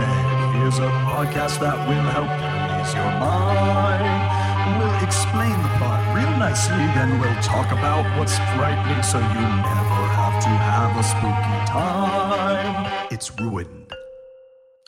here's 0.71 0.79
a 0.79 0.91
podcast 1.03 1.59
that 1.59 1.75
will 1.87 2.07
help 2.15 2.31
you 2.39 2.51
ease 2.79 2.93
your 2.93 3.11
mind. 3.19 4.79
We'll 4.79 5.03
explain 5.03 5.51
the 5.51 5.69
plot 5.77 6.15
real 6.15 6.31
nicely, 6.37 6.85
then 6.95 7.19
we'll 7.19 7.41
talk 7.41 7.71
about 7.71 8.05
what's 8.17 8.37
frightening 8.55 9.03
so 9.03 9.19
you 9.19 9.41
never 9.67 10.01
have 10.15 10.41
to 10.43 10.49
have 10.49 10.97
a 10.97 11.03
spooky 11.03 11.59
time. 11.67 13.07
It's 13.11 13.31
ruined. 13.39 13.91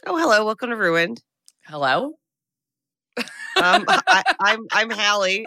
Oh, 0.05 0.17
hello. 0.17 0.45
Welcome 0.45 0.69
to 0.69 0.77
Ruined. 0.77 1.21
Hello, 1.65 2.13
Um, 3.61 3.85
I, 3.87 4.23
I'm 4.39 4.59
I'm 4.71 4.89
Halle. 4.89 5.45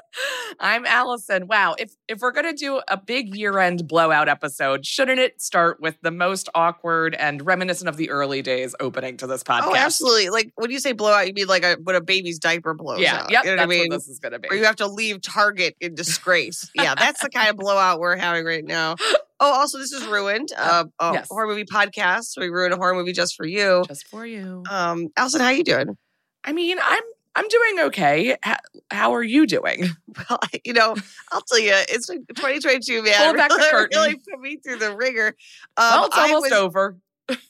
I'm 0.60 0.87
Alison. 0.87 1.46
Wow, 1.46 1.74
if 1.78 1.92
if 2.09 2.20
we're 2.20 2.32
gonna 2.32 2.52
do 2.52 2.80
a 2.88 2.96
big 2.96 3.34
year-end 3.34 3.87
blowout 3.88 4.29
episode, 4.29 4.87
shouldn't 4.87 5.19
it 5.19 5.41
start 5.41 5.80
with 5.80 5.96
the 6.02 6.10
most 6.10 6.48
awkward 6.55 7.15
and 7.15 7.45
reminiscent 7.45 7.88
of 7.88 7.96
the 7.96 8.10
early 8.10 8.42
days 8.42 8.74
opening 8.80 9.16
to 9.19 9.27
this 9.27 9.42
podcast? 9.42 9.62
Oh, 9.65 9.74
absolutely. 9.77 10.30
Like 10.30 10.52
when 10.56 10.70
you 10.70 10.79
say 10.80 10.92
blowout, 10.92 11.27
you 11.27 11.32
mean 11.34 11.46
like 11.46 11.65
a, 11.65 11.77
when 11.82 11.96
a 11.96 12.01
baby's 12.01 12.38
diaper 12.38 12.74
blows 12.74 13.01
Yeah, 13.01 13.23
out. 13.23 13.30
yep, 13.30 13.45
You 13.45 13.51
know 13.51 13.56
that's 13.56 13.66
what 13.69 13.74
I 13.74 13.79
mean? 13.79 13.88
what 13.90 13.96
this 13.96 14.09
is 14.09 14.18
gonna 14.18 14.38
be. 14.38 14.48
or 14.51 14.57
you 14.57 14.65
have 14.65 14.76
to 14.76 14.87
leave 14.87 15.20
Target 15.23 15.76
in 15.80 15.95
disgrace. 15.95 16.70
yeah, 16.74 16.95
that's 16.95 17.23
the 17.23 17.29
kind 17.30 17.48
of 17.51 17.57
blowout 17.57 17.98
we're 18.01 18.16
having 18.16 18.45
right 18.45 18.65
now. 18.65 18.96
Oh, 19.38 19.52
also, 19.52 19.76
this 19.79 19.93
is 19.93 20.07
Ruined, 20.07 20.48
uh, 20.57 20.85
a 20.98 21.13
yes. 21.13 21.26
horror 21.29 21.46
movie 21.46 21.65
podcast. 21.65 22.38
We 22.41 22.48
ruin 22.48 22.73
a 22.73 22.76
horror 22.76 22.95
movie 22.95 23.13
just 23.13 23.37
for 23.37 23.46
you. 23.46 23.85
Just 23.87 24.07
for 24.07 24.24
you. 24.24 24.63
Um, 24.70 25.09
Alison, 25.16 25.43
how 25.43 25.51
you 25.51 25.63
doing? 25.63 25.96
I 26.43 26.52
mean, 26.52 26.79
I'm 26.82 27.02
I'm 27.37 27.46
doing 27.48 27.80
okay. 27.87 28.37
How, 28.42 28.56
how 28.90 29.15
are 29.15 29.23
you 29.23 29.46
doing? 29.46 29.84
Well, 30.30 30.38
you 30.65 30.73
know, 30.73 30.96
I'll 31.30 31.42
tell 31.42 31.59
you, 31.59 31.73
it's 31.90 32.06
2022, 32.06 33.02
man. 33.02 33.12
Pull 33.16 33.34
back 33.37 33.51
the 33.51 33.56
really, 33.56 33.70
curtain. 33.70 34.01
really 34.01 34.15
put 34.16 34.40
me 34.40 34.56
through 34.56 34.79
the 34.79 34.96
ringer. 34.96 35.26
Um, 35.76 35.90
well, 35.90 36.07
it's 36.07 36.16
almost 36.18 36.42
was- 36.45 36.52
over. 36.52 36.96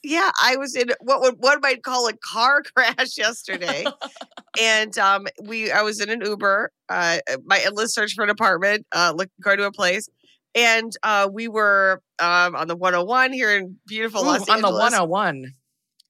Yeah, 0.03 0.31
I 0.42 0.57
was 0.57 0.75
in 0.75 0.89
what 1.01 1.20
would 1.20 1.34
one 1.39 1.61
might 1.61 1.83
call 1.83 2.09
a 2.09 2.12
car 2.14 2.62
crash 2.75 3.17
yesterday, 3.19 3.84
and 4.59 4.97
um, 4.98 5.27
we 5.45 5.70
I 5.70 5.83
was 5.83 6.01
in 6.01 6.09
an 6.09 6.23
Uber, 6.25 6.73
uh, 6.89 7.19
my 7.45 7.61
endless 7.64 7.92
search 7.95 8.14
for 8.14 8.25
an 8.25 8.31
apartment, 8.31 8.87
uh, 8.92 9.12
look, 9.14 9.29
going 9.42 9.59
to 9.59 9.64
a 9.67 9.70
place, 9.73 10.09
and 10.55 10.92
uh, 11.03 11.29
we 11.31 11.47
were 11.47 12.01
um 12.20 12.57
on 12.57 12.69
the 12.69 12.75
101 12.77 13.33
here 13.34 13.55
in 13.55 13.77
beautiful 13.87 14.23
Ooh, 14.23 14.29
Los 14.29 14.48
Angeles. 14.48 14.57
on 14.57 14.62
the 14.62 14.79
101. 15.05 15.53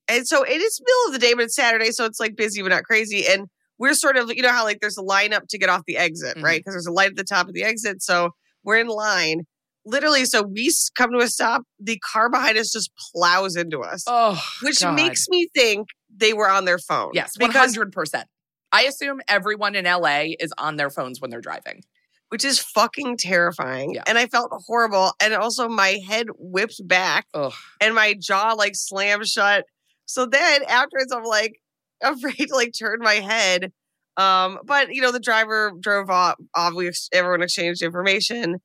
and 0.08 0.28
so 0.28 0.44
it 0.44 0.60
is 0.60 0.80
middle 0.80 1.06
of 1.08 1.12
the 1.20 1.26
day, 1.26 1.34
but 1.34 1.42
it's 1.46 1.56
Saturday, 1.56 1.90
so 1.90 2.04
it's 2.04 2.20
like 2.20 2.36
busy 2.36 2.62
but 2.62 2.68
not 2.68 2.84
crazy, 2.84 3.26
and 3.26 3.48
we're 3.78 3.94
sort 3.94 4.16
of 4.16 4.30
you 4.34 4.42
know 4.42 4.52
how 4.52 4.64
like 4.64 4.78
there's 4.80 4.98
a 4.98 5.02
lineup 5.02 5.48
to 5.50 5.58
get 5.58 5.68
off 5.68 5.82
the 5.86 5.96
exit, 5.96 6.36
Mhm. 6.36 6.42
right? 6.42 6.60
Because 6.60 6.74
there's 6.74 6.86
a 6.86 6.92
light 6.92 7.10
at 7.10 7.16
the 7.16 7.24
top 7.24 7.48
of 7.48 7.54
the 7.54 7.62
exit, 7.64 8.02
so 8.02 8.30
we're 8.64 8.78
in 8.78 8.88
line. 8.88 9.42
Literally, 9.84 10.24
so 10.24 10.42
we 10.42 10.72
come 10.96 11.12
to 11.12 11.18
a 11.18 11.28
stop. 11.28 11.62
The 11.78 11.98
car 12.00 12.28
behind 12.28 12.58
us 12.58 12.72
just 12.72 12.90
plows 13.14 13.54
into 13.54 13.82
us 13.82 14.02
Oh, 14.08 14.42
which 14.62 14.80
God. 14.80 14.94
makes 14.96 15.28
me 15.28 15.48
think 15.54 15.88
they 16.14 16.32
were 16.32 16.48
on 16.48 16.64
their 16.64 16.78
phone. 16.78 17.10
yes, 17.14 17.34
hundred 17.40 17.92
percent. 17.92 18.26
I 18.72 18.82
assume 18.82 19.20
everyone 19.28 19.76
in 19.76 19.86
LA 19.86 20.34
is 20.40 20.52
on 20.58 20.74
their 20.76 20.90
phones 20.90 21.20
when 21.20 21.30
they're 21.30 21.40
driving. 21.40 21.82
which 22.30 22.44
is 22.44 22.58
fucking 22.58 23.16
terrifying. 23.16 23.94
Yeah. 23.94 24.02
And 24.08 24.18
I 24.18 24.26
felt 24.26 24.50
horrible. 24.66 25.12
And 25.20 25.32
also 25.32 25.68
my 25.68 26.00
head 26.08 26.26
whipped 26.36 26.80
back 26.88 27.28
Ugh. 27.34 27.52
and 27.80 27.94
my 27.94 28.14
jaw 28.18 28.52
like 28.54 28.74
slammed 28.74 29.28
shut. 29.28 29.64
So 30.06 30.26
then 30.26 30.64
afterwards 30.64 31.12
I'm 31.12 31.22
like 31.22 31.52
afraid 32.02 32.34
to 32.48 32.54
like 32.54 32.72
turn 32.78 32.98
my 33.00 33.14
head. 33.14 33.72
Um, 34.16 34.58
but 34.64 34.94
you 34.94 35.02
know, 35.02 35.12
the 35.12 35.20
driver 35.20 35.72
drove 35.78 36.10
off, 36.10 36.36
Obviously, 36.54 37.18
everyone 37.18 37.42
exchanged 37.42 37.82
information. 37.82 38.56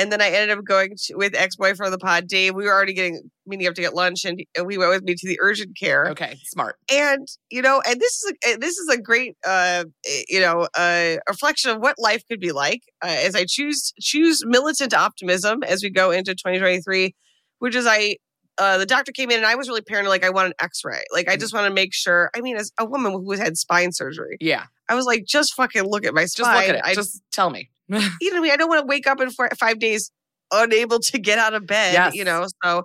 And 0.00 0.12
then 0.12 0.22
I 0.22 0.30
ended 0.30 0.56
up 0.56 0.64
going 0.64 0.92
to, 1.06 1.16
with 1.16 1.34
ex-boyfriend 1.34 1.92
of 1.92 1.98
the 1.98 2.04
pod, 2.04 2.28
Dave. 2.28 2.54
We 2.54 2.64
were 2.64 2.72
already 2.72 2.94
getting 2.94 3.20
meeting 3.48 3.66
up 3.66 3.74
to 3.74 3.80
get 3.80 3.94
lunch, 3.94 4.24
and 4.24 4.38
he 4.38 4.78
went 4.78 4.90
with 4.90 5.02
me 5.02 5.16
to 5.16 5.26
the 5.26 5.38
urgent 5.42 5.76
care. 5.76 6.06
Okay, 6.10 6.38
smart. 6.44 6.76
and 6.92 7.26
you 7.50 7.62
know 7.62 7.82
and 7.84 8.00
this 8.00 8.12
is 8.22 8.32
a, 8.46 8.56
this 8.58 8.76
is 8.76 8.88
a 8.88 9.00
great 9.00 9.36
uh 9.44 9.84
eh, 10.06 10.22
you 10.28 10.40
know 10.40 10.68
uh, 10.76 11.16
reflection 11.28 11.72
of 11.72 11.78
what 11.78 11.96
life 11.98 12.22
could 12.30 12.38
be 12.38 12.52
like 12.52 12.82
uh, 13.02 13.08
as 13.08 13.34
i 13.34 13.44
choose 13.48 13.92
choose 14.00 14.44
militant 14.46 14.94
optimism 14.94 15.62
as 15.64 15.82
we 15.82 15.90
go 15.90 16.10
into 16.10 16.32
2023 16.32 17.14
which 17.58 17.74
is 17.74 17.86
i 17.86 18.16
uh, 18.58 18.76
the 18.78 18.86
doctor 18.86 19.12
came 19.12 19.30
in 19.30 19.36
and 19.38 19.46
i 19.46 19.54
was 19.54 19.68
really 19.68 19.80
paranoid 19.82 20.10
like 20.10 20.24
i 20.24 20.30
want 20.30 20.46
an 20.48 20.54
x-ray 20.60 21.02
like 21.12 21.28
i 21.28 21.36
Mm. 21.36 21.40
just 21.40 21.54
want 21.54 21.66
to 21.68 21.72
make 21.72 21.94
sure 21.94 22.30
i 22.36 22.40
mean 22.40 22.56
as 22.56 22.72
a 22.78 22.84
woman 22.84 23.12
who 23.12 23.30
has 23.32 23.40
had 23.40 23.56
spine 23.56 23.92
surgery 23.92 24.36
Yeah, 24.40 24.64
i 24.88 24.94
was 24.94 25.04
like 25.06 25.24
just 25.26 25.54
fucking 25.54 25.84
look 25.84 26.04
at 26.04 26.14
my 26.14 26.22
just 26.22 26.36
spine 26.38 26.56
look 26.56 26.68
at 26.68 26.74
it. 26.76 26.82
I, 26.84 26.94
just 26.94 27.22
tell 27.32 27.50
me. 27.50 27.70
you 27.88 27.96
know 27.98 28.06
what 28.20 28.34
I 28.36 28.40
mean? 28.40 28.50
I 28.52 28.56
don't 28.56 28.68
want 28.68 28.80
to 28.82 28.86
wake 28.86 29.06
up 29.06 29.20
in 29.20 29.30
four, 29.30 29.48
five 29.58 29.78
days 29.78 30.10
unable 30.52 30.98
to 30.98 31.18
get 31.18 31.38
out 31.38 31.54
of 31.54 31.66
bed, 31.66 31.92
Yes. 31.94 32.14
you 32.14 32.24
know? 32.24 32.46
So 32.64 32.84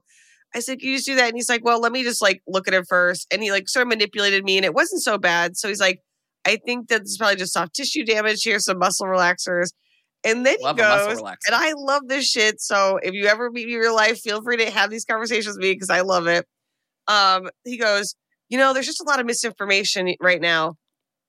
I 0.55 0.59
said, 0.59 0.81
you 0.81 0.95
just 0.95 1.05
do 1.05 1.15
that? 1.15 1.27
And 1.27 1.35
he's 1.35 1.49
like, 1.49 1.63
Well, 1.65 1.79
let 1.81 1.91
me 1.91 2.03
just 2.03 2.21
like 2.21 2.41
look 2.47 2.67
at 2.67 2.73
it 2.73 2.85
first. 2.87 3.27
And 3.31 3.41
he 3.43 3.51
like 3.51 3.67
sort 3.67 3.83
of 3.83 3.89
manipulated 3.89 4.43
me 4.45 4.57
and 4.57 4.65
it 4.65 4.73
wasn't 4.73 5.01
so 5.01 5.17
bad. 5.17 5.57
So 5.57 5.67
he's 5.67 5.79
like, 5.81 5.99
I 6.45 6.57
think 6.65 6.87
that 6.89 7.01
is 7.03 7.17
probably 7.17 7.35
just 7.37 7.53
soft 7.53 7.73
tissue 7.73 8.05
damage. 8.05 8.43
Here's 8.43 8.65
some 8.65 8.77
muscle 8.79 9.07
relaxers. 9.07 9.71
And 10.25 10.45
then 10.45 10.57
Love 10.61 10.77
he 10.77 10.81
goes, 10.81 11.19
and 11.19 11.53
I 11.53 11.73
love 11.75 12.07
this 12.07 12.25
shit. 12.25 12.61
So 12.61 12.97
if 13.03 13.13
you 13.13 13.25
ever 13.25 13.51
meet 13.51 13.67
me 13.67 13.73
in 13.73 13.79
real 13.79 13.95
life, 13.95 14.19
feel 14.19 14.41
free 14.41 14.57
to 14.57 14.71
have 14.71 14.89
these 14.89 15.05
conversations 15.05 15.57
with 15.57 15.63
me 15.63 15.73
because 15.73 15.89
I 15.89 16.01
love 16.01 16.27
it. 16.27 16.45
Um, 17.07 17.49
he 17.65 17.77
goes, 17.77 18.15
you 18.49 18.57
know, 18.57 18.73
there's 18.73 18.85
just 18.85 19.01
a 19.01 19.05
lot 19.05 19.19
of 19.19 19.25
misinformation 19.25 20.13
right 20.21 20.39
now 20.39 20.75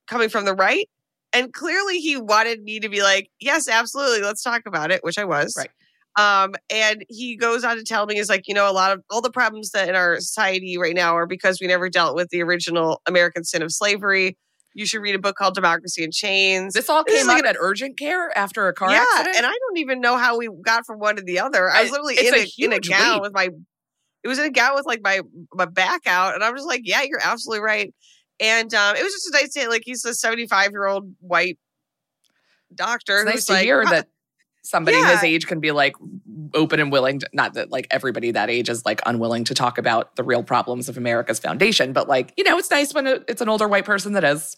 coming 0.06 0.28
from 0.28 0.44
the 0.44 0.54
right. 0.54 0.88
And 1.33 1.53
clearly 1.53 1.99
he 1.99 2.16
wanted 2.16 2.62
me 2.62 2.78
to 2.81 2.88
be 2.88 3.03
like, 3.03 3.28
yes, 3.41 3.69
absolutely, 3.69 4.22
let's 4.22 4.43
talk 4.43 4.62
about 4.66 4.93
it, 4.93 5.03
which 5.03 5.19
I 5.19 5.25
was. 5.25 5.54
Right. 5.59 5.71
Um, 6.16 6.54
and 6.71 7.04
he 7.09 7.37
goes 7.37 7.65
on 7.65 7.77
to 7.77 7.83
tell 7.83 8.06
me, 8.06 8.15
he's 8.15 8.28
like, 8.28 8.47
you 8.47 8.54
know, 8.54 8.71
a 8.71 8.72
lot 8.72 8.93
of 8.93 9.03
all 9.10 9.21
the 9.21 9.33
problems 9.33 9.71
that 9.71 9.88
in 9.88 9.97
our 9.97 10.21
society 10.21 10.78
right 10.78 10.94
now 10.94 11.16
are 11.16 11.27
because 11.27 11.59
we 11.60 11.66
never 11.66 11.88
dealt 11.88 12.15
with 12.15 12.28
the 12.28 12.41
original 12.43 13.03
American 13.06 13.43
sin 13.43 13.62
of 13.62 13.72
slavery. 13.72 14.37
You 14.74 14.86
should 14.86 15.00
read 15.02 15.14
a 15.14 15.18
book 15.18 15.36
called 15.36 15.54
Democracy 15.54 16.02
in 16.02 16.10
Chains. 16.10 16.74
this 16.74 16.90
all 16.90 17.04
this 17.04 17.18
came 17.18 17.28
like 17.28 17.44
up 17.44 17.50
at 17.50 17.56
urgent 17.58 17.96
care 17.96 18.36
after 18.36 18.68
a 18.68 18.74
car 18.74 18.90
yeah, 18.90 19.04
accident. 19.12 19.36
and 19.36 19.46
I 19.46 19.50
don't 19.52 19.78
even 19.78 20.00
know 20.00 20.16
how 20.16 20.36
we 20.36 20.48
got 20.64 20.84
from 20.84 20.98
one 20.98 21.16
to 21.16 21.22
the 21.22 21.38
other. 21.38 21.70
I 21.70 21.82
was 21.82 21.90
literally 21.92 22.14
it's 22.14 22.58
in 22.58 22.70
a 22.70 22.72
in 22.72 22.78
a 22.78 22.80
gown 22.80 23.14
leap. 23.14 23.22
with 23.22 23.32
my. 23.32 23.48
It 24.24 24.28
was 24.28 24.38
in 24.38 24.46
a 24.46 24.50
gown 24.50 24.74
with 24.74 24.86
like 24.86 25.00
my 25.02 25.20
my 25.52 25.66
back 25.66 26.06
out, 26.06 26.34
and 26.34 26.42
I'm 26.42 26.54
just 26.56 26.66
like, 26.66 26.80
yeah, 26.84 27.02
you're 27.02 27.20
absolutely 27.22 27.62
right. 27.64 27.94
And 28.40 28.72
um, 28.74 28.96
it 28.96 29.02
was 29.02 29.12
just 29.12 29.28
a 29.28 29.32
nice 29.32 29.52
day. 29.54 29.68
Like 29.68 29.82
he's 29.84 30.04
a 30.04 30.12
75 30.14 30.70
year 30.72 30.86
old 30.86 31.14
white 31.20 31.58
doctor 32.74 33.18
it's 33.18 33.24
nice 33.26 33.44
to 33.46 33.52
like, 33.52 33.64
hear 33.64 33.82
"Huh, 33.84 33.91
that 33.91 34.08
somebody 34.62 34.96
Yeah. 34.96 35.12
his 35.12 35.22
age 35.22 35.46
can 35.46 35.60
be 35.60 35.70
like 35.70 35.94
open 36.54 36.80
and 36.80 36.91
willing 36.91 37.20
to 37.20 37.28
not 37.32 37.54
that 37.54 37.70
like 37.70 37.86
everybody 37.91 38.30
that 38.32 38.50
age 38.50 38.68
is 38.68 38.84
like 38.84 39.00
unwilling 39.06 39.44
to 39.44 39.54
talk 39.54 39.78
about 39.78 40.16
the 40.16 40.24
real 40.24 40.42
problems 40.42 40.88
of 40.88 40.96
america's 40.96 41.38
foundation 41.38 41.92
but 41.92 42.08
like 42.08 42.32
you 42.36 42.44
know 42.44 42.58
it's 42.58 42.70
nice 42.70 42.94
when 42.94 43.06
it's 43.06 43.41
an 43.42 43.48
older 43.48 43.68
white 43.68 43.84
person 43.84 44.14
that 44.14 44.24
is 44.24 44.56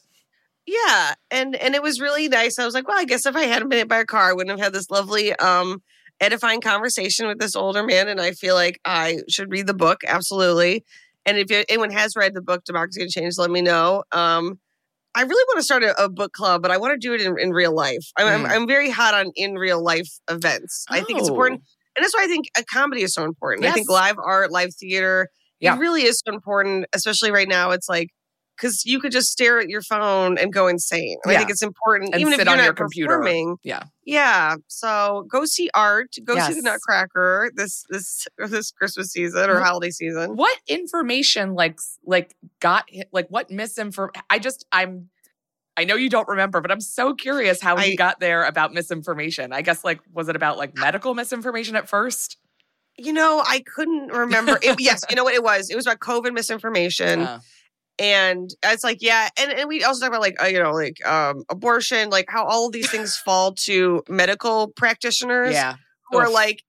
yeah 0.67 1.15
and 1.31 1.55
and 1.57 1.75
it 1.75 1.83
was 1.83 2.01
really 2.01 2.29
nice 2.29 2.59
i 2.59 2.65
was 2.65 2.75
like 2.75 2.87
well 2.89 2.99
i 2.99 3.05
guess 3.05 3.25
if 3.27 3.37
i 3.37 3.43
hadn't 3.43 3.69
been 3.69 3.79
hit 3.79 3.89
by 3.89 3.99
a 3.99 4.05
car 4.05 4.31
i 4.31 4.33
wouldn't 4.33 4.51
have 4.51 4.65
had 4.65 4.73
this 4.73 4.91
lovely 4.91 5.35
um 5.37 5.83
edifying 6.21 6.61
conversation 6.61 7.27
with 7.27 7.39
this 7.39 7.55
older 7.55 7.83
man 7.85 8.09
and 8.09 8.21
i 8.21 8.33
feel 8.33 8.55
like 8.55 8.81
i 8.85 9.19
should 9.29 9.51
read 9.51 9.67
the 9.67 9.75
book 9.75 10.01
absolutely 10.07 10.85
and 11.25 11.39
if 11.39 11.65
anyone 11.69 11.91
has 11.91 12.17
read 12.17 12.35
the 12.35 12.41
book 12.43 12.65
democracy 12.65 13.03
in 13.03 13.09
chains 13.09 13.39
let 13.39 13.51
me 13.51 13.61
know 13.63 14.03
um 14.13 14.59
i 15.15 15.23
really 15.23 15.45
want 15.49 15.59
to 15.59 15.63
start 15.63 15.83
a, 15.83 16.03
a 16.03 16.09
book 16.09 16.33
club 16.33 16.63
but 16.63 16.71
i 16.71 16.77
want 16.77 16.93
to 16.93 16.99
do 16.99 17.15
it 17.15 17.21
in, 17.21 17.39
in 17.39 17.51
real 17.53 17.75
life 17.75 18.11
I'm, 18.19 18.27
I'm, 18.27 18.45
Mm. 18.45 18.51
I'm 18.51 18.67
very 18.67 18.91
hot 18.91 19.15
on 19.15 19.31
in 19.37 19.55
real 19.55 19.83
life 19.83 20.09
events 20.31 20.85
i 20.91 21.01
think 21.03 21.19
it's 21.21 21.29
Oh. 21.29 21.33
important 21.33 21.63
and 21.97 22.03
that's 22.05 22.15
why 22.15 22.25
i 22.25 22.27
think 22.27 22.47
a 22.59 22.65
comedy 22.65 23.03
is 23.03 23.15
so 23.15 23.25
important 23.25 23.67
i 23.67 23.73
think 23.73 23.89
live 23.91 24.17
art 24.25 24.51
live 24.51 24.75
theater 24.75 25.29
Yeah. 25.61 25.77
it 25.77 25.79
really 25.81 26.03
is 26.03 26.21
so 26.27 26.33
important 26.33 26.87
especially 26.95 27.31
right 27.31 27.49
now 27.49 27.71
it's 27.73 27.89
like 27.89 28.09
because 28.57 28.85
you 28.87 28.99
could 29.01 29.13
just 29.13 29.31
stare 29.31 29.59
at 29.61 29.69
your 29.69 29.83
phone 29.83 30.39
and 30.39 30.53
go 30.53 30.67
insane. 30.67 31.19
And 31.25 31.33
I 31.35 31.39
think 31.39 31.51
it's 31.51 31.63
important, 31.63 32.13
And 32.15 32.21
even 32.21 32.33
if 32.33 32.39
you're 32.39 32.49
on 32.51 32.57
not 32.59 32.65
your 32.65 32.73
computer. 32.75 33.19
performing. 33.19 33.57
Yeah. 33.63 33.83
yeah. 34.05 34.57
So 34.69 35.27
go 35.31 35.45
see 35.45 35.69
art. 35.75 36.15
Go 36.25 36.39
see 36.39 36.55
the 36.55 36.63
Nutcracker 36.63 37.51
this 37.55 37.85
this 37.91 38.27
this 38.39 38.71
Christmas 38.71 39.09
season 39.13 39.51
or 39.51 39.61
holiday 39.61 39.91
season. 39.91 40.37
what 40.37 40.59
information 40.69 41.55
like 41.55 41.79
like 42.07 42.35
got 42.61 42.89
like 43.13 43.27
what 43.29 43.51
misinformation 43.51 44.23
i 44.31 44.39
just 44.39 44.65
i'm 44.73 45.09
i 45.77 45.85
know 45.85 45.95
you 45.95 46.09
don't 46.09 46.29
remember 46.29 46.61
but 46.61 46.71
i'm 46.71 46.81
so 46.81 47.15
curious 47.15 47.61
how 47.61 47.77
I- 47.77 47.95
got 47.95 48.21
there 48.21 48.45
about 48.45 48.73
misinformation 48.73 49.53
i 49.53 49.63
guess 49.63 49.85
like 49.85 50.01
was 50.13 50.29
it 50.29 50.37
about 50.37 50.57
like 50.59 50.75
medical 50.77 51.15
misinformation 51.15 51.77
at 51.77 51.89
first 51.89 52.39
You 52.99 53.13
know, 53.13 53.43
I 53.47 53.63
couldn't 53.75 54.09
remember. 54.09 54.59
It, 54.63 54.81
yes, 54.81 55.03
you 55.11 55.17
know 55.17 55.25
what 55.25 55.35
it 55.35 55.43
was. 55.43 55.69
It 55.69 55.77
was 55.77 55.87
about 55.87 55.99
COVID 56.01 56.33
misinformation. 56.33 57.21
Uh, 57.21 57.41
And 57.99 58.51
it's 58.63 58.85
like, 58.85 58.99
yeah, 59.01 59.29
and, 59.39 59.53
and 59.53 59.69
we 59.69 59.83
also 59.83 60.01
talk 60.01 60.09
about 60.11 60.21
like 60.21 60.41
uh, 60.43 60.47
you 60.47 60.63
know 60.63 60.73
like 60.73 61.05
um 61.07 61.45
abortion, 61.49 62.11
like 62.11 62.27
how 62.29 62.45
all 62.45 62.67
of 62.67 62.73
these 62.73 62.91
things 62.91 63.17
fall 63.25 63.55
to 63.65 64.03
medical 64.09 64.69
practitioners 64.77 65.53
Yeah. 65.55 65.77
who 66.11 66.19
are 66.19 66.31
like, 66.31 66.63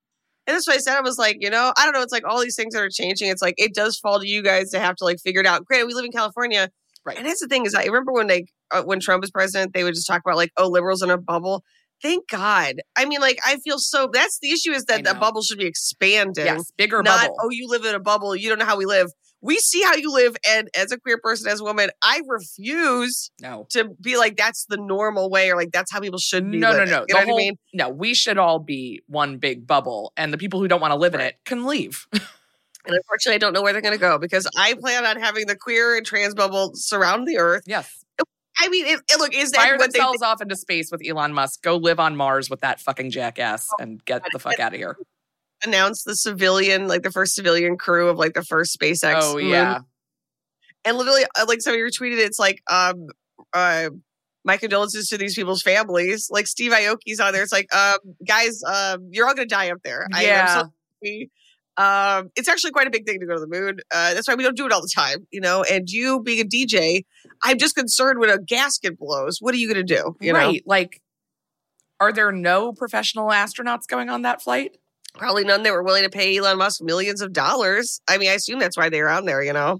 and 0.45 0.55
that's 0.55 0.65
what 0.67 0.75
I 0.77 0.79
said. 0.79 0.97
I 0.97 1.01
was 1.01 1.17
like, 1.17 1.37
you 1.41 1.49
know, 1.49 1.73
I 1.77 1.83
don't 1.83 1.93
know. 1.93 2.01
It's 2.01 2.13
like 2.13 2.25
all 2.25 2.39
these 2.41 2.55
things 2.55 2.73
that 2.73 2.81
are 2.81 2.89
changing. 2.89 3.29
It's 3.29 3.41
like 3.41 3.55
it 3.57 3.73
does 3.73 3.97
fall 3.99 4.19
to 4.21 4.27
you 4.27 4.41
guys 4.41 4.69
to 4.71 4.79
have 4.79 4.95
to 4.97 5.03
like 5.03 5.19
figure 5.19 5.41
it 5.41 5.47
out. 5.47 5.65
Granted, 5.65 5.87
we 5.87 5.93
live 5.93 6.05
in 6.05 6.11
California, 6.11 6.69
Right. 7.05 7.17
And 7.17 7.25
that's 7.25 7.39
the 7.41 7.47
thing 7.47 7.65
is, 7.65 7.73
I 7.75 7.85
remember 7.85 8.11
when 8.13 8.27
they 8.27 8.45
uh, 8.71 8.83
when 8.83 8.99
Trump 8.99 9.21
was 9.21 9.31
president, 9.31 9.73
they 9.73 9.83
would 9.85 9.93
just 9.95 10.07
talk 10.07 10.21
about 10.25 10.35
like, 10.37 10.51
oh, 10.57 10.67
liberals 10.67 11.01
in 11.01 11.09
a 11.09 11.17
bubble. 11.17 11.63
Thank 12.01 12.27
God. 12.29 12.75
I 12.97 13.05
mean, 13.05 13.21
like, 13.21 13.39
I 13.45 13.57
feel 13.63 13.79
so. 13.79 14.09
That's 14.11 14.39
the 14.39 14.51
issue 14.51 14.71
is 14.71 14.85
that 14.85 15.03
the 15.03 15.13
bubble 15.15 15.41
should 15.41 15.57
be 15.57 15.65
expanding, 15.65 16.45
Yes. 16.45 16.69
Bigger 16.77 17.01
not 17.01 17.21
bubble. 17.21 17.35
oh, 17.41 17.49
you 17.49 17.67
live 17.67 17.85
in 17.85 17.95
a 17.95 17.99
bubble. 17.99 18.35
You 18.35 18.49
don't 18.49 18.59
know 18.59 18.65
how 18.65 18.77
we 18.77 18.85
live. 18.85 19.07
We 19.41 19.57
see 19.59 19.83
how 19.83 19.93
you 19.95 20.11
live, 20.11 20.35
and 20.49 20.67
as 20.75 20.91
a 20.91 20.99
queer 20.99 21.19
person, 21.19 21.49
as 21.51 21.61
a 21.61 21.63
woman, 21.63 21.89
I 22.01 22.21
refuse 22.27 23.29
no. 23.41 23.67
to 23.69 23.89
be 24.01 24.17
like 24.17 24.35
that's 24.35 24.65
the 24.65 24.77
normal 24.77 25.29
way 25.29 25.51
or 25.51 25.55
like 25.55 25.71
that's 25.71 25.91
how 25.91 25.99
people 25.99 26.17
should 26.19 26.49
be. 26.49 26.57
No, 26.57 26.71
no, 26.71 26.77
living. 26.79 26.89
no. 26.91 26.99
You 27.01 27.05
The 27.07 27.13
know 27.13 27.19
what 27.19 27.27
whole- 27.27 27.35
I 27.37 27.41
mean? 27.41 27.57
No, 27.73 27.89
we 27.89 28.13
should 28.15 28.37
all 28.37 28.59
be 28.59 29.03
one 29.07 29.37
big 29.37 29.67
bubble, 29.67 30.11
and 30.17 30.33
the 30.33 30.37
people 30.37 30.59
who 30.59 30.67
don't 30.67 30.81
want 30.81 30.91
to 30.91 30.97
live 30.97 31.13
in 31.13 31.21
it 31.21 31.35
can 31.45 31.65
leave. 31.65 32.07
And 32.13 32.95
unfortunately, 32.95 33.35
I 33.35 33.37
don't 33.39 33.51
know 33.53 33.61
where 33.61 33.73
they're 33.73 33.81
going 33.81 33.93
to 33.93 33.99
go 33.99 34.17
because 34.17 34.47
I 34.57 34.73
plan 34.73 35.05
on 35.05 35.17
having 35.19 35.45
the 35.47 35.55
queer 35.57 35.97
and 35.97 36.05
trans 36.05 36.33
bubble 36.33 36.71
surround 36.73 37.27
the 37.27 37.37
earth. 37.37 37.63
yes. 37.67 38.03
I 38.59 38.69
mean, 38.69 38.87
it, 38.87 38.99
it- 39.11 39.19
look, 39.19 39.35
is 39.35 39.51
that 39.51 39.57
Fire 39.61 39.73
what 39.77 39.93
they 39.93 39.99
themselves 39.99 40.23
off 40.23 40.41
into 40.41 40.55
space 40.55 40.89
with 40.91 41.01
Elon 41.07 41.31
Musk. 41.31 41.61
Go 41.61 41.75
live 41.77 41.99
on 41.99 42.15
Mars 42.15 42.49
with 42.49 42.61
that 42.61 42.79
fucking 42.79 43.11
jackass 43.11 43.67
oh 43.73 43.75
and 43.83 44.03
get 44.05 44.23
the 44.33 44.39
fuck 44.39 44.59
out 44.59 44.73
of 44.73 44.79
here. 44.79 44.97
Announced 45.65 46.05
the 46.05 46.15
civilian, 46.15 46.87
like 46.87 47.03
the 47.03 47.11
first 47.11 47.35
civilian 47.35 47.77
crew 47.77 48.09
of 48.09 48.17
like 48.17 48.33
the 48.33 48.43
first 48.43 48.77
SpaceX? 48.79 49.19
Oh 49.21 49.35
moon? 49.35 49.47
yeah. 49.49 49.79
and 50.85 50.97
literally, 50.97 51.23
uh, 51.37 51.45
like 51.47 51.61
somebody 51.61 51.83
retweeted, 51.83 52.17
it's 52.19 52.39
like, 52.39 52.61
um, 52.71 53.07
uh, 53.53 53.89
my 54.45 54.55
condolences 54.57 55.09
to 55.09 55.17
these 55.17 55.35
people's 55.35 55.61
families. 55.61 56.29
Like 56.31 56.47
Steve 56.47 56.71
Aoki's 56.71 57.19
on 57.19 57.33
there. 57.33 57.43
It's 57.43 57.51
like, 57.51 57.67
um, 57.75 57.97
guys, 58.25 58.61
um, 58.63 59.09
you're 59.11 59.27
all 59.27 59.33
gonna 59.33 59.45
die 59.45 59.71
up 59.71 59.79
there. 59.83 60.07
I 60.13 60.23
am 60.23 60.27
Yeah. 60.27 60.53
so 60.61 60.69
sorry. 61.03 61.31
Um, 61.79 62.31
it's 62.35 62.47
actually 62.47 62.71
quite 62.71 62.87
a 62.87 62.89
big 62.89 63.05
thing 63.05 63.19
to 63.19 63.25
go 63.27 63.35
to 63.35 63.39
the 63.41 63.45
moon. 63.47 63.77
Uh, 63.93 64.13
that's 64.15 64.27
why 64.27 64.33
we 64.35 64.43
don't 64.43 64.55
do 64.57 64.65
it 64.65 64.71
all 64.71 64.81
the 64.81 64.89
time, 64.95 65.27
you 65.31 65.39
know. 65.41 65.63
And 65.69 65.87
you 65.89 66.21
being 66.23 66.39
a 66.39 66.45
DJ, 66.45 67.03
I'm 67.43 67.57
just 67.59 67.75
concerned 67.75 68.19
when 68.19 68.29
a 68.31 68.39
gasket 68.39 68.97
blows. 68.97 69.37
What 69.41 69.53
are 69.53 69.57
you 69.57 69.67
gonna 69.67 69.83
do? 69.83 70.15
You 70.21 70.33
know, 70.33 70.39
right. 70.39 70.63
Like, 70.65 71.01
are 71.99 72.11
there 72.13 72.31
no 72.31 72.71
professional 72.73 73.27
astronauts 73.27 73.85
going 73.87 74.09
on 74.09 74.21
that 74.23 74.41
flight? 74.41 74.77
Probably 75.17 75.43
none 75.43 75.63
that 75.63 75.73
were 75.73 75.83
willing 75.83 76.03
to 76.03 76.09
pay 76.09 76.37
Elon 76.37 76.57
Musk 76.57 76.81
millions 76.81 77.21
of 77.21 77.33
dollars. 77.33 77.99
I 78.07 78.17
mean, 78.17 78.29
I 78.29 78.33
assume 78.33 78.59
that's 78.59 78.77
why 78.77 78.89
they're 78.89 79.09
on 79.09 79.25
there. 79.25 79.43
You 79.43 79.53
know, 79.53 79.79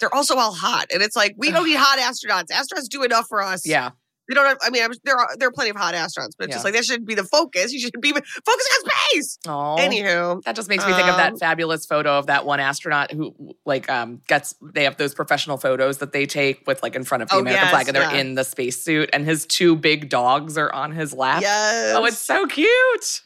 they're 0.00 0.14
also 0.14 0.36
all 0.36 0.52
hot, 0.52 0.86
and 0.92 1.02
it's 1.02 1.16
like 1.16 1.34
we 1.36 1.50
don't 1.50 1.66
need 1.66 1.76
hot 1.78 1.98
astronauts. 1.98 2.46
Astronauts 2.52 2.88
do 2.88 3.02
enough 3.02 3.26
for 3.28 3.42
us. 3.42 3.66
Yeah. 3.66 3.90
they 4.28 4.34
don't. 4.34 4.46
Have, 4.46 4.58
I 4.62 4.70
mean, 4.70 4.82
I'm, 4.84 4.92
there 5.04 5.16
are 5.16 5.28
there 5.38 5.48
are 5.48 5.52
plenty 5.52 5.70
of 5.70 5.76
hot 5.76 5.94
astronauts, 5.94 6.30
but 6.38 6.46
it's 6.46 6.54
just 6.54 6.64
like 6.64 6.74
that 6.74 6.84
should 6.84 7.04
be 7.04 7.14
the 7.14 7.24
focus. 7.24 7.72
You 7.72 7.80
should 7.80 7.92
be 8.00 8.12
focusing 8.12 8.24
on 8.46 8.90
space. 9.12 9.38
Oh. 9.48 9.76
Anywho, 9.78 10.40
That 10.44 10.54
just 10.54 10.68
makes 10.68 10.86
me 10.86 10.92
think 10.92 11.08
of 11.08 11.16
that 11.16 11.32
Um, 11.32 11.38
fabulous 11.38 11.84
photo 11.84 12.16
of 12.18 12.26
that 12.26 12.46
one 12.46 12.60
astronaut 12.60 13.10
who, 13.10 13.34
like, 13.66 13.90
um, 13.90 14.20
gets. 14.28 14.54
They 14.62 14.84
have 14.84 14.96
those 14.98 15.14
professional 15.14 15.56
photos 15.58 15.98
that 15.98 16.12
they 16.12 16.26
take 16.26 16.64
with, 16.66 16.80
like, 16.82 16.94
in 16.94 17.02
front 17.04 17.22
of 17.24 17.28
the 17.28 17.34
Oh, 17.34 17.40
American 17.40 17.64
yes, 17.64 17.70
flag, 17.72 17.88
and 17.88 17.96
they're 17.96 18.04
yeah. 18.10 18.20
in 18.20 18.36
the 18.36 18.44
spacesuit, 18.44 19.10
and 19.12 19.24
his 19.26 19.46
two 19.46 19.74
big 19.76 20.08
dogs 20.08 20.56
are 20.56 20.72
on 20.72 20.92
his 20.92 21.12
lap. 21.12 21.42
yes. 21.42 21.94
Oh, 21.96 22.04
it's 22.04 22.18
so 22.18 22.46
cute. 22.46 23.22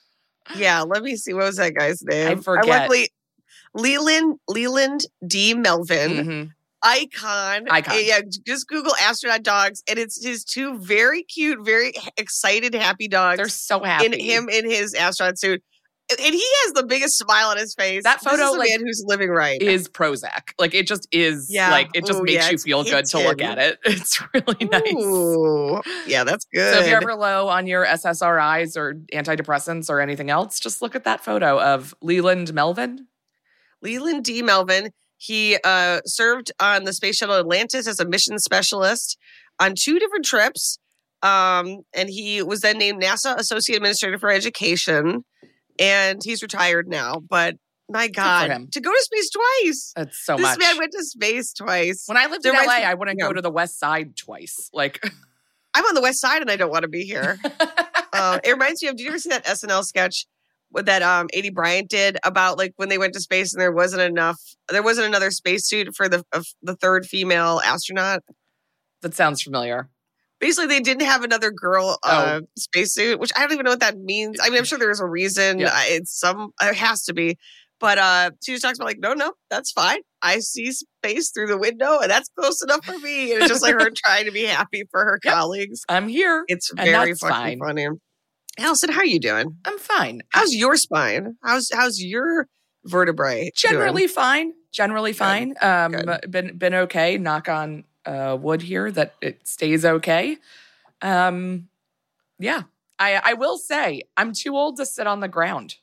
Yeah. 0.56 0.82
Let 0.82 1.02
me 1.02 1.16
see. 1.16 1.32
What 1.34 1.44
was 1.44 1.56
that 1.56 1.74
guy's 1.74 2.02
name? 2.02 2.38
I 2.38 2.40
forget. 2.40 2.66
luckily, 2.66 3.08
Leland 3.74 4.38
Leland 4.48 5.06
D. 5.26 5.54
Melvin. 5.54 6.10
Mhm. 6.12 6.50
icon. 6.82 7.66
Icon. 7.70 7.96
Yeah, 8.02 8.20
just 8.46 8.68
Google 8.68 8.94
astronaut 9.00 9.42
dogs, 9.42 9.82
and 9.88 9.98
it's 9.98 10.22
his 10.24 10.44
two 10.44 10.78
very 10.78 11.22
cute, 11.22 11.64
very 11.64 11.94
excited, 12.16 12.74
happy 12.74 13.08
dogs. 13.08 13.38
They're 13.38 13.48
so 13.48 13.82
happy. 13.82 14.06
in 14.06 14.12
him 14.12 14.48
in 14.50 14.68
his 14.70 14.92
astronaut 14.94 15.38
suit, 15.38 15.62
and 16.10 16.34
he 16.34 16.44
has 16.64 16.74
the 16.74 16.84
biggest 16.84 17.16
smile 17.16 17.48
on 17.48 17.56
his 17.56 17.74
face. 17.74 18.02
That 18.04 18.20
This 18.20 18.30
photo, 18.30 18.44
is 18.44 18.54
a 18.54 18.58
like, 18.58 18.68
man 18.68 18.80
who's 18.80 19.02
living 19.06 19.30
right. 19.30 19.60
is 19.60 19.88
Prozac. 19.88 20.52
Like 20.58 20.74
it 20.74 20.86
just 20.86 21.08
is. 21.12 21.48
Yeah. 21.50 21.70
Like 21.70 21.88
it 21.94 22.04
just 22.04 22.20
Ooh, 22.20 22.24
makes 22.24 22.44
yeah, 22.44 22.50
you 22.50 22.58
feel 22.58 22.84
good 22.84 23.06
to 23.06 23.18
look 23.18 23.40
at 23.40 23.58
it. 23.58 23.78
It's 23.84 24.20
really 24.34 24.66
nice. 24.66 24.92
Ooh, 24.92 25.80
yeah, 26.06 26.24
that's 26.24 26.44
good. 26.52 26.74
So 26.74 26.80
if 26.80 26.88
you're 26.88 26.96
ever 26.96 27.14
low 27.14 27.48
on 27.48 27.66
your 27.66 27.86
SSRIs 27.86 28.76
or 28.76 28.94
antidepressants 29.14 29.88
or 29.88 30.00
anything 30.00 30.30
else, 30.30 30.58
just 30.60 30.82
look 30.82 30.94
at 30.94 31.04
that 31.04 31.24
photo 31.24 31.60
of 31.60 31.94
Leland 32.02 32.52
Melvin. 32.52 33.06
Leland 33.80 34.24
D. 34.24 34.42
Melvin, 34.42 34.90
he 35.16 35.58
uh, 35.64 36.00
served 36.04 36.52
on 36.60 36.84
the 36.84 36.92
space 36.92 37.16
shuttle 37.16 37.36
Atlantis 37.36 37.86
as 37.86 38.00
a 38.00 38.04
mission 38.04 38.38
specialist 38.38 39.16
on 39.60 39.74
two 39.76 39.98
different 39.98 40.24
trips. 40.24 40.78
Um, 41.22 41.80
and 41.94 42.10
he 42.10 42.42
was 42.42 42.60
then 42.60 42.78
named 42.78 43.02
NASA 43.02 43.36
Associate 43.36 43.76
Administrator 43.76 44.18
for 44.18 44.30
Education. 44.30 45.24
And 45.78 46.22
he's 46.22 46.42
retired 46.42 46.88
now. 46.88 47.20
But 47.20 47.56
my 47.88 48.08
God, 48.08 48.72
to 48.72 48.80
go 48.80 48.90
to 48.90 49.02
space 49.02 49.30
twice. 49.30 49.92
That's 49.96 50.18
so 50.24 50.36
this 50.36 50.42
much. 50.42 50.58
man 50.58 50.78
went 50.78 50.92
to 50.92 51.04
space 51.04 51.52
twice. 51.52 52.04
when 52.06 52.16
I 52.16 52.26
lived 52.26 52.42
There 52.42 52.52
in 52.52 52.66
LA, 52.66 52.78
me- 52.78 52.84
I 52.84 52.94
wouldn't 52.94 53.18
yeah. 53.18 53.26
go 53.26 53.32
to 53.32 53.42
the 53.42 53.50
West 53.50 53.78
Side 53.78 54.16
twice. 54.16 54.70
Like, 54.72 55.04
I'm 55.74 55.84
on 55.84 55.94
the 55.94 56.00
west 56.00 56.20
side 56.20 56.40
and 56.40 56.50
I 56.50 56.56
don't 56.56 56.70
want 56.70 56.82
to 56.82 56.88
be 56.88 57.02
here. 57.02 57.38
uh, 58.12 58.38
it 58.44 58.50
reminds 58.52 58.80
me 58.80 58.88
of, 58.88 58.96
did 58.96 59.02
you 59.02 59.08
ever 59.08 59.18
see 59.18 59.30
that 59.30 59.44
SNL 59.44 59.82
sketch 59.82 60.26
that 60.72 61.02
um 61.02 61.28
Aidy 61.36 61.52
Bryant 61.52 61.88
did 61.90 62.16
about 62.24 62.58
like 62.58 62.72
when 62.76 62.88
they 62.88 62.98
went 62.98 63.12
to 63.14 63.20
space 63.20 63.52
and 63.52 63.60
there 63.60 63.72
wasn't 63.72 64.02
enough, 64.02 64.38
there 64.70 64.82
wasn't 64.82 65.06
another 65.06 65.30
spacesuit 65.30 65.94
for 65.94 66.08
the 66.08 66.24
of 66.32 66.46
the 66.62 66.76
third 66.76 67.06
female 67.06 67.60
astronaut. 67.64 68.22
that 69.02 69.14
sounds 69.14 69.42
familiar. 69.42 69.88
Basically, 70.46 70.66
they 70.66 70.80
didn't 70.80 71.06
have 71.06 71.24
another 71.24 71.50
girl 71.50 71.98
Oh. 72.04 72.10
uh, 72.10 72.40
spacesuit, 72.58 73.18
which 73.18 73.32
I 73.34 73.40
don't 73.40 73.52
even 73.52 73.64
know 73.64 73.70
what 73.70 73.80
that 73.80 73.96
means. 73.98 74.38
I 74.42 74.50
mean, 74.50 74.58
I'm 74.58 74.64
sure 74.70 74.78
there's 74.78 75.00
a 75.00 75.06
reason. 75.06 75.58
Yeah. 75.58 75.68
Uh, 75.68 75.80
It's 75.86 76.18
some, 76.20 76.50
it 76.60 76.74
has 76.74 77.02
to 77.04 77.14
be. 77.14 77.38
But 77.80 77.96
uh, 77.98 78.30
she 78.44 78.52
just 78.52 78.62
talks 78.62 78.78
about 78.78 78.84
like, 78.86 78.98
no, 78.98 79.14
no, 79.14 79.32
that's 79.50 79.72
fine. 79.72 80.00
I 80.22 80.40
see 80.40 80.70
space 80.72 81.30
through 81.30 81.46
the 81.48 81.56
window, 81.58 81.98
and 81.98 82.10
that's 82.10 82.28
close 82.38 82.62
enough 82.62 82.84
for 82.84 82.98
me. 82.98 83.32
And 83.32 83.40
it's 83.42 83.48
just 83.50 83.62
like 83.62 83.74
her 83.74 83.90
trying 84.04 84.26
to 84.26 84.30
be 84.32 84.44
happy 84.44 84.84
for 84.90 85.04
her 85.04 85.18
Yep. 85.24 85.32
colleagues. 85.34 85.80
I'm 85.88 86.08
here. 86.08 86.44
It's 86.46 86.70
very 86.74 87.14
fucking 87.14 87.16
fine. 87.18 87.58
funny. 87.58 87.88
Alison, 88.58 88.90
how 88.90 89.00
are 89.00 89.06
you 89.06 89.18
doing? 89.18 89.56
I'm 89.64 89.78
fine. 89.78 90.22
How's 90.30 90.54
your 90.54 90.76
spine? 90.76 91.36
How's 91.42 91.70
how's 91.72 92.00
your 92.00 92.46
vertebrae? 92.84 93.40
doing? 93.40 93.52
Generally 93.56 94.06
fine. 94.08 94.52
Generally 94.72 95.12
fine. 95.14 95.54
Um, 95.60 95.92
Good. 95.92 96.20
been 96.30 96.56
been 96.58 96.74
okay. 96.74 97.18
Knock 97.18 97.48
on 97.48 97.84
uh, 98.06 98.36
wood 98.40 98.62
here 98.62 98.90
that 98.92 99.14
it 99.20 99.46
stays 99.46 99.84
okay. 99.84 100.38
Um, 101.02 101.68
yeah. 102.38 102.62
I 102.98 103.20
I 103.24 103.34
will 103.34 103.58
say 103.58 104.02
I'm 104.16 104.32
too 104.32 104.56
old 104.56 104.76
to 104.76 104.86
sit 104.86 105.06
on 105.06 105.20
the 105.20 105.28
ground. 105.28 105.76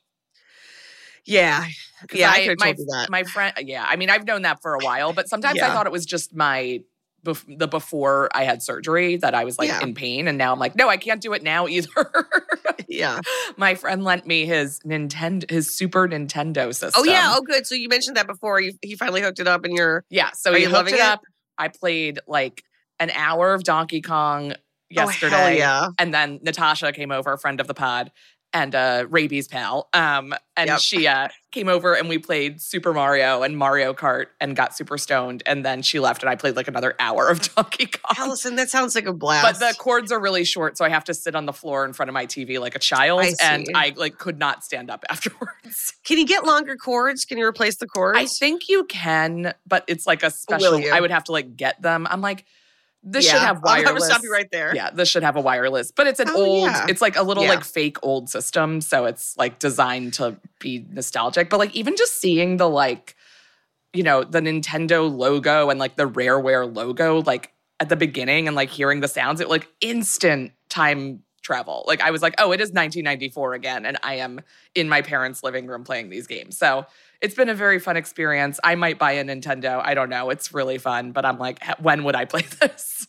Yeah. 1.24 1.66
yeah. 2.12 2.30
I, 2.30 2.38
have 2.40 2.56
my 2.58 2.66
told 2.66 2.78
you 2.78 2.86
that. 2.92 3.10
my 3.10 3.22
friend. 3.24 3.54
Yeah, 3.62 3.84
I 3.86 3.96
mean 3.96 4.10
I've 4.10 4.26
known 4.26 4.42
that 4.42 4.60
for 4.62 4.74
a 4.74 4.78
while, 4.78 5.12
but 5.12 5.28
sometimes 5.28 5.60
I 5.60 5.68
thought 5.68 5.86
it 5.86 5.92
was 5.92 6.04
just 6.06 6.34
my 6.34 6.82
bef- 7.24 7.58
the 7.58 7.68
before 7.68 8.28
I 8.34 8.44
had 8.44 8.62
surgery 8.62 9.16
that 9.16 9.34
I 9.34 9.44
was 9.44 9.58
like 9.58 9.68
Yeah. 9.68 9.82
in 9.82 9.94
pain, 9.94 10.26
and 10.26 10.36
now 10.36 10.52
I'm 10.52 10.58
like, 10.58 10.74
no, 10.74 10.88
I 10.88 10.96
can't 10.96 11.20
do 11.20 11.32
it 11.32 11.42
now 11.42 11.68
either. 11.68 11.88
yeah. 12.88 13.20
my 13.56 13.74
friend 13.76 14.02
lent 14.04 14.26
me 14.26 14.46
his 14.46 14.80
Nintendo, 14.80 15.48
his 15.48 15.70
Super 15.72 16.08
Nintendo 16.08 16.68
system. 16.74 16.92
Oh 16.96 17.04
yeah. 17.04 17.34
Oh 17.36 17.42
good. 17.42 17.66
So 17.66 17.74
you 17.74 17.88
mentioned 17.88 18.16
that 18.16 18.26
before. 18.26 18.60
You, 18.60 18.72
he 18.82 18.96
finally 18.96 19.20
hooked 19.22 19.38
it 19.38 19.46
up, 19.46 19.64
and 19.64 19.76
you're 19.76 20.04
Yeah, 20.08 20.30
so 20.32 20.52
Are 20.52 20.56
he 20.56 20.62
you 20.64 20.70
hooked 20.70 20.90
it 20.90 20.94
it? 20.96 21.00
up. 21.00 21.20
I 21.62 21.68
played 21.68 22.18
like 22.26 22.64
an 22.98 23.10
hour 23.10 23.54
of 23.54 23.62
Donkey 23.62 24.00
Kong 24.00 24.52
oh, 24.52 24.56
yesterday, 24.88 25.54
Oh, 25.54 25.56
yeah. 25.56 25.88
and 25.96 26.12
then 26.12 26.40
Natasha 26.42 26.92
came 26.92 27.12
over, 27.12 27.32
a 27.32 27.38
friend 27.38 27.60
of 27.60 27.68
the 27.68 27.74
pod, 27.74 28.10
and 28.54 28.74
uh, 28.74 29.06
Raby's 29.08 29.48
pal, 29.48 29.88
um, 29.94 30.34
and 30.56 30.68
Yep. 30.68 30.80
she 30.80 31.06
uh, 31.06 31.28
came 31.50 31.68
over 31.68 31.94
and 31.94 32.08
we 32.08 32.18
played 32.18 32.60
Super 32.60 32.92
Mario 32.92 33.42
and 33.42 33.56
Mario 33.56 33.94
Kart 33.94 34.26
and 34.40 34.54
got 34.54 34.76
super 34.76 34.98
stoned, 34.98 35.42
and 35.46 35.64
then 35.64 35.80
she 35.82 36.00
left 36.00 36.22
and 36.22 36.28
I 36.28 36.36
played 36.36 36.54
like 36.56 36.68
another 36.68 36.94
hour 36.98 37.28
of 37.28 37.40
Donkey 37.54 37.86
Kong. 37.86 38.14
Alison, 38.18 38.56
that 38.56 38.68
sounds 38.70 38.94
like 38.94 39.06
a 39.06 39.12
blast. 39.12 39.58
But 39.60 39.66
the 39.70 39.74
cords 39.78 40.12
are 40.12 40.20
really 40.20 40.44
short, 40.44 40.76
so 40.76 40.84
I 40.84 40.90
have 40.90 41.04
to 41.04 41.14
sit 41.14 41.34
on 41.34 41.46
the 41.46 41.52
floor 41.52 41.84
in 41.84 41.92
front 41.94 42.08
of 42.10 42.14
my 42.14 42.26
TV 42.26 42.60
like 42.60 42.74
a 42.74 42.78
child, 42.80 43.20
I 43.22 43.32
and. 43.42 43.66
I 43.74 43.92
like 43.96 44.18
could 44.18 44.38
not 44.38 44.64
stand 44.64 44.90
up 44.90 45.04
afterwards. 45.10 45.94
Can 46.04 46.18
you 46.18 46.26
get 46.26 46.44
longer 46.44 46.76
cords? 46.76 47.24
Can 47.24 47.38
you 47.38 47.46
replace 47.46 47.76
the 47.76 47.86
cords? 47.86 48.18
I 48.18 48.26
think 48.26 48.68
you 48.68 48.84
can, 48.84 49.54
but 49.66 49.84
it's 49.88 50.06
like 50.06 50.22
a 50.22 50.30
special. 50.30 50.82
I 50.92 51.00
would 51.00 51.10
have 51.10 51.24
to 51.24 51.32
like 51.32 51.56
get 51.56 51.80
them. 51.80 52.06
I'm 52.10 52.20
like, 52.20 52.44
this 53.02 53.24
should 53.24 53.34
Yeah. 53.34 53.40
have 53.46 53.56
I'm 53.56 53.62
wireless. 53.62 53.88
gonna 53.88 54.00
stop 54.00 54.22
you 54.22 54.32
right 54.32 54.48
there. 54.52 54.74
Yeah, 54.74 54.90
this 54.90 55.08
should 55.08 55.22
have 55.24 55.36
a 55.36 55.40
wireless, 55.40 55.90
but 55.90 56.06
it's 56.06 56.20
an 56.20 56.28
Oh, 56.30 56.44
old. 56.44 56.64
yeah. 56.66 56.86
It's 56.88 57.00
like 57.02 57.16
a 57.16 57.22
little 57.22 57.42
Yeah. 57.42 57.50
like 57.50 57.64
fake 57.64 57.96
old 58.02 58.28
system, 58.30 58.80
so 58.80 59.06
it's 59.06 59.36
like 59.36 59.58
designed 59.58 60.14
to 60.14 60.36
be 60.60 60.86
nostalgic. 60.90 61.50
But 61.50 61.58
like 61.58 61.74
even 61.74 61.96
just 61.96 62.20
seeing 62.20 62.58
the 62.58 62.68
like, 62.68 63.16
you 63.92 64.02
know, 64.02 64.22
the 64.24 64.40
Nintendo 64.40 65.10
logo 65.14 65.68
and 65.70 65.78
like 65.80 65.96
the 65.96 66.08
Rareware 66.08 66.72
logo, 66.72 67.22
like 67.22 67.52
at 67.80 67.88
the 67.88 67.96
beginning, 67.96 68.46
and 68.46 68.54
like 68.54 68.70
hearing 68.70 69.00
the 69.00 69.08
sounds, 69.08 69.40
it 69.40 69.48
like 69.48 69.68
instant 69.80 70.52
time 70.68 71.22
travel. 71.42 71.84
Like 71.86 72.00
I 72.00 72.10
was 72.10 72.22
like, 72.22 72.34
oh, 72.38 72.52
it 72.52 72.60
is 72.60 72.68
1994 72.70 73.54
again, 73.54 73.84
and 73.86 73.98
I 74.02 74.14
am 74.16 74.40
in 74.74 74.88
my 74.88 75.02
parents' 75.02 75.42
living 75.42 75.66
room 75.66 75.84
playing 75.84 76.08
these 76.10 76.26
games. 76.26 76.56
So 76.56 76.86
it's 77.20 77.34
been 77.34 77.48
a 77.48 77.54
very 77.54 77.78
fun 77.78 77.96
experience. 77.96 78.58
I 78.64 78.74
might 78.74 78.98
buy 78.98 79.12
a 79.12 79.24
Nintendo. 79.24 79.80
I 79.84 79.94
don't 79.94 80.08
know. 80.10 80.30
It's 80.30 80.54
really 80.54 80.78
fun, 80.78 81.12
but 81.12 81.24
I'm 81.24 81.38
like, 81.38 81.62
when 81.80 82.04
would 82.04 82.16
I 82.16 82.24
play 82.24 82.42
this? 82.60 83.06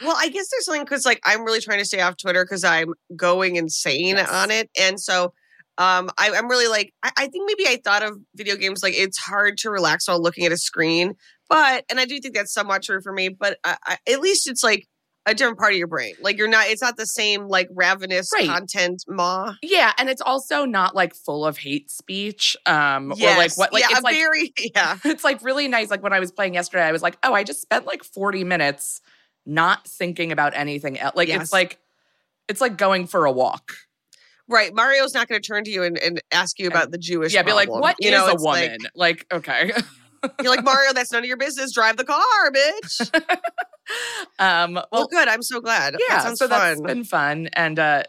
Well, 0.00 0.14
I 0.16 0.28
guess 0.28 0.48
there's 0.50 0.64
something 0.66 0.84
because 0.84 1.04
like 1.06 1.20
I'm 1.24 1.44
really 1.44 1.60
trying 1.60 1.78
to 1.78 1.84
stay 1.84 2.00
off 2.00 2.16
Twitter 2.16 2.44
because 2.44 2.64
I'm 2.64 2.94
going 3.16 3.56
insane 3.56 4.16
Yes. 4.16 4.30
on 4.30 4.50
it, 4.50 4.70
and 4.78 5.00
so 5.00 5.32
um, 5.76 6.10
I, 6.18 6.32
I'm 6.34 6.48
really 6.48 6.66
like 6.68 6.92
I, 7.02 7.10
I 7.16 7.26
think 7.28 7.46
maybe 7.46 7.68
I 7.68 7.80
thought 7.82 8.02
of 8.02 8.18
video 8.34 8.56
games 8.56 8.82
like 8.82 8.94
it's 8.96 9.16
hard 9.18 9.58
to 9.58 9.70
relax 9.70 10.08
while 10.08 10.20
looking 10.20 10.44
at 10.44 10.50
a 10.52 10.56
screen, 10.56 11.14
but 11.48 11.84
and 11.88 12.00
I 12.00 12.04
do 12.04 12.18
think 12.20 12.34
that's 12.34 12.52
somewhat 12.52 12.82
true 12.82 13.00
for 13.00 13.12
me. 13.12 13.28
But 13.28 13.58
I, 13.64 13.76
I, 13.86 13.96
at 14.10 14.20
least 14.20 14.48
it's 14.48 14.64
like 14.64 14.87
a 15.30 15.34
different 15.34 15.58
part 15.58 15.72
of 15.72 15.78
your 15.78 15.86
brain. 15.86 16.14
Like 16.20 16.38
you're 16.38 16.48
not, 16.48 16.66
it's 16.68 16.82
not 16.82 16.96
the 16.96 17.06
same 17.06 17.48
like 17.48 17.68
ravenous 17.72 18.30
Right. 18.32 18.48
content 18.48 19.04
maw. 19.06 19.54
Yeah, 19.62 19.92
and 19.98 20.08
it's 20.08 20.22
also 20.22 20.64
not 20.64 20.94
like 20.94 21.14
full 21.14 21.44
of 21.44 21.58
hate 21.58 21.90
speech. 21.90 22.56
Um, 22.66 23.12
or 23.12 23.16
like 23.16 23.56
what 23.56 23.72
like 23.72 23.82
yeah, 23.82 23.88
it's 23.90 24.02
like 24.02 24.14
very 24.16 24.52
yeah. 24.74 24.96
it's 25.04 25.22
like 25.24 25.42
really 25.42 25.68
nice. 25.68 25.90
Like 25.90 26.02
when 26.02 26.12
I 26.12 26.20
was 26.20 26.32
playing 26.32 26.54
yesterday, 26.54 26.82
I 26.84 26.92
was 26.92 27.02
like, 27.02 27.18
oh, 27.22 27.34
I 27.34 27.44
just 27.44 27.60
spent 27.60 27.86
like 27.86 28.02
40 28.02 28.42
minutes 28.44 29.00
not 29.46 29.86
thinking 29.86 30.32
about 30.32 30.54
anything 30.56 30.98
else. 30.98 31.14
Like 31.14 31.28
Yes. 31.28 31.42
it's 31.42 31.52
like 31.52 31.78
it's 32.48 32.60
like 32.60 32.76
going 32.78 33.06
for 33.06 33.24
a 33.26 33.32
walk. 33.32 33.72
Right. 34.48 34.74
Mario's 34.74 35.12
not 35.12 35.28
going 35.28 35.42
to 35.42 35.46
turn 35.46 35.64
to 35.64 35.70
you 35.70 35.82
and, 35.82 35.98
and 35.98 36.22
ask 36.32 36.58
you 36.58 36.68
about 36.68 36.90
the 36.90 36.96
Jewish. 36.96 37.34
yeah, 37.34 37.42
be 37.42 37.52
like, 37.52 37.66
problem. 37.68 37.82
what 37.82 37.96
is 38.00 38.06
you 38.06 38.10
know, 38.12 38.26
a 38.28 38.32
it's 38.32 38.42
like- 38.42 38.62
woman? 38.70 38.78
Like, 38.94 39.26
okay. 39.30 39.72
you're 40.42 40.54
like 40.54 40.64
Mario. 40.64 40.92
That's 40.92 41.12
none 41.12 41.22
of 41.22 41.28
your 41.28 41.36
business. 41.36 41.72
Drive 41.72 41.96
the 41.96 42.04
car, 42.04 42.50
bitch. 42.50 43.14
um, 44.38 44.74
well, 44.74 44.86
well, 44.92 45.06
good. 45.06 45.28
I'm 45.28 45.42
so 45.42 45.60
glad. 45.60 45.96
yeah, 46.08 46.22
that 46.22 46.38
so 46.38 46.46
that's 46.46 46.80
fun. 46.80 46.86
been 46.86 47.04
fun. 47.04 47.48
And 47.52 47.78
uh, 47.78 48.02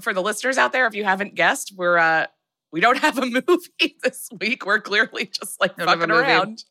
for 0.00 0.12
the 0.12 0.22
listeners 0.22 0.58
out 0.58 0.72
there, 0.72 0.86
if 0.86 0.94
you 0.94 1.04
haven't 1.04 1.34
guessed, 1.34 1.72
we're 1.76 1.98
uh, 1.98 2.26
we 2.72 2.80
don't 2.80 2.98
have 2.98 3.18
a 3.18 3.26
movie 3.48 3.96
this 4.02 4.28
week. 4.40 4.64
We're 4.64 4.80
clearly 4.80 5.26
just 5.26 5.60
like 5.60 5.76
Don't 5.76 5.86
fucking 5.86 6.10
around. 6.10 6.64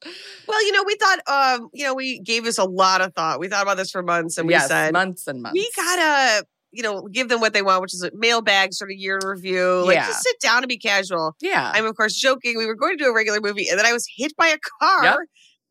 Well, 0.47 0.65
you 0.65 0.71
know, 0.71 0.83
we 0.85 0.95
thought, 0.95 1.19
um, 1.27 1.69
you 1.73 1.85
know, 1.85 1.93
we 1.93 2.19
gave 2.19 2.43
this 2.43 2.57
a 2.57 2.63
lot 2.65 3.01
of 3.01 3.13
thought. 3.13 3.39
We 3.39 3.47
thought 3.47 3.63
about 3.63 3.77
this 3.77 3.91
for 3.91 4.01
months, 4.01 4.37
and 4.37 4.47
we 4.47 4.53
yes, 4.53 4.67
said 4.67 4.93
months 4.93 5.27
and 5.27 5.41
months. 5.41 5.53
we 5.53 5.69
gotta, 5.75 6.45
you 6.71 6.83
know, 6.83 7.07
give 7.11 7.29
them 7.29 7.39
what 7.41 7.53
they 7.53 7.61
want, 7.61 7.81
which 7.81 7.93
is 7.93 8.03
a 8.03 8.11
mailbag 8.13 8.73
sort 8.73 8.91
of 8.91 8.97
year 8.97 9.17
in 9.21 9.27
review. 9.27 9.83
Like, 9.85 9.95
Yeah. 9.95 10.05
just 10.07 10.21
sit 10.23 10.39
down 10.39 10.57
and 10.59 10.67
be 10.67 10.77
casual. 10.77 11.35
yeah. 11.41 11.71
I'm 11.73 11.85
of 11.85 11.95
course 11.95 12.15
joking. 12.15 12.57
We 12.57 12.65
were 12.65 12.75
going 12.75 12.97
to 12.97 13.03
do 13.03 13.09
a 13.09 13.13
regular 13.13 13.39
movie, 13.41 13.67
and 13.69 13.77
then 13.79 13.85
I 13.85 13.93
was 13.93 14.05
hit 14.17 14.35
by 14.37 14.47
a 14.47 14.57
car, 14.79 15.03
Yep. 15.03 15.17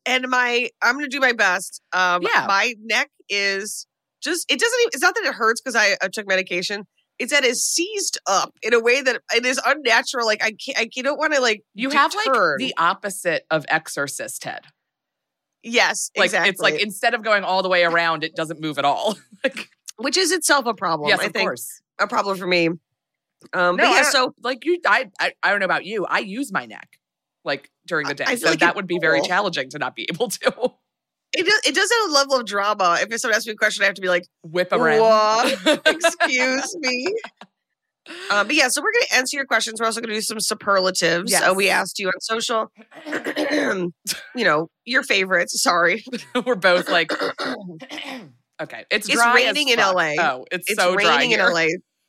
and 0.05 0.27
my 0.29 0.69
I'm 0.81 0.95
going 0.95 1.05
to 1.09 1.15
do 1.15 1.19
my 1.21 1.33
best. 1.33 1.81
Um, 1.93 2.21
Yeah. 2.21 2.45
my 2.47 2.75
neck 2.83 3.09
is 3.29 3.87
just 4.21 4.45
it 4.51 4.59
doesn't. 4.59 4.79
Even, 4.81 4.89
it's 4.93 5.01
not 5.01 5.15
that 5.15 5.23
it 5.25 5.33
hurts 5.33 5.61
because 5.61 5.75
I, 5.75 5.95
I 6.01 6.07
took 6.09 6.27
medication. 6.27 6.85
It's 7.19 7.31
that 7.31 7.43
it's 7.43 7.61
seized 7.61 8.17
up 8.27 8.53
in 8.61 8.73
a 8.73 8.79
way 8.79 9.01
that 9.01 9.21
it 9.35 9.45
is 9.45 9.59
unnatural. 9.65 10.25
Like 10.25 10.43
I 10.43 10.51
can't. 10.51 10.77
I 10.79 10.89
don't 11.01 11.17
want 11.17 11.33
to 11.33 11.41
like. 11.41 11.63
you 11.73 11.89
have 11.89 12.13
like 12.13 12.25
the 12.57 12.73
opposite 12.77 13.43
of 13.51 13.65
exorcist 13.69 14.43
head. 14.43 14.61
yes, 15.63 16.11
Like 16.17 16.25
exactly. 16.27 16.49
it's 16.49 16.61
like 16.61 16.81
instead 16.81 17.13
of 17.13 17.23
going 17.23 17.43
all 17.43 17.61
the 17.63 17.69
way 17.69 17.83
around, 17.83 18.23
it 18.23 18.35
doesn't 18.35 18.59
move 18.61 18.77
at 18.79 18.85
all. 18.85 19.17
like, 19.43 19.69
which 19.99 20.17
is 20.17 20.31
itself 20.31 20.65
a 20.65 20.73
problem. 20.73 21.09
yes, 21.09 21.19
I 21.19 21.25
of 21.25 21.33
think 21.33 21.47
course. 21.47 21.81
a 21.99 22.07
problem 22.07 22.37
for 22.37 22.47
me. 22.47 22.67
Um, 23.53 23.77
No, 23.77 23.77
but 23.77 23.89
yeah, 23.89 24.01
so 24.03 24.33
Like 24.41 24.65
you, 24.65 24.79
I, 24.85 25.09
I, 25.19 25.33
I 25.41 25.51
don't 25.51 25.59
know 25.59 25.65
about 25.65 25.85
you. 25.85 26.05
I 26.05 26.19
use 26.19 26.51
my 26.51 26.65
neck 26.65 26.99
like 27.45 27.69
during 27.87 28.07
the 28.07 28.13
day, 28.13 28.25
I 28.25 28.31
feel 28.31 28.39
so 28.39 28.49
like 28.49 28.59
that 28.59 28.75
would 28.75 28.87
be 28.87 28.99
very 28.99 29.21
oh. 29.21 29.23
challenging 29.23 29.69
to 29.69 29.79
not 29.79 29.95
be 29.95 30.05
able 30.09 30.29
to 30.29 30.71
it 31.33 31.45
does, 31.45 31.61
it 31.65 31.75
does 31.75 31.89
have 31.91 32.09
a 32.09 32.13
level 32.13 32.35
of 32.35 32.45
drama. 32.45 32.97
If 32.99 33.19
someone 33.19 33.35
asks 33.35 33.45
me 33.47 33.53
a 33.53 33.55
question, 33.55 33.83
I 33.83 33.85
have 33.85 33.95
to 33.95 34.01
be 34.01 34.09
like, 34.09 34.25
whip 34.43 34.71
around. 34.71 35.55
"Excuse 35.85 36.75
me." 36.79 37.15
Um, 38.31 38.47
but 38.47 38.55
yeah, 38.55 38.67
so 38.69 38.81
we're 38.81 38.91
going 38.91 39.05
to 39.11 39.15
answer 39.17 39.37
your 39.37 39.45
questions. 39.45 39.79
We're 39.79 39.85
also 39.85 40.01
going 40.01 40.09
to 40.09 40.15
do 40.15 40.21
some 40.21 40.39
superlatives. 40.39 41.33
Uh, 41.33 41.53
we 41.55 41.69
asked 41.69 41.99
you 41.99 42.07
on 42.07 42.19
social, 42.21 42.71
you 43.05 43.91
know, 44.35 44.69
your 44.85 45.03
favorites. 45.03 45.61
Sorry, 45.61 46.03
We're 46.45 46.55
both 46.55 46.89
like, 46.89 47.11
okay, 48.61 48.85
it's 48.91 49.07
It's 49.09 49.17
raining 49.33 49.69
in. 49.69 49.79
LA. 49.79 50.13
Oh, 50.19 50.45
it's, 50.51 50.69
it's 50.69 50.81
so 50.81 50.95
dry 50.95 51.17
raining 51.17 51.31
in. 51.31 51.39
LA. 51.39 51.67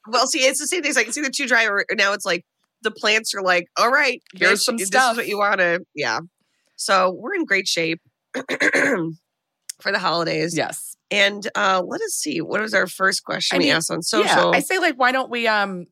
Well, 0.08 0.26
see, 0.26 0.40
it's 0.40 0.58
the 0.60 0.66
same 0.66 0.82
thing. 0.82 0.92
I 0.96 1.04
can 1.04 1.12
see 1.12 1.20
the 1.22 1.30
two 1.30 1.46
dry 1.46 1.66
now 1.92 2.12
it's 2.12 2.24
like 2.24 2.44
the 2.82 2.90
plants 2.90 3.34
are 3.34 3.42
like, 3.42 3.66
all 3.76 3.90
right, 3.90 4.22
Here's 4.34 4.64
some 4.64 4.76
this 4.78 4.88
stuff." 4.88 5.12
is 5.12 5.16
what 5.18 5.28
you 5.28 5.38
want 5.38 5.58
to. 5.60 5.80
Yeah. 5.94 6.20
So 6.76 7.12
we're 7.18 7.34
in 7.34 7.44
great 7.44 7.68
shape 7.68 8.00
for 9.80 9.92
the 9.92 9.98
holidays. 9.98 10.56
Yes. 10.56 10.96
And 11.10 11.46
uh, 11.56 11.82
let 11.84 12.00
us 12.02 12.12
see. 12.12 12.40
What 12.40 12.60
was 12.60 12.72
our 12.74 12.86
first 12.86 13.24
question 13.24 13.56
I 13.56 13.58
we 13.58 13.64
mean, 13.66 13.74
asked 13.74 13.90
on 13.90 13.98
Yeah, 13.98 14.26
social? 14.34 14.54
I 14.54 14.60
say 14.60 14.78
like, 14.78 14.96
why 14.96 15.12
don't 15.12 15.30
we 15.30 15.46
um 15.48 15.86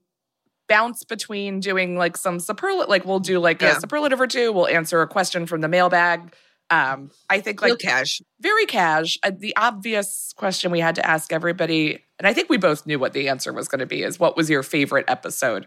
bounce 0.69 1.03
between 1.05 1.61
doing 1.61 1.97
like 1.97 2.17
some 2.17 2.39
superlative? 2.41 2.89
Like 2.89 3.05
we'll 3.05 3.19
do 3.21 3.39
like 3.39 3.61
Yeah. 3.61 3.77
a 3.77 3.81
superlative 3.81 4.21
or 4.21 4.27
two. 4.27 4.53
We'll 4.53 4.69
answer 4.69 5.03
a 5.03 5.09
question 5.09 5.47
from 5.47 5.61
the 5.61 5.69
mailbag. 5.69 6.35
Um, 6.71 7.11
I 7.31 7.41
think 7.41 7.63
Real 7.63 7.73
like 7.75 7.81
cash. 7.81 8.21
very 8.41 8.67
cash. 8.67 9.19
Uh, 9.23 9.31
the 9.37 9.57
obvious 9.57 10.33
question 10.37 10.71
we 10.71 10.81
had 10.81 10.95
to 10.97 11.07
ask 11.07 11.33
everybody, 11.33 12.05
and 12.19 12.27
I 12.29 12.33
think 12.35 12.51
we 12.51 12.59
both 12.59 12.87
knew 12.87 12.99
what 12.99 13.13
the 13.15 13.29
answer 13.29 13.53
was 13.53 13.69
going 13.69 13.79
to 13.81 13.87
be, 13.87 14.03
is 14.03 14.19
what 14.21 14.37
was 14.37 14.51
your 14.51 14.63
favorite 14.63 15.07
episode 15.09 15.67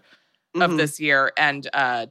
of 0.56 0.72
Mhm. 0.72 0.78
this 0.78 1.00
year? 1.00 1.32
And 1.38 1.68
uh, 1.74 2.08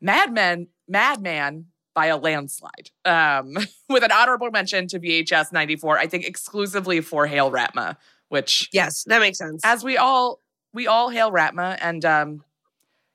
Mad 0.00 0.32
Men, 0.32 0.68
Madman 0.86 1.66
by 1.94 2.06
a 2.06 2.16
landslide, 2.16 2.90
um, 3.04 3.56
with 3.88 4.04
an 4.04 4.12
honorable 4.12 4.50
mention 4.50 4.86
to 4.88 5.00
VHS 5.00 5.52
'94. 5.52 5.98
I 5.98 6.06
think 6.06 6.24
exclusively 6.24 7.00
for 7.00 7.26
Hail 7.26 7.50
Raatma, 7.50 7.96
which 8.28 8.68
Yes, 8.72 9.04
that 9.04 9.20
makes 9.20 9.38
sense. 9.38 9.60
as 9.64 9.82
we 9.84 9.96
all 9.96 10.40
we 10.72 10.86
all 10.86 11.08
hail 11.08 11.30
Raatma, 11.32 11.76
and 11.80 12.04
um, 12.04 12.44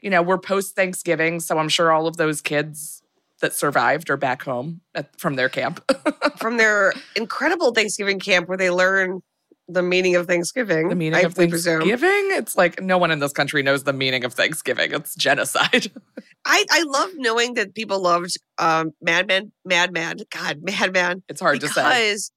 you 0.01 0.09
know 0.09 0.21
we're 0.21 0.37
post 0.37 0.75
Thanksgiving, 0.75 1.39
so 1.39 1.57
I'm 1.57 1.69
sure 1.69 1.91
all 1.91 2.07
of 2.07 2.17
those 2.17 2.41
kids 2.41 3.01
that 3.43 3.53
survived 3.53 4.09
are 4.09 4.17
back 4.17 4.41
home 4.41 4.81
at, 4.95 5.19
from 5.19 5.35
their 5.35 5.49
camp. 5.49 5.83
From 6.37 6.57
their 6.57 6.93
incredible 7.15 7.71
Thanksgiving 7.73 8.19
camp 8.19 8.49
where 8.49 8.57
they 8.57 8.69
learn 8.69 9.21
the 9.67 9.83
meaning 9.83 10.15
of 10.15 10.27
Thanksgiving. 10.27 10.89
the 10.89 10.95
meaning 10.95 11.19
I 11.19 11.21
of 11.21 11.37
we 11.37 11.47
presume. 11.47 11.81
Thanksgiving. 11.81 12.29
It's 12.31 12.57
like 12.57 12.81
no 12.81 12.97
one 12.97 13.11
in 13.11 13.19
this 13.19 13.31
country 13.31 13.61
knows 13.63 13.83
the 13.83 13.93
meaning 13.93 14.25
of 14.25 14.33
Thanksgiving. 14.33 14.91
It's 14.93 15.15
genocide. 15.15 15.91
I, 16.45 16.65
I 16.69 16.83
love 16.83 17.11
knowing 17.15 17.53
that 17.53 17.75
people 17.75 18.01
loved 18.01 18.31
um, 18.57 18.91
Mad 19.01 19.27
Men, 19.27 19.51
Mad 19.63 19.93
Mad, 19.93 20.23
God, 20.31 20.59
Mad 20.63 20.91
Man, 20.91 21.23
It's 21.29 21.39
hard 21.39 21.61
to 21.61 21.67
say. 21.67 21.83
because 21.83 22.31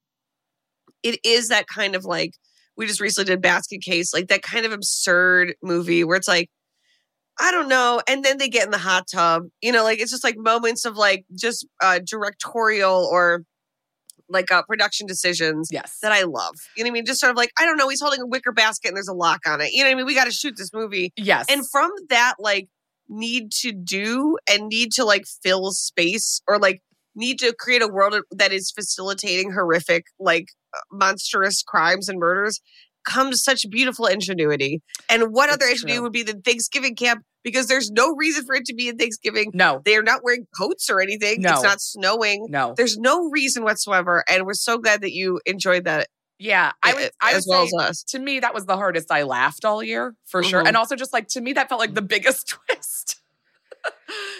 it 1.02 1.18
is 1.24 1.48
that 1.48 1.66
kind 1.66 1.96
of 1.96 2.04
like 2.04 2.32
we 2.76 2.86
just 2.86 3.00
recently 3.00 3.32
did 3.32 3.42
Basket 3.42 3.80
Case, 3.80 4.12
like 4.12 4.28
that 4.28 4.42
kind 4.42 4.66
of 4.66 4.72
absurd 4.72 5.54
movie 5.62 6.04
where 6.04 6.16
it's 6.16 6.28
like, 6.28 6.48
I 7.40 7.50
don't 7.52 7.68
know, 7.68 8.00
and 8.08 8.24
then 8.24 8.38
they 8.38 8.48
get 8.48 8.64
in 8.64 8.70
the 8.70 8.78
hot 8.78 9.06
tub, 9.12 9.44
you 9.60 9.70
know, 9.72 9.84
like 9.84 9.98
it's 10.00 10.10
just 10.10 10.24
like 10.24 10.36
moments 10.38 10.84
of 10.84 10.96
like 10.96 11.24
just 11.38 11.66
uh, 11.82 12.00
directorial 12.04 13.08
or 13.12 13.42
like 14.28 14.50
uh, 14.50 14.62
production 14.62 15.06
decisions 15.06 15.68
Yes. 15.70 15.98
that 16.02 16.12
I 16.12 16.22
love. 16.22 16.54
You 16.76 16.82
know 16.82 16.88
what 16.88 16.92
I 16.92 16.94
mean? 16.94 17.06
Just 17.06 17.20
sort 17.20 17.30
of 17.30 17.36
like 17.36 17.50
I 17.58 17.64
don't 17.66 17.76
know, 17.76 17.88
he's 17.88 18.00
holding 18.00 18.20
a 18.22 18.26
wicker 18.26 18.52
basket 18.52 18.88
and 18.88 18.96
there's 18.96 19.08
a 19.08 19.12
lock 19.14 19.40
on 19.46 19.60
it. 19.60 19.72
You 19.72 19.82
know 19.84 19.90
what 19.90 19.92
I 19.92 19.96
mean? 19.96 20.06
We 20.06 20.14
got 20.14 20.24
to 20.24 20.32
shoot 20.32 20.54
this 20.56 20.72
movie, 20.72 21.12
yes. 21.16 21.46
and 21.48 21.62
from 21.70 21.90
that 22.08 22.34
like 22.38 22.68
need 23.08 23.52
to 23.52 23.72
do 23.72 24.36
and 24.50 24.68
need 24.68 24.92
to 24.92 25.04
like 25.04 25.24
fill 25.42 25.70
space 25.72 26.40
or 26.48 26.58
like 26.58 26.82
need 27.14 27.38
to 27.38 27.54
create 27.58 27.82
a 27.82 27.88
world 27.88 28.16
that 28.30 28.52
is 28.52 28.70
facilitating 28.70 29.52
horrific 29.52 30.06
like 30.18 30.48
uh, 30.76 30.80
monstrous 30.90 31.62
crimes 31.62 32.08
and 32.08 32.18
murders 32.18 32.60
comes 33.06 33.42
such 33.42 33.64
beautiful 33.70 34.04
ingenuity 34.06 34.82
and 35.08 35.32
what 35.32 35.48
other 35.48 35.64
ingenuity 35.66 35.94
true. 35.94 36.02
would 36.02 36.12
be 36.12 36.22
than 36.22 36.42
thanksgiving 36.42 36.94
camp 36.94 37.22
because 37.44 37.68
there's 37.68 37.90
no 37.90 38.12
reason 38.16 38.44
for 38.44 38.54
it 38.56 38.64
to 38.66 38.74
be 38.74 38.88
in 38.88 38.96
thanksgiving 38.98 39.50
no. 39.54 39.80
they're 39.84 40.02
not 40.02 40.22
wearing 40.24 40.46
coats 40.58 40.90
or 40.90 41.00
anything 41.00 41.40
No. 41.40 41.54
it's 41.54 41.62
not 41.62 41.80
snowing 41.80 42.46
No. 42.50 42.74
there's 42.76 42.98
no 42.98 43.30
reason 43.30 43.62
whatsoever 43.62 44.22
and 44.28 44.44
we're 44.44 44.54
so 44.54 44.76
glad 44.78 45.00
that 45.02 45.12
you 45.12 45.40
enjoyed 45.46 45.84
that 45.84 46.08
Yeah. 46.38 46.72
I 46.82 46.92
was. 46.94 47.10
I 47.22 47.32
as 47.34 47.46
well 47.48 47.66
say, 47.66 47.72
as 47.80 47.90
us 47.90 48.02
to 48.08 48.18
me 48.18 48.40
that 48.40 48.52
was 48.52 48.66
the 48.66 48.76
hardest 48.76 49.10
I 49.12 49.22
laughed 49.22 49.64
all 49.64 49.82
year 49.82 50.14
for 50.26 50.42
sure, 50.42 50.62
Mhm. 50.64 50.68
and 50.68 50.76
also 50.76 50.96
just 50.96 51.12
like 51.12 51.28
to 51.28 51.40
me 51.40 51.52
that 51.54 51.68
felt 51.68 51.78
like 51.80 51.94
the 51.94 52.02
biggest 52.02 52.48
twist. 52.68 53.16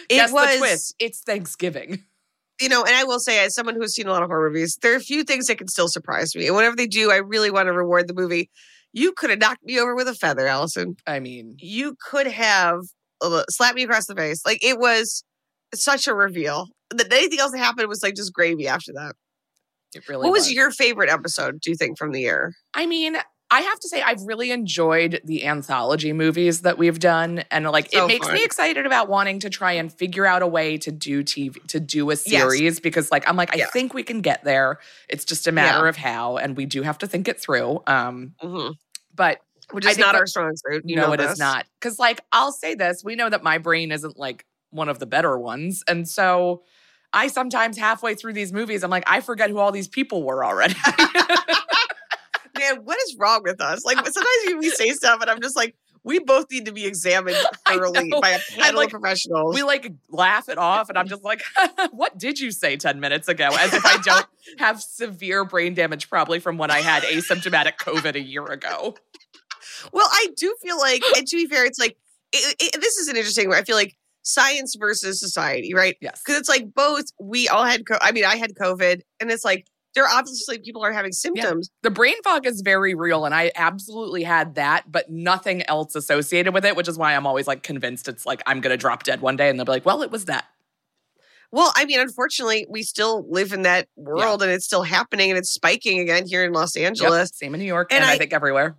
It 0.08 0.16
Guess 0.16 0.32
was- 0.32 0.50
the 0.52 0.58
twist. 0.58 0.94
It's 0.98 1.20
Thanksgiving. 1.20 2.04
You 2.60 2.68
know, 2.70 2.84
and 2.84 2.94
I 2.94 3.04
will 3.04 3.20
say, 3.20 3.44
as 3.44 3.54
someone 3.54 3.74
who's 3.74 3.94
seen 3.94 4.06
a 4.06 4.10
lot 4.10 4.22
of 4.22 4.28
horror 4.28 4.48
movies, 4.48 4.78
there 4.80 4.92
are 4.94 4.96
a 4.96 5.00
few 5.00 5.24
things 5.24 5.46
that 5.46 5.58
can 5.58 5.68
still 5.68 5.88
surprise 5.88 6.34
me. 6.34 6.46
And 6.46 6.56
whenever 6.56 6.74
they 6.76 6.86
do, 6.86 7.10
I 7.10 7.16
really 7.16 7.50
want 7.50 7.66
to 7.66 7.72
reward 7.72 8.08
the 8.08 8.14
movie. 8.14 8.50
You 8.92 9.12
could 9.12 9.28
have 9.28 9.38
knocked 9.38 9.64
me 9.64 9.78
over 9.78 9.94
with 9.94 10.08
a 10.08 10.14
feather, 10.14 10.46
Alison. 10.46 10.96
I 11.06 11.20
mean, 11.20 11.56
You 11.58 11.96
could 12.08 12.26
have 12.26 12.80
uh, 13.20 13.44
slapped 13.50 13.76
me 13.76 13.82
across 13.82 14.06
the 14.06 14.14
face. 14.14 14.40
Like 14.46 14.64
it 14.64 14.78
was 14.78 15.22
such 15.74 16.08
a 16.08 16.14
reveal. 16.14 16.68
That 16.90 17.12
anything 17.12 17.40
else 17.40 17.52
that 17.52 17.58
happened 17.58 17.88
was 17.88 18.02
like 18.02 18.14
just 18.14 18.32
gravy 18.32 18.68
after 18.68 18.92
that. 18.94 19.14
it 19.94 20.08
really. 20.08 20.24
what 20.24 20.32
was 20.32 20.52
your 20.52 20.70
favorite 20.70 21.10
episode? 21.10 21.60
Do 21.60 21.70
you 21.70 21.76
think 21.76 21.98
from 21.98 22.12
the 22.12 22.20
year? 22.20 22.54
I 22.74 22.86
mean, 22.86 23.16
I 23.50 23.60
have 23.60 23.78
to 23.78 23.88
say, 23.88 24.02
I've 24.02 24.22
really 24.22 24.50
enjoyed 24.50 25.20
the 25.24 25.46
anthology 25.46 26.12
movies 26.12 26.62
that 26.62 26.78
we've 26.78 26.98
done, 26.98 27.44
and 27.52 27.64
like 27.66 27.90
So 27.92 28.04
it 28.04 28.08
makes 28.08 28.26
fun. 28.26 28.34
me 28.34 28.44
excited 28.44 28.86
about 28.86 29.08
wanting 29.08 29.38
to 29.40 29.50
try 29.50 29.72
and 29.72 29.92
figure 29.92 30.26
out 30.26 30.42
a 30.42 30.46
way 30.48 30.76
to 30.78 30.90
do 30.90 31.22
TV, 31.22 31.64
to 31.68 31.78
do 31.78 32.10
a 32.10 32.16
series 32.16 32.80
because, 32.80 33.12
like, 33.12 33.28
I'm 33.28 33.36
like, 33.36 33.54
I 33.54 33.58
Yeah. 33.58 33.66
think 33.68 33.94
we 33.94 34.02
can 34.02 34.20
get 34.20 34.42
there. 34.42 34.80
It's 35.08 35.24
just 35.24 35.46
a 35.46 35.52
matter 35.52 35.86
of 35.86 35.96
how, 35.96 36.38
and 36.38 36.56
we 36.56 36.66
do 36.66 36.82
have 36.82 36.98
to 36.98 37.06
think 37.06 37.28
it 37.28 37.40
through. 37.40 37.82
Um, 37.86 38.34
hmm 38.40 38.70
but 39.14 39.40
which 39.72 39.86
is 39.86 39.98
not 39.98 40.12
that- 40.12 40.18
our 40.20 40.26
strong 40.26 40.52
suit. 40.68 40.82
You 40.86 40.96
no, 40.96 41.06
know 41.08 41.12
it 41.12 41.20
is 41.20 41.30
this. 41.30 41.38
not. 41.38 41.66
Because, 41.80 41.98
like, 42.00 42.20
I'll 42.32 42.52
say 42.52 42.74
this: 42.74 43.02
we 43.04 43.14
know 43.14 43.30
that 43.30 43.42
my 43.44 43.58
brain 43.58 43.92
isn't 43.92 44.16
like 44.18 44.44
one 44.70 44.88
of 44.88 44.98
the 44.98 45.06
better 45.06 45.38
ones, 45.38 45.84
and 45.86 46.08
so 46.08 46.64
I 47.12 47.28
sometimes 47.28 47.78
halfway 47.78 48.14
through 48.16 48.32
these 48.34 48.52
movies, 48.52 48.82
I'm 48.82 48.90
like, 48.90 49.04
I 49.06 49.20
forget 49.20 49.50
who 49.50 49.58
all 49.58 49.70
these 49.72 49.88
people 49.88 50.24
were 50.24 50.44
already. 50.44 50.74
Man, 52.58 52.84
what 52.84 52.98
is 53.06 53.16
wrong 53.18 53.42
with 53.42 53.60
us? 53.60 53.84
Like 53.84 53.96
sometimes 53.96 54.58
we 54.58 54.70
say 54.70 54.90
stuff, 54.90 55.20
and 55.20 55.30
I'm 55.30 55.40
just 55.40 55.56
like, 55.56 55.74
we 56.06 56.20
both 56.20 56.50
need 56.52 56.66
to 56.66 56.72
be 56.72 56.86
examined 56.86 57.36
thoroughly 57.66 58.10
by 58.20 58.30
a 58.30 58.38
panel 58.56 58.76
like, 58.76 58.86
of 58.86 59.00
professionals. 59.00 59.54
we 59.54 59.64
like 59.64 59.92
laugh 60.08 60.48
it 60.48 60.56
off, 60.56 60.88
and 60.88 60.96
I'm 60.96 61.08
just 61.08 61.24
like, 61.24 61.42
what 61.90 62.16
did 62.16 62.38
you 62.38 62.52
say 62.52 62.76
10 62.76 63.00
minutes 63.00 63.28
ago? 63.28 63.48
As 63.58 63.74
if 63.74 63.84
I 63.84 63.98
don't 63.98 64.26
have 64.58 64.80
severe 64.80 65.44
brain 65.44 65.74
damage, 65.74 66.08
probably 66.08 66.38
from 66.38 66.58
when 66.58 66.70
I 66.70 66.80
had 66.80 67.02
asymptomatic 67.02 67.78
COVID 67.78 68.14
a 68.14 68.20
year 68.20 68.44
ago. 68.46 68.94
Well, 69.92 70.08
I 70.10 70.28
do 70.36 70.54
feel 70.62 70.78
like, 70.78 71.02
and 71.16 71.26
to 71.26 71.36
be 71.36 71.46
fair, 71.46 71.66
it's 71.66 71.78
like 71.78 71.96
it, 72.32 72.56
it, 72.60 72.80
this 72.80 72.96
is 72.96 73.08
an 73.08 73.16
interesting. 73.16 73.48
Where 73.48 73.58
I 73.58 73.64
feel 73.64 73.76
like 73.76 73.96
science 74.22 74.76
versus 74.76 75.20
society, 75.20 75.74
right? 75.74 75.96
Yes. 76.00 76.22
Because 76.24 76.40
it's 76.40 76.48
like 76.48 76.72
both. 76.72 77.06
We 77.20 77.48
all 77.48 77.64
had. 77.64 77.86
Co- 77.86 77.98
I 78.00 78.12
mean, 78.12 78.24
I 78.24 78.36
had 78.36 78.54
COVID, 78.54 79.02
and 79.20 79.30
it's 79.30 79.44
like 79.44 79.66
there 79.96 80.06
obviously 80.06 80.58
people 80.60 80.84
are 80.84 80.92
having 80.92 81.10
symptoms. 81.10 81.70
The 81.82 81.90
brain 81.90 82.14
fog 82.22 82.46
is 82.46 82.60
very 82.60 82.94
real, 82.94 83.24
and 83.24 83.34
I 83.34 83.50
absolutely 83.56 84.22
had 84.22 84.54
that, 84.54 84.84
but 84.92 85.10
nothing 85.10 85.62
else 85.68 85.96
associated 85.96 86.54
with 86.54 86.64
it, 86.64 86.76
which 86.76 86.86
is 86.86 86.96
why 86.96 87.16
I'm 87.16 87.26
always 87.26 87.48
like 87.48 87.64
convinced 87.64 88.06
it's 88.06 88.24
like 88.24 88.42
I'm 88.46 88.60
gonna 88.60 88.76
drop 88.76 89.02
dead 89.02 89.20
one 89.22 89.34
day, 89.36 89.48
and 89.48 89.58
they'll 89.58 89.64
be 89.64 89.72
like, 89.72 89.84
"Well, 89.86 90.02
it 90.02 90.12
was 90.12 90.26
that." 90.26 90.44
Well, 91.52 91.72
I 91.76 91.84
mean, 91.86 92.00
unfortunately, 92.00 92.66
we 92.68 92.82
still 92.82 93.24
live 93.30 93.52
in 93.52 93.62
that 93.62 93.88
world, 93.96 94.42
and 94.42 94.50
it's 94.52 94.64
still 94.64 94.82
happening, 94.82 95.30
and 95.30 95.38
it's 95.38 95.50
spiking 95.50 96.00
again 96.00 96.26
here 96.26 96.44
in 96.44 96.52
Los 96.52 96.76
Yep, 96.76 96.86
Angeles. 96.86 97.30
same 97.34 97.54
in 97.54 97.60
New 97.60 97.66
York, 97.66 97.92
And 97.92 98.02
and, 98.02 98.10
I, 98.10 98.14
I- 98.14 98.18
think 98.18 98.32
everywhere. 98.32 98.76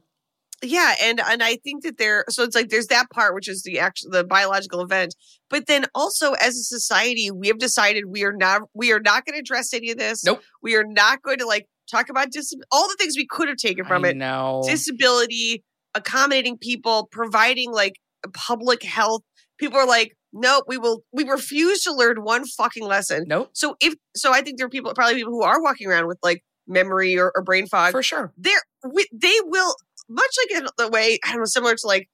Yeah, 0.64 0.96
and 1.02 1.20
and 1.20 1.44
I 1.44 1.58
think 1.58 1.84
that 1.84 1.98
there. 1.98 2.26
So 2.30 2.44
it's 2.44 2.56
like 2.56 2.70
there's 2.70 2.88
that 2.88 3.10
part, 3.14 3.36
which 3.36 3.48
is 3.48 3.64
the 3.64 3.80
actual 3.80 4.10
the 4.12 4.24
biological 4.24 4.82
event, 4.82 5.16
but 5.50 5.68
then 5.68 5.86
also 5.94 6.34
as 6.34 6.56
a 6.56 6.64
society, 6.64 7.30
we 7.32 7.48
have 7.48 7.60
decided 7.60 8.06
we 8.08 8.24
are 8.24 8.34
not 8.36 8.62
we 8.74 8.92
are 8.92 9.00
not 9.00 9.26
going 9.26 9.36
to 9.36 9.40
address 9.40 9.74
any 9.74 9.92
of 9.92 9.98
this. 9.98 10.24
Nope. 10.24 10.42
We 10.64 10.76
are 10.76 10.84
not 10.86 11.22
going 11.22 11.38
to 11.40 11.46
like 11.46 11.68
talk 11.92 12.10
about 12.10 12.32
dis- 12.32 12.54
all 12.72 12.88
the 12.88 12.96
things 13.00 13.16
we 13.16 13.28
could 13.28 13.48
have 13.48 13.58
taken 13.58 13.86
from 13.86 14.04
I 14.04 14.10
it. 14.10 14.18
know. 14.18 14.64
disability, 14.66 15.64
accommodating 15.96 16.58
people, 16.58 17.08
providing 17.12 17.72
like 17.72 17.94
public 18.34 18.84
health. 18.84 19.22
People 19.60 19.78
are 19.80 19.88
like, 19.88 20.16
nope, 20.34 20.66
we 20.68 20.78
will, 20.78 21.04
we 21.12 21.24
refuse 21.24 21.82
to 21.84 21.94
learn 21.94 22.18
one 22.24 22.46
fucking 22.46 22.86
lesson. 22.86 23.24
nope, 23.28 23.50
So 23.54 23.76
if, 23.82 23.96
so 24.16 24.32
I 24.34 24.42
think 24.42 24.58
there 24.58 24.68
are 24.68 24.70
people, 24.70 24.94
probably 24.94 25.16
people 25.16 25.32
who 25.34 25.44
are 25.44 25.62
walking 25.62 25.88
around 25.88 26.08
with 26.08 26.20
like 26.22 26.44
memory 26.68 27.18
or, 27.18 27.32
or 27.36 27.42
brain 27.44 27.66
fog. 27.68 27.92
for 27.92 28.04
sure. 28.04 28.34
They're, 28.38 28.62
we, 28.88 29.08
they 29.14 29.34
will, 29.46 29.74
much 30.10 30.32
like 30.38 30.60
in 30.62 30.68
the 30.78 30.90
way, 30.90 31.20
I 31.26 31.32
don't 31.32 31.40
know, 31.40 31.46
similar 31.46 31.76
to 31.76 31.88
like 31.88 32.08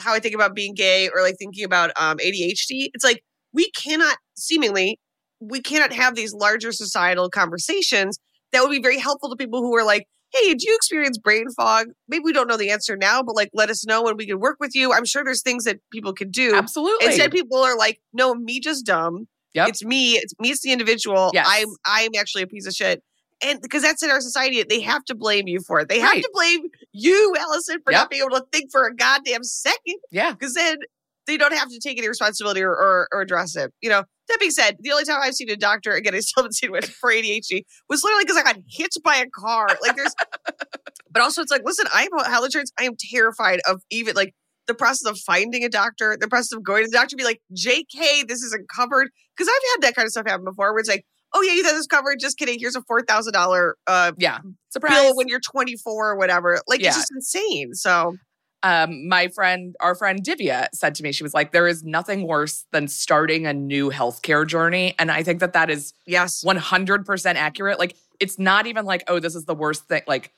how 0.00 0.12
I 0.14 0.20
think 0.20 0.34
about 0.34 0.54
being 0.54 0.74
gay 0.74 1.08
or 1.08 1.22
like 1.22 1.36
thinking 1.38 1.64
about 1.64 1.90
um, 1.96 2.18
ADHD. 2.18 2.90
It's 2.92 3.04
like, 3.04 3.22
we 3.52 3.70
cannot 3.70 4.18
seemingly, 4.36 5.00
we 5.40 5.60
cannot 5.60 5.92
have 5.92 6.14
these 6.14 6.34
larger 6.34 6.72
societal 6.72 7.30
conversations 7.30 8.18
that 8.52 8.62
would 8.62 8.70
be 8.70 8.80
very 8.80 8.98
helpful 8.98 9.30
to 9.30 9.36
people 9.36 9.60
who 9.60 9.74
are 9.76 9.84
like, 9.84 10.06
hey, 10.32 10.54
do 10.54 10.68
you 10.68 10.74
experience 10.74 11.18
brain 11.18 11.46
fog? 11.56 11.86
Maybe 12.08 12.22
we 12.24 12.32
don't 12.32 12.48
know 12.48 12.56
the 12.56 12.70
answer 12.70 12.96
now, 12.96 13.22
but 13.22 13.34
like 13.34 13.50
let 13.54 13.70
us 13.70 13.86
know 13.86 14.06
and 14.08 14.18
we 14.18 14.26
can 14.26 14.40
work 14.40 14.56
with 14.60 14.74
you. 14.74 14.92
I'm 14.92 15.04
sure 15.04 15.24
there's 15.24 15.42
things 15.42 15.64
that 15.64 15.78
people 15.92 16.12
can 16.12 16.30
do. 16.30 16.54
Absolutely. 16.54 17.06
Instead, 17.06 17.30
people 17.30 17.58
are 17.58 17.76
like, 17.76 18.00
no, 18.12 18.34
me 18.34 18.60
just 18.60 18.84
dumb. 18.84 19.28
Yep. 19.54 19.68
It's 19.68 19.84
me. 19.84 20.12
It's 20.12 20.34
me. 20.38 20.50
It's 20.50 20.60
the 20.60 20.72
individual. 20.72 21.30
Yes. 21.32 21.46
I'm 21.48 21.68
I'm 21.86 22.10
actually 22.18 22.42
a 22.42 22.46
piece 22.46 22.66
of 22.66 22.74
shit. 22.74 23.02
And 23.44 23.60
because 23.60 23.82
that's 23.82 24.02
in 24.02 24.10
our 24.10 24.20
society, 24.20 24.62
they 24.68 24.80
have 24.80 25.04
to 25.06 25.14
blame 25.14 25.46
you 25.46 25.60
for 25.60 25.80
it. 25.80 25.88
They 25.88 25.98
have 26.00 26.12
Right. 26.12 26.22
to 26.22 26.30
blame 26.32 26.68
you, 26.92 27.34
Alison, 27.38 27.78
for 27.84 27.92
Yep. 27.92 28.00
not 28.00 28.10
being 28.10 28.22
able 28.22 28.36
to 28.38 28.46
think 28.52 28.70
for 28.72 28.86
a 28.86 28.94
goddamn 28.94 29.44
second. 29.44 29.96
yeah. 30.10 30.32
Because 30.32 30.54
then 30.54 30.78
they 31.26 31.36
don't 31.36 31.52
have 31.52 31.68
to 31.68 31.78
take 31.80 31.98
any 31.98 32.08
responsibility 32.08 32.62
or, 32.62 32.70
or, 32.70 33.08
or 33.12 33.20
address 33.20 33.56
it. 33.56 33.72
You 33.82 33.90
know, 33.90 34.04
that 34.28 34.38
being 34.40 34.52
said, 34.52 34.76
the 34.80 34.90
only 34.92 35.04
time 35.04 35.18
I've 35.22 35.34
seen 35.34 35.50
a 35.50 35.56
doctor, 35.56 35.90
again, 35.92 36.14
I 36.14 36.20
still 36.20 36.42
haven't 36.44 36.54
seen 36.54 36.70
one 36.70 36.82
for 36.82 37.10
ADHD, 37.10 37.64
was 37.88 38.02
literally 38.04 38.24
because 38.24 38.36
I 38.38 38.42
got 38.42 38.56
hit 38.68 38.94
by 39.04 39.16
a 39.16 39.26
car. 39.28 39.66
Like 39.82 39.96
there's, 39.96 40.14
but 41.10 41.22
also 41.22 41.42
it's 41.42 41.50
like, 41.50 41.62
listen, 41.64 41.86
I 41.92 42.02
have 42.12 42.26
health 42.26 42.44
insurance. 42.46 42.72
I 42.78 42.84
am 42.84 42.94
terrified 43.12 43.60
of 43.68 43.82
even 43.90 44.14
like 44.14 44.34
the 44.66 44.74
process 44.74 45.08
of 45.10 45.18
finding 45.18 45.64
a 45.64 45.68
doctor, 45.68 46.16
the 46.18 46.28
process 46.28 46.52
of 46.52 46.62
going 46.62 46.84
to 46.84 46.90
the 46.90 46.96
doctor, 46.96 47.16
be 47.16 47.24
like, 47.24 47.40
JK, 47.54 48.26
this 48.26 48.42
isn't 48.42 48.68
covered. 48.68 49.08
Because 49.36 49.48
I've 49.48 49.70
had 49.74 49.82
that 49.88 49.94
kind 49.94 50.06
of 50.06 50.12
stuff 50.12 50.26
happen 50.26 50.44
before 50.44 50.72
where 50.72 50.80
it's 50.80 50.88
like, 50.88 51.04
oh 51.36 51.42
yeah, 51.42 51.52
you 51.52 51.62
thought 51.62 51.72
this 51.74 51.86
covered. 51.86 52.18
Just 52.18 52.38
kidding. 52.38 52.58
Here's 52.58 52.76
a 52.76 52.80
$4,000 52.80 53.72
uh, 53.86 54.12
Yeah. 54.18 54.38
Surprise. 54.70 54.92
bill 55.02 55.16
when 55.16 55.28
you're 55.28 55.40
24 55.40 56.10
or 56.10 56.16
whatever. 56.16 56.60
Like 56.66 56.80
Yeah. 56.80 56.88
it's 56.88 56.96
just 56.96 57.12
insane. 57.14 57.74
So 57.74 58.16
um, 58.62 59.06
my 59.06 59.28
friend, 59.28 59.76
our 59.80 59.94
friend 59.94 60.24
Divya 60.24 60.68
said 60.72 60.94
to 60.96 61.02
me, 61.02 61.12
she 61.12 61.22
was 61.22 61.34
like, 61.34 61.52
there 61.52 61.68
is 61.68 61.84
nothing 61.84 62.26
worse 62.26 62.64
than 62.72 62.88
starting 62.88 63.46
a 63.46 63.52
new 63.52 63.90
healthcare 63.90 64.46
journey. 64.46 64.94
And 64.98 65.10
I 65.12 65.22
think 65.22 65.40
that 65.40 65.52
that 65.52 65.68
is 65.70 65.92
yes. 66.06 66.42
100% 66.42 67.34
accurate. 67.34 67.78
Like, 67.78 67.96
it's 68.18 68.38
not 68.38 68.66
even 68.66 68.86
like, 68.86 69.04
oh, 69.08 69.20
this 69.20 69.34
is 69.34 69.44
the 69.44 69.54
worst 69.54 69.86
thing. 69.88 70.02
Like, 70.06 70.32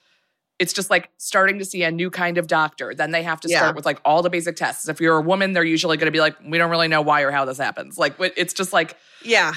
it's 0.59 0.73
just 0.73 0.91
like 0.91 1.09
starting 1.19 1.61
to 1.61 1.65
see 1.65 1.85
a 1.85 1.91
new 1.93 2.11
kind 2.11 2.37
of 2.37 2.49
doctor. 2.49 2.93
Then 2.93 3.13
they 3.13 3.23
have 3.23 3.41
to 3.43 3.49
Yeah. 3.49 3.59
start 3.59 3.77
with 3.77 3.87
like 3.87 4.01
all 4.05 4.23
the 4.23 4.31
basic 4.31 4.57
tests. 4.57 4.89
If 4.89 5.01
you're 5.01 5.19
a 5.19 5.23
woman, 5.23 5.53
they're 5.53 5.63
usually 5.63 5.97
going 5.97 6.07
to 6.09 6.13
be 6.13 6.21
like, 6.21 6.37
we 6.45 6.59
don't 6.59 6.71
really 6.71 6.89
know 6.89 7.01
why 7.01 7.23
or 7.23 7.31
how 7.31 7.45
this 7.45 7.59
happens. 7.59 7.97
Like, 7.97 8.17
it's 8.19 8.53
just 8.53 8.73
like 8.73 8.97
Yeah. 9.23 9.53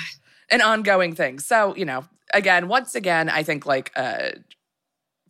An 0.51 0.61
ongoing 0.61 1.15
thing. 1.15 1.39
So, 1.39 1.75
you 1.75 1.85
know, 1.85 2.05
again, 2.33 2.67
once 2.67 2.93
again, 2.95 3.29
I 3.29 3.43
think 3.43 3.65
like 3.65 3.91
uh 3.95 4.29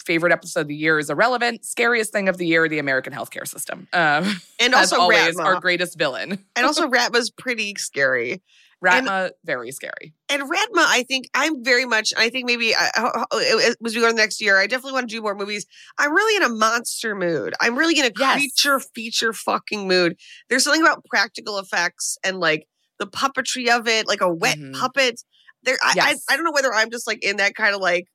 favorite 0.05 0.33
episode 0.33 0.61
of 0.61 0.67
the 0.67 0.75
year 0.75 0.97
is 0.97 1.11
irrelevant. 1.11 1.63
Scariest 1.63 2.11
thing 2.11 2.27
of 2.27 2.37
the 2.37 2.47
year, 2.47 2.67
the 2.67 2.79
American 2.79 3.13
healthcare 3.13 3.47
system. 3.47 3.87
Um, 3.93 4.41
And 4.59 4.73
also 4.73 4.99
always, 4.99 5.35
Raatma. 5.37 5.45
our 5.45 5.59
greatest 5.59 5.95
villain. 5.97 6.43
and 6.55 6.65
also 6.65 6.87
Raatma's 6.89 7.29
pretty 7.29 7.75
scary. 7.77 8.41
And- 8.83 9.31
very 9.45 9.69
scary. 9.71 10.15
And 10.27 10.41
Raatma, 10.41 10.79
I 10.87 11.03
think 11.07 11.29
I'm 11.35 11.63
very 11.63 11.85
much. 11.85 12.15
I 12.17 12.29
think 12.29 12.47
maybe 12.47 12.73
I- 12.75 12.89
as 13.31 13.75
we 13.83 13.93
go 14.01 14.07
to 14.07 14.13
the 14.13 14.13
next 14.13 14.41
year, 14.41 14.57
I 14.57 14.65
definitely 14.65 14.93
want 14.93 15.07
to 15.07 15.15
do 15.15 15.21
more 15.21 15.35
movies. 15.35 15.67
I'm 15.99 16.11
really 16.11 16.35
in 16.37 16.41
a 16.51 16.53
monster 16.55 17.13
mood. 17.13 17.53
I'm 17.61 17.77
really 17.77 17.99
in 17.99 18.05
a 18.05 18.11
Yes. 18.17 18.37
creature 18.39 18.79
feature 18.95 19.33
fucking 19.33 19.87
mood. 19.87 20.17
There's 20.49 20.63
something 20.63 20.81
about 20.81 21.05
practical 21.05 21.59
effects 21.59 22.17
and 22.23 22.39
like 22.39 22.65
the 23.01 23.07
puppetry 23.07 23.67
of 23.75 23.87
it, 23.87 24.07
like 24.07 24.21
a 24.21 24.33
wet 24.33 24.57
Mhm. 24.57 24.73
puppet. 24.79 25.21
There, 25.63 25.77
I, 25.83 25.93
Yes. 25.95 26.23
I 26.29 26.33
I 26.33 26.35
don't 26.37 26.45
know 26.45 26.51
whether 26.53 26.73
I'm 26.73 26.89
just 26.91 27.05
like 27.07 27.23
in 27.23 27.37
that 27.37 27.55
kind 27.55 27.75
of 27.75 27.81
like 27.81 28.05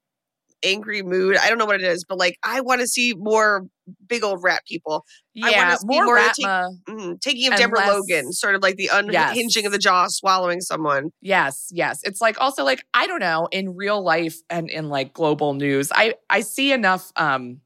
angry 0.65 1.03
mood. 1.03 1.37
I 1.37 1.49
don't 1.49 1.59
know 1.59 1.67
what 1.67 1.77
it 1.81 1.87
is, 1.87 2.05
but 2.09 2.17
like 2.19 2.37
I 2.43 2.61
want 2.63 2.81
to 2.81 2.87
see 2.87 3.15
more 3.17 3.67
big 4.09 4.25
old 4.25 4.43
rat 4.43 4.63
people. 4.67 5.05
I 5.37 5.51
wanna 5.51 5.53
Yeah, 5.53 5.75
see 5.77 5.87
more, 5.87 6.05
more 6.07 6.17
take- 6.19 6.47
Raatma. 6.47 6.71
Mhm. 6.89 7.21
Taking 7.21 7.53
of 7.53 7.59
Deborah 7.59 7.79
less- 7.81 7.89
Logan, 7.89 8.33
sort 8.33 8.55
of 8.55 8.63
like 8.63 8.77
the 8.77 8.89
unhinging 8.93 9.51
Yes. 9.55 9.67
of 9.67 9.73
the 9.73 9.79
jaw, 9.79 10.07
swallowing 10.09 10.61
someone. 10.61 11.11
Yes, 11.21 11.69
yes. 11.73 12.01
It's 12.05 12.21
like 12.23 12.41
also 12.41 12.65
like 12.65 12.85
I 12.95 13.07
don't 13.07 13.21
know 13.21 13.49
in 13.53 13.77
real 13.77 14.03
life 14.03 14.37
and 14.49 14.71
in 14.71 14.89
like 14.89 15.13
global 15.13 15.53
news. 15.55 15.93
I 15.95 16.15
I 16.31 16.41
see 16.41 16.73
enough 16.73 17.13
um 17.17 17.61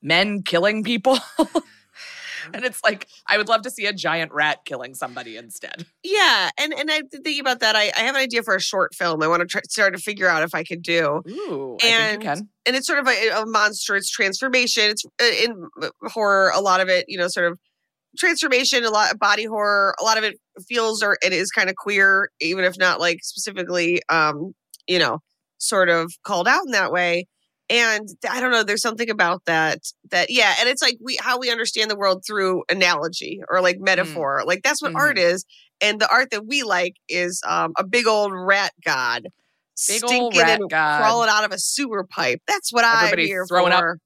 men 0.00 0.42
killing 0.42 0.84
people. 0.84 1.18
and 2.54 2.64
it's 2.64 2.82
like 2.82 3.08
I 3.26 3.36
would 3.38 3.48
love 3.48 3.62
to 3.62 3.70
see 3.70 3.86
a 3.86 3.92
giant 3.92 4.32
rat 4.32 4.64
killing 4.64 4.94
somebody 4.94 5.36
instead. 5.36 5.86
Yeah, 6.04 6.50
and 6.56 6.72
and 6.72 6.90
I 6.90 7.02
thinking 7.10 7.40
about 7.40 7.60
that. 7.60 7.76
I, 7.76 7.92
I 7.96 8.00
have 8.00 8.14
an 8.14 8.20
idea 8.20 8.42
for 8.42 8.54
a 8.54 8.60
short 8.60 8.94
film. 8.94 9.22
I 9.22 9.28
want 9.28 9.40
to 9.40 9.46
try, 9.46 9.60
start 9.68 9.94
to 9.94 10.00
figure 10.00 10.26
out 10.26 10.42
if 10.42 10.54
I 10.54 10.64
could 10.64 10.82
do. 10.82 11.22
Ooh, 11.28 11.76
I 11.82 11.86
And 11.86 12.10
think 12.10 12.22
you 12.22 12.28
can. 12.28 12.48
And 12.66 12.76
it's 12.76 12.86
sort 12.86 12.98
of 12.98 13.06
a, 13.08 13.42
a 13.42 13.46
monster. 13.46 13.94
It's 13.94 14.10
transformation. 14.10 14.84
It's 14.84 15.04
uh, 15.20 15.24
in 15.44 15.68
horror. 16.04 16.50
A 16.54 16.60
lot 16.60 16.80
of 16.80 16.88
it, 16.88 17.04
you 17.08 17.18
know, 17.18 17.28
sort 17.28 17.52
of 17.52 17.58
transformation. 18.16 18.84
A 18.84 18.90
lot 18.90 19.12
of 19.12 19.18
body 19.18 19.44
horror. 19.44 19.94
A 20.00 20.04
lot 20.04 20.16
of 20.18 20.24
it 20.24 20.38
feels 20.66 21.02
or 21.02 21.18
it 21.22 21.32
is 21.32 21.50
kind 21.50 21.68
of 21.68 21.76
queer, 21.76 22.30
even 22.40 22.64
if 22.64 22.78
not 22.78 23.00
like 23.00 23.18
specifically, 23.22 24.00
um, 24.08 24.54
you 24.86 24.98
know, 24.98 25.18
sort 25.58 25.88
of 25.88 26.12
called 26.24 26.48
out 26.48 26.62
in 26.64 26.72
that 26.72 26.92
way. 26.92 27.26
And 27.70 28.08
I 28.28 28.40
don't 28.40 28.50
know. 28.50 28.62
There's 28.62 28.80
something 28.80 29.10
about 29.10 29.44
that. 29.44 29.80
That 30.10 30.30
yeah, 30.30 30.54
and 30.58 30.68
it's 30.68 30.80
like 30.80 30.96
we 31.02 31.18
how 31.20 31.38
we 31.38 31.50
understand 31.50 31.90
the 31.90 31.96
world 31.96 32.24
through 32.26 32.64
analogy 32.70 33.42
or 33.48 33.60
like 33.60 33.78
metaphor. 33.78 34.42
Like 34.46 34.62
that's 34.62 34.80
what 34.80 34.94
art 34.94 35.18
is. 35.18 35.44
And 35.80 36.00
the 36.00 36.10
art 36.10 36.30
that 36.30 36.46
we 36.46 36.62
like 36.62 36.96
is 37.08 37.42
um, 37.46 37.72
a 37.78 37.84
big 37.84 38.06
old 38.06 38.32
rat 38.34 38.72
god, 38.84 39.24
Big 39.24 39.30
stinking 39.98 40.22
old 40.22 40.36
rat 40.36 40.60
and 40.60 40.70
god. 40.70 41.00
crawling 41.00 41.28
out 41.30 41.44
of 41.44 41.52
a 41.52 41.58
sewer 41.58 42.04
pipe. 42.04 42.42
That's 42.48 42.72
what 42.72 42.84
I'm 42.84 43.04
Everybody's 43.04 43.28
here 43.28 43.46
throwing 43.46 43.72
up. 43.72 43.96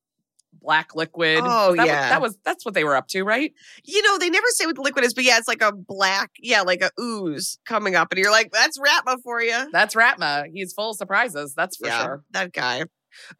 Black 0.60 0.94
liquid. 0.94 1.40
Oh, 1.42 1.74
that 1.74 1.86
yeah. 1.86 2.00
Was, 2.02 2.10
that 2.10 2.22
was 2.22 2.38
that's 2.44 2.64
what 2.64 2.74
they 2.74 2.84
were 2.84 2.94
up 2.94 3.08
to, 3.08 3.22
right? 3.22 3.52
You 3.84 4.02
know, 4.02 4.18
they 4.18 4.28
never 4.28 4.46
say 4.50 4.66
what 4.66 4.76
the 4.76 4.82
liquid 4.82 5.04
is, 5.04 5.14
but 5.14 5.24
yeah, 5.24 5.38
it's 5.38 5.48
like 5.48 5.62
a 5.62 5.72
black, 5.72 6.30
yeah, 6.38 6.62
like 6.62 6.82
a 6.82 6.90
ooze 7.00 7.58
coming 7.64 7.94
up, 7.96 8.12
and 8.12 8.18
you're 8.18 8.30
like, 8.30 8.50
"That's 8.52 8.78
Raatma 8.78 9.16
for 9.24 9.42
you." 9.42 9.70
That's 9.72 9.94
Raatma. 9.94 10.46
He's 10.52 10.72
full 10.72 10.90
of 10.90 10.96
surprises. 10.96 11.54
That's 11.56 11.76
for 11.78 11.86
yeah, 11.86 12.02
sure. 12.02 12.22
that 12.32 12.52
guy. 12.52 12.84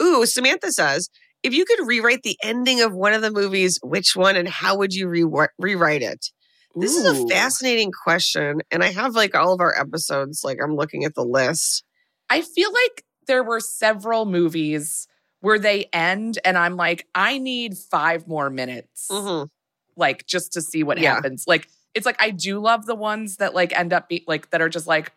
Ooh, 0.02 0.26
Samantha 0.26 0.72
says, 0.72 1.08
if 1.42 1.52
you 1.52 1.64
could 1.64 1.87
rewrite 1.87 2.22
the 2.22 2.37
ending 2.42 2.80
of 2.80 2.92
one 2.94 3.12
of 3.12 3.22
the 3.22 3.30
movies, 3.30 3.78
which 3.82 4.14
one 4.14 4.37
and 4.37 4.48
how 4.48 4.76
would 4.76 4.94
you 4.94 5.08
re- 5.08 5.48
rewrite 5.58 6.02
it? 6.02 6.26
This 6.74 6.96
is 6.96 7.04
a 7.04 7.28
fascinating 7.28 7.90
question, 7.92 8.61
and 8.70 8.82
I 8.82 8.92
have 8.92 9.14
like 9.14 9.35
all 9.35 9.52
of 9.52 9.61
our 9.61 9.78
episodes. 9.78 10.42
Like 10.42 10.58
I'm 10.62 10.74
looking 10.74 11.04
at 11.04 11.14
the 11.14 11.24
list. 11.24 11.85
I 12.30 12.40
feel 12.40 12.72
like 12.72 13.04
there 13.26 13.42
were 13.42 13.61
several 13.61 14.24
movies 14.24 15.06
where 15.40 15.58
they 15.58 15.87
end 15.92 16.38
and 16.44 16.56
I'm 16.56 16.76
like, 16.76 17.06
I 17.14 17.37
need 17.38 17.76
five 17.76 18.26
more 18.26 18.48
minutes, 18.48 19.08
Mhm. 19.11 19.48
like 19.96 20.26
just 20.26 20.52
to 20.54 20.62
see 20.62 20.82
what 20.82 20.98
Yeah. 20.98 21.14
happens. 21.14 21.44
Like, 21.46 21.68
it's 21.94 22.06
like 22.06 22.22
I 22.22 22.30
do 22.30 22.58
love 22.58 22.87
the 22.87 22.94
ones 22.94 23.37
that 23.37 23.52
like 23.52 23.78
end 23.78 23.92
up 23.92 24.08
be 24.08 24.24
like 24.26 24.48
that 24.50 24.62
are 24.62 24.68
just 24.70 24.87
like, 24.87 25.12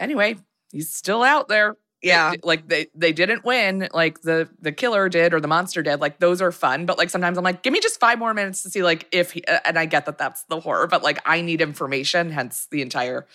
anyway, 0.00 0.36
he's 0.72 0.94
still 0.94 1.22
out 1.22 1.48
there. 1.48 1.76
Yeah. 2.06 2.32
like 2.42 2.68
they 2.68 2.86
they 2.94 3.12
didn't 3.12 3.44
win, 3.44 3.88
like 3.92 4.22
the 4.22 4.48
the 4.60 4.72
killer 4.72 5.08
did 5.08 5.34
or 5.34 5.40
the 5.40 5.48
monster 5.48 5.82
did. 5.82 6.00
Like 6.00 6.18
those 6.20 6.40
are 6.40 6.52
fun, 6.52 6.86
but 6.86 6.98
like 6.98 7.10
sometimes 7.10 7.36
I'm 7.38 7.44
like, 7.44 7.62
give 7.62 7.72
me 7.72 7.80
just 7.80 7.98
five 8.00 8.18
more 8.18 8.32
minutes 8.34 8.62
to 8.62 8.70
see 8.70 8.82
like 8.82 9.06
if 9.12 9.32
he. 9.32 9.42
uh, 9.44 9.60
And 9.64 9.78
I 9.78 9.86
get 9.86 10.06
that 10.06 10.18
that's 10.18 10.44
the 10.44 10.60
horror, 10.60 10.86
but 10.86 11.02
like 11.02 11.20
I 11.26 11.40
need 11.42 11.60
information. 11.60 12.30
Hence 12.30 12.66
the 12.70 12.82
entire 12.82 13.26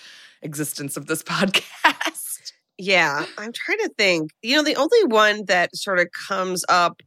existence 0.42 0.98
of 0.98 1.06
this 1.08 1.22
podcast. 1.76 2.52
Yeah, 2.78 3.26
I'm 3.38 3.52
trying 3.54 3.78
to 3.80 3.92
think. 3.98 4.32
You 4.42 4.56
know, 4.56 4.64
the 4.64 4.76
only 4.76 5.04
one 5.06 5.46
that 5.46 5.76
sort 5.76 6.00
of 6.00 6.08
comes 6.28 6.64
up, 6.68 7.02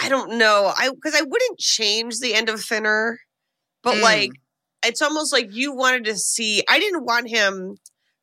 I 0.00 0.08
don't 0.08 0.38
know. 0.38 0.72
I 0.76 0.90
because 0.90 1.14
I 1.14 1.22
wouldn't 1.22 1.58
change 1.58 2.20
the 2.20 2.34
end 2.34 2.48
of 2.48 2.60
Thinner, 2.60 3.20
but 3.82 3.96
Mm. 3.96 4.02
like 4.02 4.30
it's 4.86 5.02
almost 5.02 5.32
like 5.32 5.48
you 5.52 5.74
wanted 5.74 6.04
to 6.04 6.16
see. 6.16 6.62
I 6.68 6.78
didn't 6.78 7.04
want 7.04 7.28
him 7.28 7.76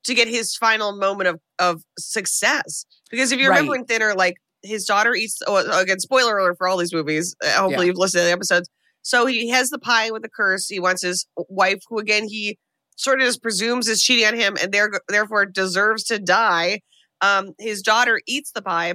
to 0.06 0.14
get 0.14 0.28
his 0.28 0.56
final 0.56 0.94
moment 0.98 1.28
of 1.30 1.40
of 1.60 1.84
success 2.00 2.86
because 3.10 3.32
if 3.32 3.40
you 3.40 3.48
remember 3.50 3.72
Right. 3.74 3.82
in 3.82 3.86
Thinner, 3.86 4.14
like 4.16 4.36
his 4.64 4.86
daughter 4.86 5.16
eats. 5.16 5.40
Oh, 5.48 5.58
again, 5.80 6.00
spoiler 6.00 6.38
alert 6.38 6.58
for 6.58 6.68
all 6.68 6.78
these 6.78 6.94
movies. 6.94 7.36
Uh, 7.44 7.48
hopefully, 7.54 7.86
Yeah. 7.86 7.90
you've 7.90 7.98
listened 7.98 8.22
to 8.22 8.26
the 8.26 8.32
episodes. 8.32 8.70
So 9.02 9.26
he 9.26 9.50
has 9.50 9.70
the 9.72 9.80
pie 9.80 10.12
with 10.12 10.22
the 10.22 10.30
curse. 10.30 10.68
He 10.68 10.80
wants 10.80 11.02
his 11.02 11.26
wife, 11.36 11.80
who 11.88 11.98
again 11.98 12.28
he 12.28 12.58
sort 12.96 13.20
of 13.20 13.26
just 13.26 13.42
presumes 13.42 13.88
is 13.88 14.04
cheating 14.04 14.26
on 14.28 14.36
him 14.36 14.56
and 14.62 14.72
there, 14.72 14.92
therefore 15.08 15.46
deserves 15.48 16.04
to 16.06 16.20
die. 16.20 16.82
Um, 17.22 17.54
his 17.60 17.82
daughter 17.82 18.22
eats 18.28 18.52
the 18.52 18.62
pie, 18.62 18.94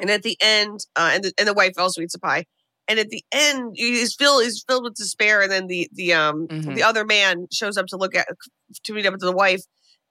and 0.00 0.10
at 0.10 0.22
the 0.22 0.36
end, 0.40 0.86
uh, 0.94 1.10
and 1.14 1.24
the, 1.24 1.32
and 1.38 1.48
the 1.48 1.54
wife 1.54 1.72
also 1.78 2.00
eats 2.02 2.12
the 2.12 2.20
pie. 2.20 2.44
And 2.88 3.00
at 3.00 3.08
the 3.08 3.24
end, 3.32 3.74
he's 3.76 4.14
filled 4.14 4.44
he's 4.44 4.62
filled 4.68 4.84
with 4.84 4.94
despair. 4.94 5.42
And 5.42 5.50
then 5.50 5.66
the 5.66 5.88
the 5.92 6.12
um 6.12 6.46
Mhm. 6.46 6.76
the 6.76 6.84
other 6.84 7.04
man 7.04 7.48
shows 7.52 7.76
up 7.76 7.86
to 7.86 7.96
look 7.96 8.14
at 8.14 8.28
to 8.84 8.92
meet 8.92 9.06
up 9.06 9.12
with 9.12 9.20
the 9.22 9.32
wife, 9.32 9.62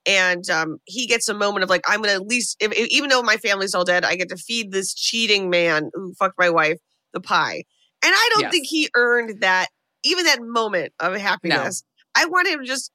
and 0.06 0.50
um 0.50 0.78
he 0.86 1.08
gets 1.08 1.28
a 1.30 1.34
moment 1.34 1.64
of 1.64 1.70
like 1.70 1.82
I'm 1.88 2.02
gonna 2.02 2.14
at 2.14 2.28
least 2.28 2.58
if, 2.60 2.72
if- 2.74 2.90
even 2.90 3.10
though 3.10 3.22
my 3.22 3.38
family's 3.38 3.74
all 3.74 3.84
dead, 3.86 4.06
I 4.06 4.16
get 4.16 4.30
to 4.30 4.38
feed 4.38 4.72
this 4.72 4.94
cheating 4.94 5.50
man 5.50 5.90
who 5.94 6.14
fucked 6.20 6.40
my 6.40 6.50
wife 6.50 6.78
the 7.14 7.22
pie. 7.22 7.64
And 8.04 8.14
I 8.14 8.30
don't 8.34 8.42
Yes. 8.44 8.52
think 8.52 8.68
he 8.68 8.90
earned 8.96 9.42
that 9.42 9.68
even 10.04 10.26
that 10.26 10.40
moment 10.42 10.94
of 11.00 11.16
happiness. 11.16 11.84
I 12.16 12.26
want 12.26 12.48
him 12.48 12.60
to 12.60 12.66
just 12.66 12.92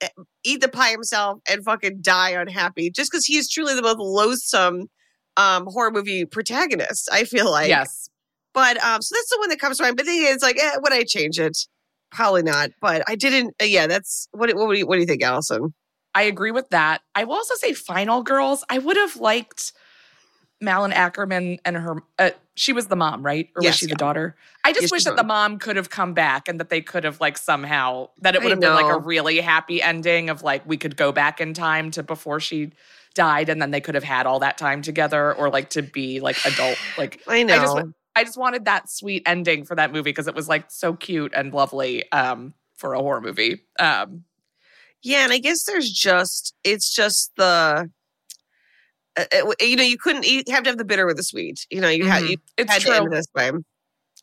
eh, 0.00 0.08
eat 0.44 0.60
the 0.60 0.68
pie 0.68 0.90
himself 0.90 1.40
and 1.50 1.64
fucking 1.64 1.98
die 2.00 2.30
unhappy 2.30 2.90
just 2.90 3.10
because 3.10 3.24
he 3.26 3.36
is 3.36 3.48
truly 3.48 3.74
the 3.74 3.82
most 3.82 3.98
loathsome 3.98 4.86
um 5.38 5.66
horror 5.66 5.90
movie 5.90 6.26
protagonist 6.26 7.08
i 7.10 7.24
feel 7.24 7.50
like 7.50 7.68
yes. 7.68 8.10
but 8.52 8.76
um 8.84 9.00
so 9.00 9.14
that's 9.14 9.30
the 9.30 9.38
one 9.38 9.48
that 9.48 9.58
comes 9.58 9.78
to 9.78 9.82
mind 9.82 9.96
but 9.96 10.04
the 10.04 10.12
thing 10.12 10.26
is 10.26 10.42
like 10.42 10.58
eh, 10.62 10.76
would 10.82 10.92
i 10.92 11.02
change 11.04 11.38
it 11.38 11.56
probably 12.10 12.42
not 12.42 12.68
but 12.82 13.02
i 13.08 13.14
didn't 13.14 13.54
uh, 13.62 13.64
yeah 13.64 13.86
that's 13.86 14.28
what 14.32 14.54
what, 14.54 14.72
do 14.74 14.78
you, 14.78 14.86
what 14.86 14.96
do 14.96 15.00
you 15.00 15.06
think 15.06 15.22
alison 15.22 15.72
I 16.14 16.22
agree 16.22 16.50
with 16.50 16.68
that. 16.70 17.02
I 17.14 17.24
will 17.24 17.34
also 17.34 17.54
say 17.54 17.72
Final 17.72 18.22
Girls. 18.22 18.64
I 18.68 18.78
would 18.78 18.96
have 18.96 19.16
liked 19.16 19.72
Malin 20.60 20.92
Akerman 20.92 21.58
and 21.64 21.76
her. 21.76 22.02
Uh, 22.18 22.30
she 22.54 22.72
was 22.72 22.86
the 22.86 22.96
mom, 22.96 23.24
right? 23.24 23.48
Or 23.56 23.62
was 23.62 23.74
she 23.76 23.86
yeah. 23.86 23.94
the 23.94 23.96
daughter? 23.96 24.36
I 24.64 24.72
just 24.72 24.82
Yes, 24.82 24.92
wish 24.92 25.04
that 25.04 25.16
the 25.16 25.24
mom 25.24 25.58
could 25.58 25.76
have 25.76 25.90
come 25.90 26.12
back 26.12 26.48
and 26.48 26.60
that 26.60 26.68
they 26.68 26.80
could 26.80 27.04
have 27.04 27.20
like 27.20 27.38
somehow 27.38 28.10
that 28.20 28.34
it 28.34 28.42
would 28.42 28.50
have 28.50 28.60
been 28.60 28.74
like 28.74 28.92
a 28.92 28.98
really 28.98 29.40
happy 29.40 29.82
ending 29.82 30.28
of 30.28 30.42
like 30.42 30.66
we 30.66 30.76
could 30.76 30.96
go 30.96 31.12
back 31.12 31.40
in 31.40 31.54
time 31.54 31.90
to 31.92 32.02
before 32.02 32.40
she 32.40 32.70
died 33.14 33.48
and 33.48 33.60
then 33.60 33.70
they 33.70 33.80
could 33.80 33.94
have 33.94 34.04
had 34.04 34.26
all 34.26 34.38
that 34.38 34.56
time 34.56 34.82
together 34.82 35.34
or 35.34 35.50
like 35.50 35.70
to 35.70 35.82
be 35.82 36.20
like 36.20 36.36
adult 36.46 36.78
like 36.96 37.20
i 37.28 37.42
know 37.42 37.54
I 37.54 37.58
just 37.58 37.76
I 38.14 38.24
just 38.24 38.38
wanted 38.38 38.64
that 38.66 38.90
sweet 38.90 39.22
ending 39.26 39.64
for 39.64 39.74
that 39.74 39.92
movie 39.92 40.10
because 40.10 40.28
it 40.28 40.34
was 40.34 40.48
like 40.48 40.70
so 40.70 40.94
cute 40.94 41.32
and 41.34 41.52
lovely 41.52 42.10
um 42.12 42.54
for 42.76 42.94
a 42.94 42.98
horror 42.98 43.20
movie. 43.20 43.62
Um 43.78 44.24
yeah 45.02 45.24
and 45.24 45.32
i 45.32 45.38
guess 45.38 45.64
there's 45.64 45.90
just 45.90 46.54
it's 46.64 46.94
just 46.94 47.32
the 47.36 47.90
uh, 49.16 49.24
uh, 49.32 49.52
you 49.60 49.76
know 49.76 49.82
you 49.82 49.98
couldn't 49.98 50.26
you 50.26 50.42
have 50.48 50.62
to 50.64 50.70
have 50.70 50.78
the 50.78 50.84
bitter 50.84 51.06
with 51.06 51.16
the 51.16 51.22
sweet 51.22 51.66
you 51.70 51.80
know 51.80 51.88
you 51.88 52.06
had 52.06 52.22
mhm. 52.22 52.30
you 52.30 52.36
it's 52.56 52.72
had 52.72 52.82
to 52.82 52.94
end 52.94 53.06
true. 53.06 53.16
this 53.16 53.26
way 53.34 53.50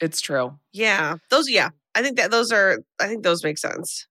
It's 0.01 0.21
true. 0.21 0.57
yeah 0.71 1.15
those 1.29 1.49
yeah 1.49 1.69
i 1.95 2.01
think 2.01 2.17
that 2.17 2.31
those 2.31 2.51
are 2.51 2.79
i 2.99 3.07
think 3.07 3.23
those 3.23 3.43
make 3.43 3.57
sense 3.57 4.07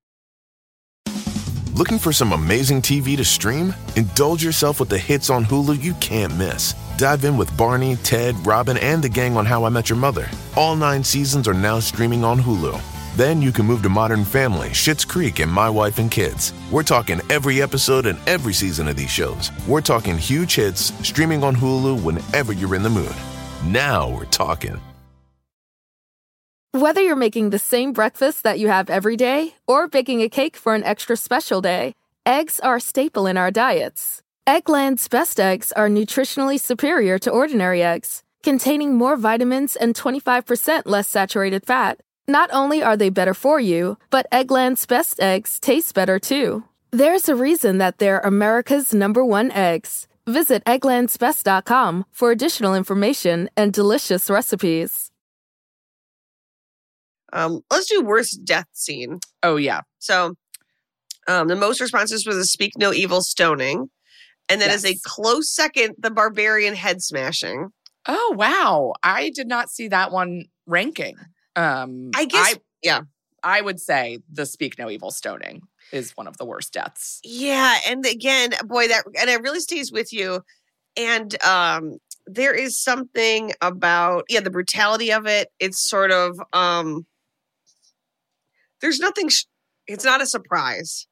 Looking 1.79 2.01
for 2.01 2.13
some 2.13 2.33
amazing 2.33 2.83
TV 2.83 3.17
to 3.17 3.25
stream? 3.25 3.73
Indulge 3.95 4.43
yourself 4.43 4.81
with 4.81 4.89
the 4.89 4.99
hits 4.99 5.31
on 5.31 5.45
Hulu 5.45 5.81
you 5.81 5.95
can't 5.95 6.37
miss. 6.37 6.75
Dive 6.97 7.25
in 7.25 7.37
with 7.37 7.57
Barney, 7.57 7.95
Ted, 8.03 8.35
Robin, 8.45 8.77
and 8.79 9.01
the 9.01 9.09
gang 9.09 9.37
on 9.37 9.47
How 9.47 9.63
I 9.63 9.69
Met 9.69 9.89
Your 9.89 9.97
Mother. 9.97 10.29
All 10.57 10.75
nine 10.75 11.05
seasons 11.05 11.47
are 11.47 11.55
now 11.55 11.79
streaming 11.79 12.25
on 12.25 12.41
Hulu. 12.41 12.98
Then 13.19 13.43
you 13.43 13.51
can 13.51 13.67
move 13.67 13.83
to 13.83 13.89
Modern 13.89 14.25
Family, 14.25 14.69
Schitt's 14.69 15.05
Creek, 15.05 15.41
and 15.41 15.51
My 15.51 15.69
Wife 15.69 15.99
and 15.99 16.09
Kids. 16.09 16.53
We're 16.71 16.85
talking 16.85 17.21
every 17.29 17.61
episode 17.61 18.07
and 18.07 18.17
every 18.29 18.53
season 18.53 18.87
of 18.87 18.95
these 18.95 19.11
shows. 19.11 19.51
We're 19.67 19.81
talking 19.81 20.17
huge 20.17 20.55
hits 20.55 20.93
streaming 21.05 21.43
on 21.43 21.57
Hulu 21.57 22.01
whenever 22.01 22.53
you're 22.53 22.77
in 22.77 22.85
the 22.85 22.89
mood. 22.89 23.17
Now 23.65 24.09
we're 24.09 24.27
talking. 24.27 24.81
Whether 26.71 27.01
you're 27.01 27.17
making 27.17 27.51
the 27.51 27.59
same 27.59 27.93
breakfast 27.93 28.45
that 28.45 28.61
you 28.61 28.69
have 28.69 28.89
every 28.89 29.17
day 29.17 29.57
or 29.67 29.89
baking 29.89 30.21
a 30.23 30.29
cake 30.29 30.57
for 30.57 30.77
an 30.77 30.85
extra 30.85 31.17
special 31.17 31.61
day, 31.61 31.95
eggs 32.25 32.61
are 32.61 32.77
a 32.77 32.81
staple 32.81 33.27
in 33.27 33.37
our 33.37 33.51
diets. 33.51 34.23
Eggland's 34.47 35.09
best 35.09 35.41
eggs 35.41 35.73
are 35.73 35.89
nutritionally 35.89 36.61
superior 36.61 37.19
to 37.19 37.33
ordinary 37.33 37.83
eggs, 37.83 38.23
containing 38.45 38.95
more 38.95 39.17
vitamins 39.17 39.75
and 39.75 39.97
25% 39.97 40.83
less 40.87 41.09
saturated 41.09 41.67
fat. 41.67 41.99
Not 42.29 42.51
only 42.53 42.83
are 42.83 42.97
they 42.97 43.09
better 43.09 43.33
for 43.33 43.59
you, 43.59 43.97
but 44.11 44.31
Eggland's 44.31 44.85
best 44.85 45.19
eggs 45.19 45.59
taste 45.59 45.95
better 45.95 46.19
too. 46.19 46.63
There's 46.91 47.27
a 47.29 47.35
reason 47.35 47.79
that 47.79 47.97
they're 47.99 48.21
America's 48.21 48.93
number 48.93 49.25
one 49.25 49.51
eggs. 49.51 50.07
Visit 50.27 50.63
egglandsbest.com 50.67 52.05
for 52.13 52.31
additional 52.31 52.75
information 52.75 53.49
and 53.57 53.73
delicious 53.73 54.29
recipes. 54.29 55.11
um 57.33 57.61
let's 57.71 57.87
do 57.89 58.03
worst 58.03 58.45
death 58.45 58.69
scene 58.73 59.21
Oh 59.43 59.57
yeah. 59.57 59.81
So, 59.99 60.35
um, 61.29 61.49
the 61.49 61.57
most 61.57 61.81
responses 61.81 62.27
was 62.27 62.37
the 62.37 62.45
speak 62.45 62.73
no 62.77 62.93
evil 62.93 63.23
stoning, 63.23 63.89
and 64.49 64.61
then 64.61 64.71
as 64.71 64.85
a 64.85 64.97
close 65.05 65.51
second, 65.51 65.95
the 65.99 66.11
barbarian 66.11 66.75
head 66.75 67.03
smashing. 67.03 67.69
Oh 68.07 68.35
wow. 68.37 68.93
I 69.03 69.31
did 69.31 69.47
not 69.47 69.71
see 69.71 69.89
that 69.89 70.11
one 70.13 70.45
ranking. 70.67 71.17
Um 71.59 72.11
I 72.15 72.25
guess- 72.25 72.57
yeah. 72.83 73.01
I 73.43 73.61
would 73.61 73.79
say 73.81 74.19
the 74.33 74.45
speak 74.47 74.79
no 74.79 74.91
evil 74.91 75.11
stoning 75.13 75.63
is 75.93 76.11
one 76.17 76.27
of 76.27 76.37
the 76.39 76.45
worst 76.45 76.73
deaths. 76.73 77.21
Yeah, 77.23 77.77
and 77.87 78.05
again, 78.05 78.51
boy, 78.65 78.89
that 78.89 79.05
and 79.19 79.31
it 79.31 79.41
really 79.43 79.61
stays 79.61 79.93
with 79.93 80.13
you. 80.13 80.43
And 80.97 81.41
um, 81.45 81.99
there 82.27 82.53
is 82.53 82.77
something 82.83 83.53
about 83.61 84.25
yeah 84.29 84.41
the 84.41 84.51
brutality 84.51 85.13
of 85.13 85.27
it. 85.27 85.53
It's 85.61 85.79
sort 85.81 86.11
of 86.11 86.41
um, 86.53 87.07
there's 88.81 88.99
nothing. 89.01 89.29
Sh- 89.29 89.45
it's 89.87 90.05
not 90.05 90.21
a 90.21 90.27
surprise. 90.27 91.07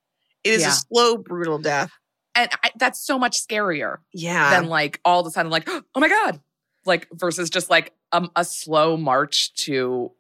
It 0.45 0.51
is 0.55 0.63
Yeah. 0.63 0.69
a 0.69 0.73
slow, 0.73 1.17
brutal 1.17 1.59
death. 1.59 1.91
And 2.35 2.51
I, 2.63 2.71
that's 2.79 3.01
so 3.05 3.19
much 3.19 3.41
scarier 3.45 3.99
Yeah, 4.13 4.51
than 4.51 4.69
like 4.69 5.01
all 5.05 5.21
of 5.21 5.27
a 5.27 5.31
sudden 5.31 5.51
like, 5.51 5.69
oh 5.69 5.83
my 5.97 6.09
God. 6.09 6.41
Like 6.85 7.09
versus 7.13 7.51
just 7.51 7.71
like 7.71 7.95
um, 8.13 8.31
a 8.37 8.45
slow 8.45 8.97
march 8.97 9.55
to 9.65 10.13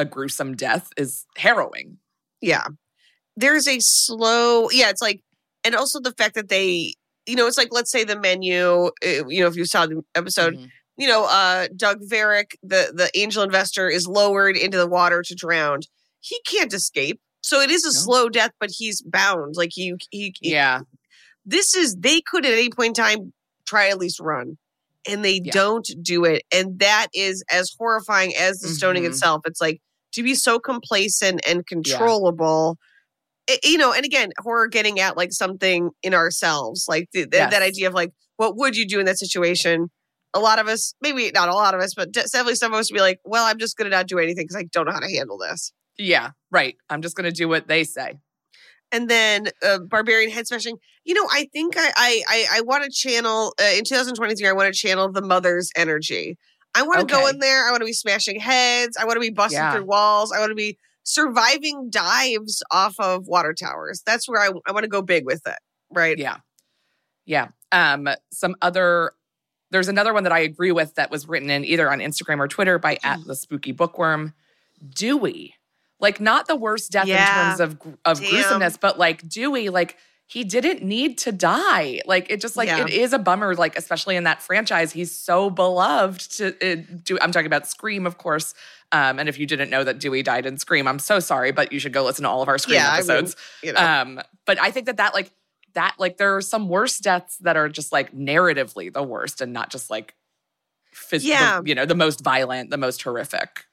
a 0.00 0.04
gruesome 0.04 0.54
death 0.56 0.88
is 0.96 1.26
harrowing. 1.36 1.98
yeah 2.40 2.66
there's 3.36 3.68
a 3.68 3.78
slow 3.80 4.68
yeah 4.70 4.88
it's 4.90 5.02
like 5.02 5.20
and 5.64 5.74
also 5.74 6.00
the 6.00 6.12
fact 6.12 6.34
that 6.34 6.48
they 6.48 6.94
you 7.26 7.36
know 7.36 7.46
it's 7.46 7.58
like 7.58 7.68
let's 7.70 7.90
say 7.90 8.02
the 8.04 8.18
menu 8.18 8.86
uh, 9.04 9.26
you 9.28 9.40
know 9.40 9.46
if 9.46 9.56
you 9.56 9.64
saw 9.64 9.86
the 9.86 10.02
episode 10.14 10.54
Mhm. 10.56 10.68
you 10.96 11.06
know 11.08 11.24
uh 11.26 11.68
doug 11.76 12.00
verrick 12.10 12.52
the 12.62 12.92
the 12.94 13.10
angel 13.14 13.42
investor 13.42 13.88
is 13.88 14.06
lowered 14.06 14.56
into 14.56 14.78
the 14.78 14.88
water 14.88 15.22
to 15.22 15.34
drown 15.34 15.80
he 16.20 16.38
can't 16.46 16.72
escape 16.74 17.20
so 17.42 17.60
it 17.60 17.70
is 17.70 17.84
a 17.84 17.88
No. 17.88 18.00
slow 18.04 18.28
death 18.28 18.52
but 18.58 18.70
he's 18.78 19.00
bound 19.02 19.54
like 19.56 19.70
he, 19.72 19.94
he 20.10 20.34
he- 20.40 20.52
Yeah. 20.52 20.80
this 21.44 21.74
is 21.74 21.96
they 21.96 22.20
could 22.22 22.44
at 22.46 22.52
any 22.52 22.70
point 22.70 22.98
in 22.98 23.04
time 23.04 23.32
try 23.66 23.88
at 23.90 23.98
least 23.98 24.18
run 24.20 24.58
and 25.08 25.24
they 25.24 25.40
Yeah. 25.44 25.52
don't 25.52 25.88
do 26.02 26.24
it 26.24 26.42
and 26.52 26.78
that 26.80 27.06
is 27.14 27.44
as 27.50 27.72
horrifying 27.78 28.34
as 28.36 28.58
the 28.60 28.68
stoning 28.68 29.04
Mhm. 29.04 29.10
itself 29.10 29.42
it's 29.46 29.60
like 29.60 29.80
to 30.12 30.22
be 30.22 30.34
so 30.34 30.58
complacent 30.58 31.40
and 31.46 31.66
controllable 31.66 32.76
it- 33.46 33.64
you 33.64 33.78
know 33.78 33.92
and 33.92 34.04
again 34.04 34.30
horror 34.38 34.68
getting 34.68 35.00
at 35.00 35.16
like 35.16 35.32
something 35.32 35.90
in 36.02 36.14
ourselves 36.14 36.86
like 36.88 37.08
the, 37.12 37.20
th- 37.20 37.30
that 37.50 37.62
idea 37.62 37.88
of 37.88 37.94
like 37.94 38.12
what 38.36 38.56
would 38.56 38.76
you 38.76 38.86
do 38.86 39.00
in 39.00 39.06
that 39.06 39.18
situation 39.18 39.88
a 40.34 40.38
lot 40.40 40.58
of 40.58 40.68
us 40.68 40.94
maybe 41.02 41.30
not 41.32 41.48
a 41.48 41.54
lot 41.54 41.74
of 41.74 41.80
us 41.80 41.94
but 41.94 42.12
definitely 42.12 42.54
some 42.54 42.72
of 42.72 42.78
us 42.78 42.90
would 42.90 42.96
be 42.96 43.00
like 43.00 43.18
well 43.24 43.44
i'm 43.46 43.58
just 43.58 43.76
gonna 43.76 43.90
not 43.90 44.06
do 44.06 44.18
anything 44.18 44.44
because 44.44 44.56
i 44.56 44.64
don't 44.72 44.86
know 44.86 44.92
how 44.92 45.00
to 45.00 45.10
handle 45.14 45.38
this 45.38 45.72
Yeah. 45.98 46.30
Right. 46.50 46.76
I'm 46.88 47.02
just 47.02 47.16
gonna 47.16 47.32
do 47.32 47.48
what 47.48 47.66
they 47.68 47.84
say. 47.84 48.14
and 48.92 49.08
then 49.08 49.48
uh, 49.62 49.78
barbarian 49.80 50.30
head 50.30 50.46
smashing 50.46 50.76
you 51.04 51.14
know 51.14 51.26
i 51.32 51.48
think 51.52 51.74
i 51.76 51.90
i 51.96 52.22
i, 52.28 52.46
I 52.58 52.60
want 52.62 52.84
to 52.84 52.90
channel 52.90 53.54
uh, 53.60 53.70
in 53.76 53.84
2023 53.84 54.48
i 54.48 54.52
want 54.52 54.72
to 54.72 54.78
channel 54.78 55.10
the 55.12 55.22
mother's 55.22 55.70
energy 55.76 56.36
I 56.74 56.82
want 56.82 57.00
to 57.00 57.06
go 57.06 57.26
in 57.26 57.38
there. 57.40 57.66
I 57.66 57.70
want 57.70 57.80
to 57.80 57.86
be 57.86 57.92
smashing 57.92 58.38
heads. 58.40 58.96
I 58.96 59.04
want 59.04 59.16
to 59.16 59.20
be 59.20 59.30
busting 59.30 59.58
Yeah. 59.58 59.72
through 59.74 59.84
walls. 59.84 60.32
I 60.32 60.38
want 60.38 60.50
to 60.50 60.54
be 60.56 60.78
surviving 61.02 61.90
dives 61.90 62.62
off 62.70 62.94
of 62.98 63.26
water 63.26 63.52
towers. 63.52 64.02
That's 64.06 64.28
where 64.28 64.40
I, 64.40 64.50
I 64.66 64.72
want 64.72 64.84
to 64.84 64.88
go 64.88 65.02
big 65.02 65.24
with 65.26 65.46
it. 65.46 65.56
Right. 65.90 66.16
Yeah. 66.18 66.36
Yeah. 67.26 67.48
Um, 67.72 68.08
some 68.32 68.54
other 68.62 69.12
there's 69.72 69.88
another 69.88 70.12
one 70.12 70.24
that 70.24 70.32
I 70.32 70.40
agree 70.40 70.72
with 70.72 70.96
that 70.96 71.12
was 71.12 71.28
written 71.28 71.48
in 71.48 71.64
either 71.64 71.90
on 71.92 72.00
Instagram 72.00 72.38
or 72.40 72.48
Twitter 72.48 72.78
by 72.80 72.98
at 73.04 73.24
the 73.24 73.36
spooky 73.36 73.70
bookworm. 73.72 74.34
Dewey. 74.94 75.54
Like 76.00 76.20
not 76.20 76.48
the 76.48 76.56
worst 76.56 76.90
death 76.90 77.06
Yeah. 77.06 77.52
in 77.52 77.58
terms 77.58 77.60
of 77.60 77.94
of 78.04 78.20
Damn. 78.20 78.30
gruesomeness, 78.30 78.76
but 78.78 78.98
like 78.98 79.28
Dewey, 79.28 79.68
like 79.68 79.96
he 80.30 80.44
didn't 80.44 80.80
need 80.84 81.18
to 81.18 81.32
die. 81.32 82.00
Like 82.06 82.30
it 82.30 82.40
just 82.40 82.56
like 82.56 82.68
Yeah. 82.68 82.84
it 82.84 82.90
is 82.90 83.12
a 83.12 83.18
bummer, 83.18 83.56
like 83.56 83.76
especially 83.76 84.14
in 84.14 84.22
that 84.24 84.40
franchise. 84.40 84.92
He's 84.92 85.10
so 85.16 85.50
beloved 85.50 86.30
to 86.36 86.46
uh, 86.72 86.82
do. 87.02 87.18
I'm 87.20 87.32
talking 87.32 87.46
about 87.48 87.66
Scream, 87.66 88.06
of 88.06 88.16
course. 88.16 88.54
Um, 88.92 89.18
and 89.18 89.28
if 89.28 89.38
you 89.40 89.46
didn't 89.46 89.70
know 89.70 89.82
that 89.82 89.98
Dewey 89.98 90.22
died 90.22 90.46
in 90.46 90.56
Scream, 90.56 90.86
I'm 90.86 91.00
so 91.00 91.18
sorry, 91.18 91.50
but 91.50 91.72
you 91.72 91.80
should 91.80 91.92
go 91.92 92.04
listen 92.04 92.22
to 92.22 92.28
all 92.28 92.42
of 92.42 92.48
our 92.48 92.58
Scream 92.58 92.76
Yeah, 92.76 92.88
I 92.90 93.00
mean, 93.00 93.10
episodes. 93.10 93.36
You 93.62 93.72
know. 93.72 93.80
Um, 93.80 94.20
but 94.46 94.60
I 94.62 94.70
think 94.70 94.86
that 94.86 94.98
that 94.98 95.14
like 95.14 95.32
that 95.74 95.96
like 95.98 96.16
there 96.16 96.36
are 96.36 96.40
some 96.42 96.68
worse 96.68 96.98
deaths 96.98 97.36
that 97.38 97.56
are 97.56 97.68
just 97.68 97.90
like 97.90 98.14
narratively 98.14 98.92
the 98.92 99.02
worst 99.02 99.40
and 99.40 99.52
not 99.52 99.70
just 99.70 99.90
like 99.90 100.14
phys- 100.94 101.22
the- 101.22 101.26
Yeah. 101.28 101.60
you 101.64 101.74
know, 101.74 101.86
the 101.86 101.94
most 101.96 102.20
violent, 102.22 102.70
the 102.70 102.76
most 102.78 103.02
horrific. 103.02 103.64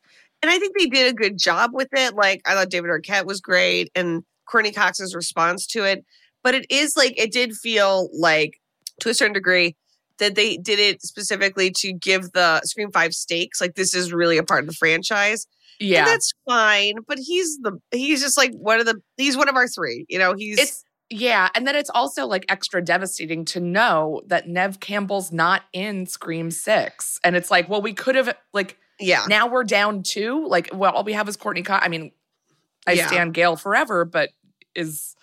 and 0.43 0.51
I 0.51 0.59
think 0.59 0.75
they 0.77 0.85
did 0.87 1.11
a 1.11 1.15
good 1.15 1.37
job 1.39 1.71
with 1.73 1.89
it. 1.93 2.13
Like 2.15 2.41
I 2.47 2.53
thought 2.53 2.69
David 2.69 2.89
Arquette 2.91 3.25
was 3.25 3.41
great 3.41 3.91
and 3.95 4.23
Courteney 4.47 4.71
Cox's 4.71 5.13
response 5.15 5.65
to 5.67 5.83
it. 5.83 6.05
But 6.47 6.55
it 6.55 6.65
is 6.69 6.95
like 6.95 7.13
it 7.19 7.33
did 7.33 7.51
feel 7.57 8.07
like 8.17 8.61
to 9.01 9.09
a 9.09 9.13
certain 9.13 9.33
degree 9.33 9.75
that 10.17 10.35
they 10.35 10.55
did 10.55 10.79
it 10.79 11.01
specifically 11.01 11.71
to 11.79 11.91
give 11.91 12.31
the 12.31 12.61
Scream 12.63 12.89
Five 12.89 13.13
stakes. 13.13 13.59
Like 13.59 13.75
this 13.75 13.93
is 13.93 14.13
really 14.13 14.37
a 14.37 14.43
part 14.43 14.61
of 14.61 14.67
the 14.67 14.73
franchise. 14.73 15.45
Yeah. 15.77 15.99
And 15.99 16.07
that's 16.07 16.31
fine. 16.47 16.99
But 17.05 17.19
he's 17.19 17.57
the 17.57 17.77
he's 17.91 18.21
just 18.21 18.37
like 18.37 18.53
one 18.53 18.79
of 18.79 18.85
the 18.85 18.95
he's 19.17 19.35
one 19.35 19.49
of 19.49 19.57
our 19.57 19.67
three. 19.67 20.05
You 20.07 20.19
know, 20.19 20.35
he's 20.37 20.57
it's 20.57 20.85
yeah, 21.09 21.49
and 21.53 21.67
then 21.67 21.75
it's 21.75 21.89
also 21.89 22.25
like 22.25 22.45
extra 22.47 22.81
devastating 22.81 23.43
to 23.43 23.59
know 23.59 24.21
that 24.27 24.47
Neve 24.47 24.79
Campbell's 24.79 25.33
not 25.33 25.63
in 25.73 26.05
Scream 26.05 26.49
6. 26.49 27.19
And 27.25 27.35
it's 27.35 27.51
like, 27.51 27.67
well, 27.67 27.81
we 27.81 27.91
could 27.91 28.15
have 28.15 28.33
like 28.53 28.77
yeah. 29.01 29.25
now 29.27 29.47
we're 29.47 29.65
down 29.65 30.01
two. 30.01 30.47
Like, 30.47 30.69
well, 30.71 30.93
all 30.93 31.03
we 31.03 31.11
have 31.11 31.27
is 31.27 31.35
Courteney 31.35 31.63
Cox. 31.63 31.85
I 31.85 31.89
mean, 31.89 32.13
I 32.87 32.93
Yeah. 32.93 33.07
stand 33.07 33.33
Gail 33.33 33.57
forever, 33.57 34.05
but 34.05 34.29
is 34.73 35.16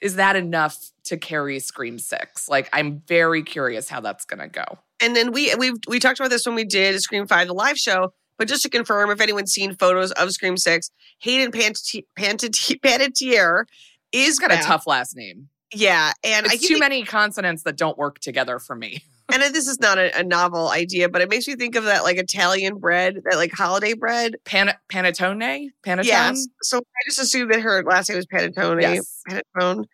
is 0.00 0.16
that 0.16 0.36
enough 0.36 0.76
to 1.04 1.16
carry 1.16 1.58
Scream 1.60 1.98
Six? 1.98 2.48
Like, 2.48 2.68
I'm 2.72 3.02
very 3.06 3.42
curious 3.42 3.88
how 3.88 4.00
that's 4.00 4.24
gonna 4.24 4.48
go. 4.48 4.64
And 5.00 5.14
then 5.16 5.32
we 5.32 5.54
we 5.56 5.72
we 5.88 5.98
talked 5.98 6.20
about 6.20 6.30
this 6.30 6.46
when 6.46 6.54
we 6.54 6.64
did 6.64 7.00
Scream 7.00 7.26
Five, 7.26 7.48
the 7.48 7.54
live 7.54 7.78
show. 7.78 8.12
But 8.38 8.48
just 8.48 8.62
to 8.62 8.70
confirm, 8.70 9.10
if 9.10 9.20
anyone's 9.20 9.52
seen 9.52 9.74
photos 9.74 10.12
of 10.12 10.30
Scream 10.30 10.56
Six, 10.56 10.90
Hayden 11.18 11.52
Panti- 11.52 12.06
Panti- 12.18 12.80
Panettiere 12.80 13.64
is 14.12 14.30
It's 14.30 14.38
got 14.38 14.50
a 14.50 14.56
tough 14.56 14.86
last 14.86 15.14
name. 15.14 15.48
Yeah, 15.74 16.12
and 16.24 16.46
I 16.46 16.54
It's 16.54 16.66
too 16.66 16.78
many 16.78 17.04
consonants 17.04 17.62
that 17.64 17.76
don't 17.76 17.98
work 17.98 18.18
together 18.18 18.58
for 18.58 18.74
me. 18.74 19.04
And 19.32 19.54
this 19.54 19.66
is 19.68 19.80
not 19.80 19.98
a, 19.98 20.18
a 20.18 20.22
novel 20.22 20.68
idea, 20.70 21.08
but 21.08 21.20
it 21.22 21.28
makes 21.30 21.46
me 21.48 21.56
think 21.56 21.76
of 21.76 21.84
that 21.84 22.02
like 22.04 22.16
Italian 22.18 22.78
bread, 22.78 23.16
that 23.24 23.36
like 23.36 23.52
holiday 23.52 23.94
bread. 23.94 24.36
Pan- 24.44 24.74
panettone, 24.90 25.68
panettone. 25.84 26.04
Yes. 26.04 26.46
So 26.62 26.78
I 26.78 27.00
just 27.06 27.20
assumed 27.20 27.52
that 27.52 27.60
her 27.60 27.82
last 27.84 28.08
name 28.08 28.16
was 28.16 28.26
Panettone. 28.26 28.80
Yes. 28.82 29.22
Panettone. 29.28 29.84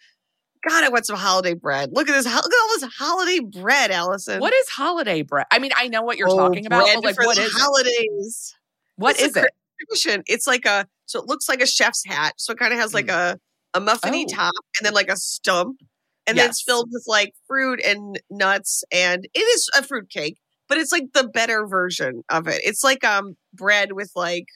God, 0.69 0.83
I 0.85 0.89
want 0.89 1.07
some 1.07 1.17
holiday 1.17 1.55
bread. 1.55 1.91
Look 1.93 2.09
at 2.09 2.13
this. 2.13 2.25
Look 2.25 2.35
at 2.35 2.43
all 2.45 2.81
this 2.81 2.93
holiday 2.99 3.39
bread, 3.41 3.91
Alison. 3.93 4.41
What 4.41 4.53
is 4.53 4.69
holiday 4.69 5.23
bread? 5.23 5.47
I 5.53 5.61
mean, 5.61 5.71
I 5.77 5.87
know 5.89 6.03
what 6.03 6.17
you're 6.19 6.29
Oh, 6.29 6.37
talking 6.37 6.67
about, 6.67 6.89
but 6.95 7.05
like, 7.05 7.15
for 7.15 7.25
what 7.27 7.37
the 7.37 7.43
is 7.43 7.55
it? 7.55 7.61
holidays? 7.61 8.55
What 8.97 9.15
It's 9.17 9.23
is 9.25 9.37
it? 9.37 9.51
tradition. 9.79 10.25
It's 10.27 10.47
like 10.47 10.65
a 10.65 10.89
so 11.05 11.21
it 11.21 11.27
looks 11.27 11.49
like 11.49 11.61
a 11.61 11.67
chef's 11.67 12.05
hat. 12.05 12.35
So 12.39 12.53
it 12.53 12.59
kind 12.59 12.73
of 12.73 12.81
has 12.81 12.95
like 12.95 13.09
a 13.09 13.39
a 13.75 13.81
muffiny 13.81 14.25
Mm. 14.25 14.31
Oh. 14.33 14.35
top 14.35 14.55
and 14.79 14.87
then 14.87 14.95
like 14.95 15.09
a 15.11 15.17
stump, 15.17 15.79
and 16.27 16.37
then 16.39 16.49
it's 16.49 16.63
filled 16.63 16.89
with 16.91 17.05
like 17.07 17.33
fruit 17.47 17.81
and 17.85 18.21
nuts, 18.31 18.85
and 18.93 19.27
it 19.35 19.39
is 19.41 19.69
a 19.77 19.83
fruit 19.83 20.09
cake, 20.11 20.39
but 20.69 20.79
it's 20.79 20.93
like 20.93 21.05
the 21.15 21.29
better 21.29 21.67
version 21.67 22.23
of 22.29 22.47
it. 22.49 22.61
It's 22.65 22.83
like 22.85 23.05
um 23.05 23.37
bread 23.55 23.93
with 23.93 24.11
like 24.17 24.47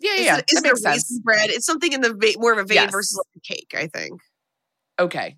Yeah, 0.00 0.16
yeah, 0.16 0.40
is 0.50 0.62
there 0.62 0.72
raisin 0.84 1.20
bread? 1.22 1.50
It's 1.50 1.66
something 1.66 1.92
in 1.92 2.00
the 2.00 2.14
va- 2.14 2.38
more 2.38 2.52
of 2.52 2.58
a 2.58 2.64
vein 2.64 2.76
Yes. 2.76 2.90
versus 2.92 3.16
like 3.18 3.26
a 3.36 3.54
cake, 3.54 3.74
I 3.76 3.86
think. 3.86 4.20
Okay. 4.98 5.36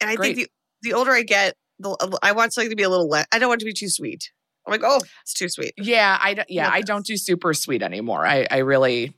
And 0.00 0.10
I 0.10 0.16
Great. 0.16 0.36
think 0.36 0.48
the 0.82 0.90
the 0.90 0.94
older 0.96 1.12
I 1.12 1.22
get, 1.22 1.54
the 1.78 2.18
I 2.22 2.32
want 2.32 2.52
something 2.52 2.70
to 2.70 2.76
be 2.76 2.82
a 2.82 2.88
little 2.90 3.08
less. 3.08 3.26
I 3.32 3.38
don't 3.38 3.48
want 3.48 3.62
it 3.62 3.64
to 3.64 3.70
be 3.70 3.74
too 3.74 3.88
sweet. 3.88 4.30
I'm 4.66 4.70
like, 4.72 4.82
oh, 4.84 5.00
it's 5.22 5.34
too 5.34 5.48
sweet. 5.48 5.72
Yeah, 5.76 6.18
I 6.22 6.34
don't, 6.34 6.48
yeah, 6.50 6.64
Love 6.66 6.74
I 6.74 6.80
this. 6.80 6.86
don't 6.86 7.06
do 7.06 7.16
super 7.16 7.52
sweet 7.54 7.82
anymore. 7.82 8.26
I 8.26 8.46
I 8.50 8.58
really 8.58 9.14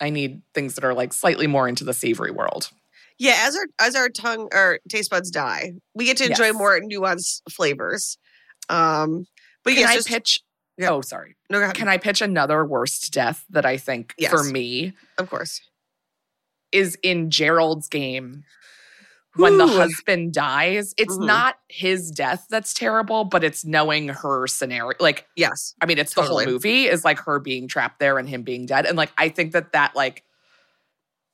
I 0.00 0.10
need 0.10 0.42
things 0.54 0.74
that 0.76 0.84
are 0.84 0.94
like 0.94 1.12
slightly 1.12 1.46
more 1.46 1.68
into 1.68 1.84
the 1.84 1.92
savory 1.94 2.30
world. 2.30 2.70
Yeah, 3.20 3.36
as 3.46 3.54
our 3.54 3.66
as 3.78 3.94
our 3.94 4.08
tongue 4.08 4.48
or 4.52 4.80
taste 4.88 5.10
buds 5.10 5.30
die, 5.30 5.74
we 5.94 6.06
get 6.06 6.16
to 6.16 6.26
enjoy 6.26 6.46
Yes. 6.46 6.54
more 6.54 6.80
nuanced 6.80 7.42
flavors. 7.50 8.18
Um, 8.70 9.26
but 9.62 9.74
Can 9.74 9.80
yes, 9.80 9.90
I 9.90 9.94
just, 9.96 10.08
pitch? 10.08 10.40
Yeah. 10.78 10.90
Oh, 10.90 11.02
sorry. 11.02 11.36
no. 11.50 11.70
Can 11.72 11.86
I 11.88 11.98
pitch 11.98 12.22
another 12.22 12.64
worst 12.64 13.12
death 13.12 13.44
that 13.50 13.66
I 13.66 13.76
think 13.76 14.14
for 14.30 14.42
me 14.42 14.94
of 15.18 15.28
course. 15.28 15.60
is 16.72 16.96
in 17.02 17.30
Gerald's 17.30 17.88
game 17.88 18.42
when 19.36 19.58
the 19.58 19.66
husband 19.66 20.32
dies. 20.32 20.94
It's 20.96 21.16
Mhm. 21.18 21.26
not 21.26 21.58
his 21.68 22.10
death 22.10 22.46
that's 22.48 22.72
terrible, 22.72 23.24
but 23.24 23.44
it's 23.44 23.64
knowing 23.66 24.08
her 24.08 24.46
scenario. 24.46 24.96
Like, 24.98 25.26
Yes, 25.36 25.74
I 25.82 25.86
mean, 25.86 25.98
it's 25.98 26.14
the 26.14 26.22
whole 26.22 26.44
movie 26.44 26.86
is 26.86 27.04
like 27.04 27.18
her 27.20 27.38
being 27.38 27.68
trapped 27.68 28.00
there 28.00 28.18
and 28.18 28.26
him 28.28 28.42
being 28.44 28.64
dead. 28.66 28.86
And 28.86 28.96
like, 28.96 29.12
I 29.18 29.28
think 29.28 29.52
that 29.52 29.72
that 29.72 29.94
like, 29.94 30.24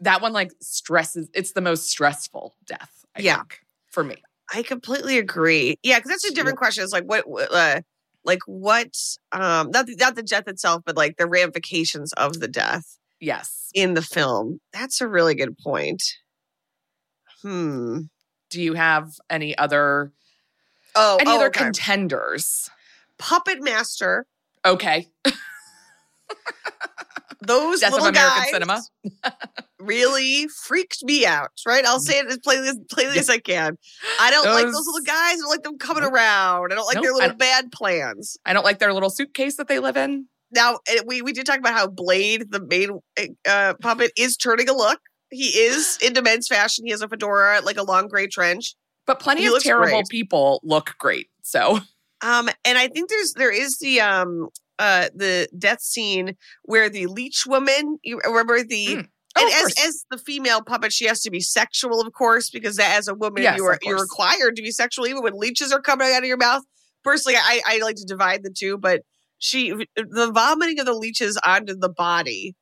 that 0.00 0.20
one 0.20 0.32
like 0.32 0.52
stresses, 0.60 1.28
it's 1.34 1.52
the 1.52 1.60
most 1.60 1.88
stressful 1.90 2.54
death, 2.66 3.04
I 3.16 3.20
Yeah. 3.20 3.36
think, 3.38 3.60
for 3.90 4.04
me. 4.04 4.16
I 4.52 4.62
completely 4.62 5.18
agree. 5.18 5.76
Yeah, 5.82 5.98
because 5.98 6.10
that's 6.10 6.24
a 6.24 6.28
Yeah. 6.28 6.34
different 6.34 6.58
question. 6.58 6.84
It's 6.84 6.92
like 6.92 7.04
what, 7.04 7.24
uh, 7.50 7.80
like 8.24 8.40
what, 8.46 8.94
um, 9.32 9.70
not 9.70 9.86
the, 9.86 9.96
not 9.96 10.14
the 10.16 10.22
death 10.22 10.48
itself, 10.48 10.82
but 10.84 10.96
like 10.96 11.16
the 11.16 11.26
ramifications 11.26 12.12
of 12.14 12.40
the 12.40 12.48
death 12.48 12.98
Yes. 13.20 13.70
in 13.74 13.94
the 13.94 14.02
film. 14.02 14.60
That's 14.72 15.00
a 15.00 15.08
really 15.08 15.34
good 15.34 15.56
point. 15.58 16.02
Hmm. 17.42 18.02
Do 18.50 18.60
you 18.62 18.74
have 18.74 19.12
any 19.30 19.56
other, 19.58 20.12
Oh, 20.94 21.16
any 21.20 21.30
oh, 21.30 21.36
other 21.36 21.46
okay. 21.46 21.64
contenders? 21.64 22.70
Puppet 23.18 23.62
Master. 23.62 24.26
Okay. 24.64 25.08
Those 27.40 27.80
Death 27.80 27.88
of 27.92 28.02
little 28.02 28.08
American 28.08 28.42
guys 28.42 28.50
cinema. 28.50 28.82
really 29.78 30.48
freaked 30.64 31.02
me 31.04 31.26
out. 31.26 31.50
Right? 31.66 31.84
I'll 31.84 32.00
say 32.00 32.18
it 32.18 32.26
as 32.26 32.38
plainly 32.38 32.68
as, 32.68 32.78
plainly 32.90 33.18
as 33.18 33.28
I 33.30 33.38
can. 33.38 33.76
I 34.20 34.30
don't 34.30 34.46
like 34.46 34.64
those 34.64 34.74
Those- 34.74 34.86
little 34.86 35.04
guys. 35.04 35.32
I 35.32 35.36
don't 35.36 35.50
like 35.50 35.62
them 35.62 35.78
coming 35.78 36.04
around. 36.04 36.72
I 36.72 36.76
don't 36.76 36.86
like 36.86 36.96
Nope, 36.96 37.04
their 37.04 37.12
little 37.14 37.36
bad 37.36 37.70
plans. 37.72 38.36
I 38.46 38.52
don't 38.52 38.64
like 38.64 38.78
their 38.78 38.92
little 38.92 39.10
suitcase 39.10 39.56
that 39.56 39.68
they 39.68 39.78
live 39.78 39.96
in. 39.96 40.26
Now 40.52 40.78
eh, 40.88 41.00
we 41.06 41.22
we 41.22 41.32
did 41.32 41.44
talk 41.46 41.58
about 41.58 41.74
how 41.74 41.86
Blade, 41.88 42.50
the 42.50 42.64
main 42.64 43.00
uh, 43.48 43.74
puppet, 43.80 44.12
is 44.16 44.36
turning 44.36 44.68
a 44.68 44.72
look. 44.74 45.00
He 45.30 45.46
is 45.48 45.98
into 46.02 46.22
men's 46.22 46.46
fashion. 46.48 46.84
He 46.84 46.92
has 46.92 47.02
a 47.02 47.08
fedora, 47.08 47.60
like 47.62 47.76
a 47.76 47.82
long 47.82 48.08
gray 48.08 48.26
trench. 48.28 48.74
But 49.06 49.20
plenty 49.20 49.42
He 49.42 49.48
of 49.48 49.62
terrible 49.62 49.98
great. 49.98 50.08
people 50.08 50.60
look 50.64 50.94
great. 50.98 51.28
So 51.42 51.80
Um, 52.22 52.48
and 52.64 52.78
I 52.78 52.88
think 52.88 53.10
there's 53.10 53.34
there 53.34 53.52
is 53.52 53.76
the 53.78 54.00
um 54.00 54.48
uh 54.78 55.08
the 55.14 55.48
death 55.58 55.80
scene 55.82 56.34
where 56.62 56.88
the 56.88 57.06
leech 57.06 57.44
woman. 57.46 57.98
You 58.02 58.20
remember 58.24 58.62
the. 58.62 58.86
Mm. 58.86 59.08
And 59.36 59.44
Oh, 59.44 59.48
of 59.48 59.66
as, 59.66 59.86
as 59.86 60.04
the 60.10 60.18
female 60.18 60.62
puppet, 60.62 60.92
she 60.92 61.06
has 61.06 61.20
to 61.22 61.30
be 61.30 61.40
sexual, 61.40 62.00
of 62.00 62.12
course, 62.12 62.50
because 62.50 62.76
that, 62.76 62.96
as 62.96 63.08
a 63.08 63.14
woman, 63.14 63.42
Yes, 63.42 63.58
you 63.58 63.64
are 63.66 63.78
you're 63.82 64.00
required 64.00 64.56
to 64.56 64.62
be 64.62 64.70
sexual, 64.70 65.06
even 65.06 65.22
when 65.22 65.34
leeches 65.38 65.72
are 65.72 65.80
coming 65.80 66.08
out 66.12 66.22
of 66.22 66.24
your 66.24 66.36
mouth. 66.36 66.62
Personally, 67.04 67.36
I, 67.36 67.60
I 67.66 67.78
like 67.78 67.96
to 67.96 68.04
divide 68.04 68.42
the 68.42 68.50
two, 68.50 68.78
but 68.78 69.02
she 69.38 69.72
the 69.96 70.32
vomiting 70.32 70.80
of 70.80 70.86
the 70.86 70.94
leeches 70.94 71.38
onto 71.44 71.74
the 71.76 71.90
body 71.90 72.54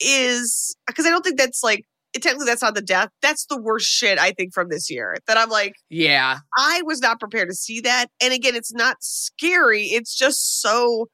is 0.00 0.76
because 0.86 1.06
I 1.06 1.10
don't 1.10 1.22
think 1.22 1.38
that's 1.38 1.62
like 1.62 1.84
technically 2.20 2.46
that's 2.46 2.62
not 2.62 2.74
the 2.74 2.82
death. 2.82 3.08
That's 3.22 3.46
the 3.46 3.60
worst 3.60 3.86
shit 3.86 4.18
I 4.18 4.32
think 4.32 4.52
from 4.52 4.68
this 4.68 4.90
year. 4.90 5.16
That 5.26 5.38
I'm 5.38 5.50
like, 5.50 5.74
yeah. 5.88 6.38
I 6.56 6.82
was 6.84 7.00
not 7.00 7.20
prepared 7.20 7.48
to 7.48 7.54
see 7.54 7.80
that. 7.82 8.06
And 8.20 8.32
again, 8.32 8.54
it's 8.54 8.72
not 8.72 8.96
scary. 9.00 9.84
It's 9.84 10.16
just 10.16 10.60
so 10.60 11.08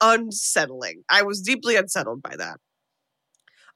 unsettling. 0.00 1.02
I 1.08 1.22
was 1.22 1.40
deeply 1.40 1.76
unsettled 1.76 2.22
by 2.22 2.36
that. 2.36 2.56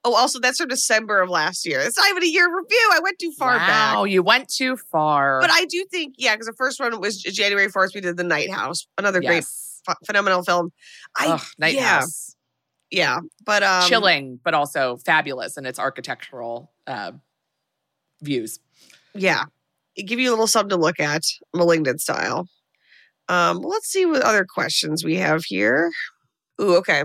Oh, 0.03 0.15
also, 0.15 0.39
that's 0.39 0.59
from 0.59 0.69
December 0.69 1.21
of 1.21 1.29
last 1.29 1.65
year. 1.65 1.79
It's 1.79 1.97
not 1.97 2.09
even 2.09 2.23
a 2.23 2.27
year 2.27 2.47
review. 2.47 2.89
I 2.93 2.99
went 3.01 3.19
too 3.19 3.31
far 3.31 3.57
wow, 3.57 3.67
back. 3.67 3.97
Oh, 3.97 4.03
you 4.05 4.23
went 4.23 4.47
too 4.47 4.77
far. 4.77 5.41
But 5.41 5.49
I 5.51 5.65
do 5.65 5.85
think, 5.91 6.15
yeah, 6.17 6.33
because 6.33 6.47
the 6.47 6.53
first 6.53 6.79
one 6.79 6.99
was 7.01 7.21
January 7.21 7.67
4th. 7.67 7.93
We 7.93 8.01
did 8.01 8.15
The 8.15 8.23
Night 8.23 8.51
House, 8.51 8.87
another 8.97 9.19
great, 9.19 9.43
ph- 9.85 9.97
phenomenal 10.05 10.43
film. 10.43 10.71
I, 11.17 11.27
Ugh, 11.27 11.41
Night 11.57 11.75
yeah. 11.75 11.99
House. 11.99 12.35
yeah, 12.91 13.19
but 13.45 13.63
um, 13.63 13.89
Chilling, 13.89 14.39
but 14.43 14.53
also 14.53 14.97
fabulous 14.97 15.57
in 15.57 15.65
its 15.65 15.79
architectural 15.79 16.71
uh, 16.85 17.11
views. 18.21 18.59
Yeah, 19.13 19.45
it 19.95 20.03
give 20.03 20.19
you 20.19 20.29
a 20.29 20.31
little 20.31 20.47
something 20.47 20.69
to 20.69 20.77
look 20.77 20.99
at, 20.99 21.23
malignant 21.53 22.01
style. 22.01 22.47
Um, 23.29 23.57
let's 23.57 23.87
see 23.87 24.05
what 24.05 24.21
other 24.21 24.45
questions 24.45 25.03
we 25.03 25.15
have 25.15 25.43
here. 25.43 25.91
Ooh, 26.61 26.75
okay. 26.77 27.03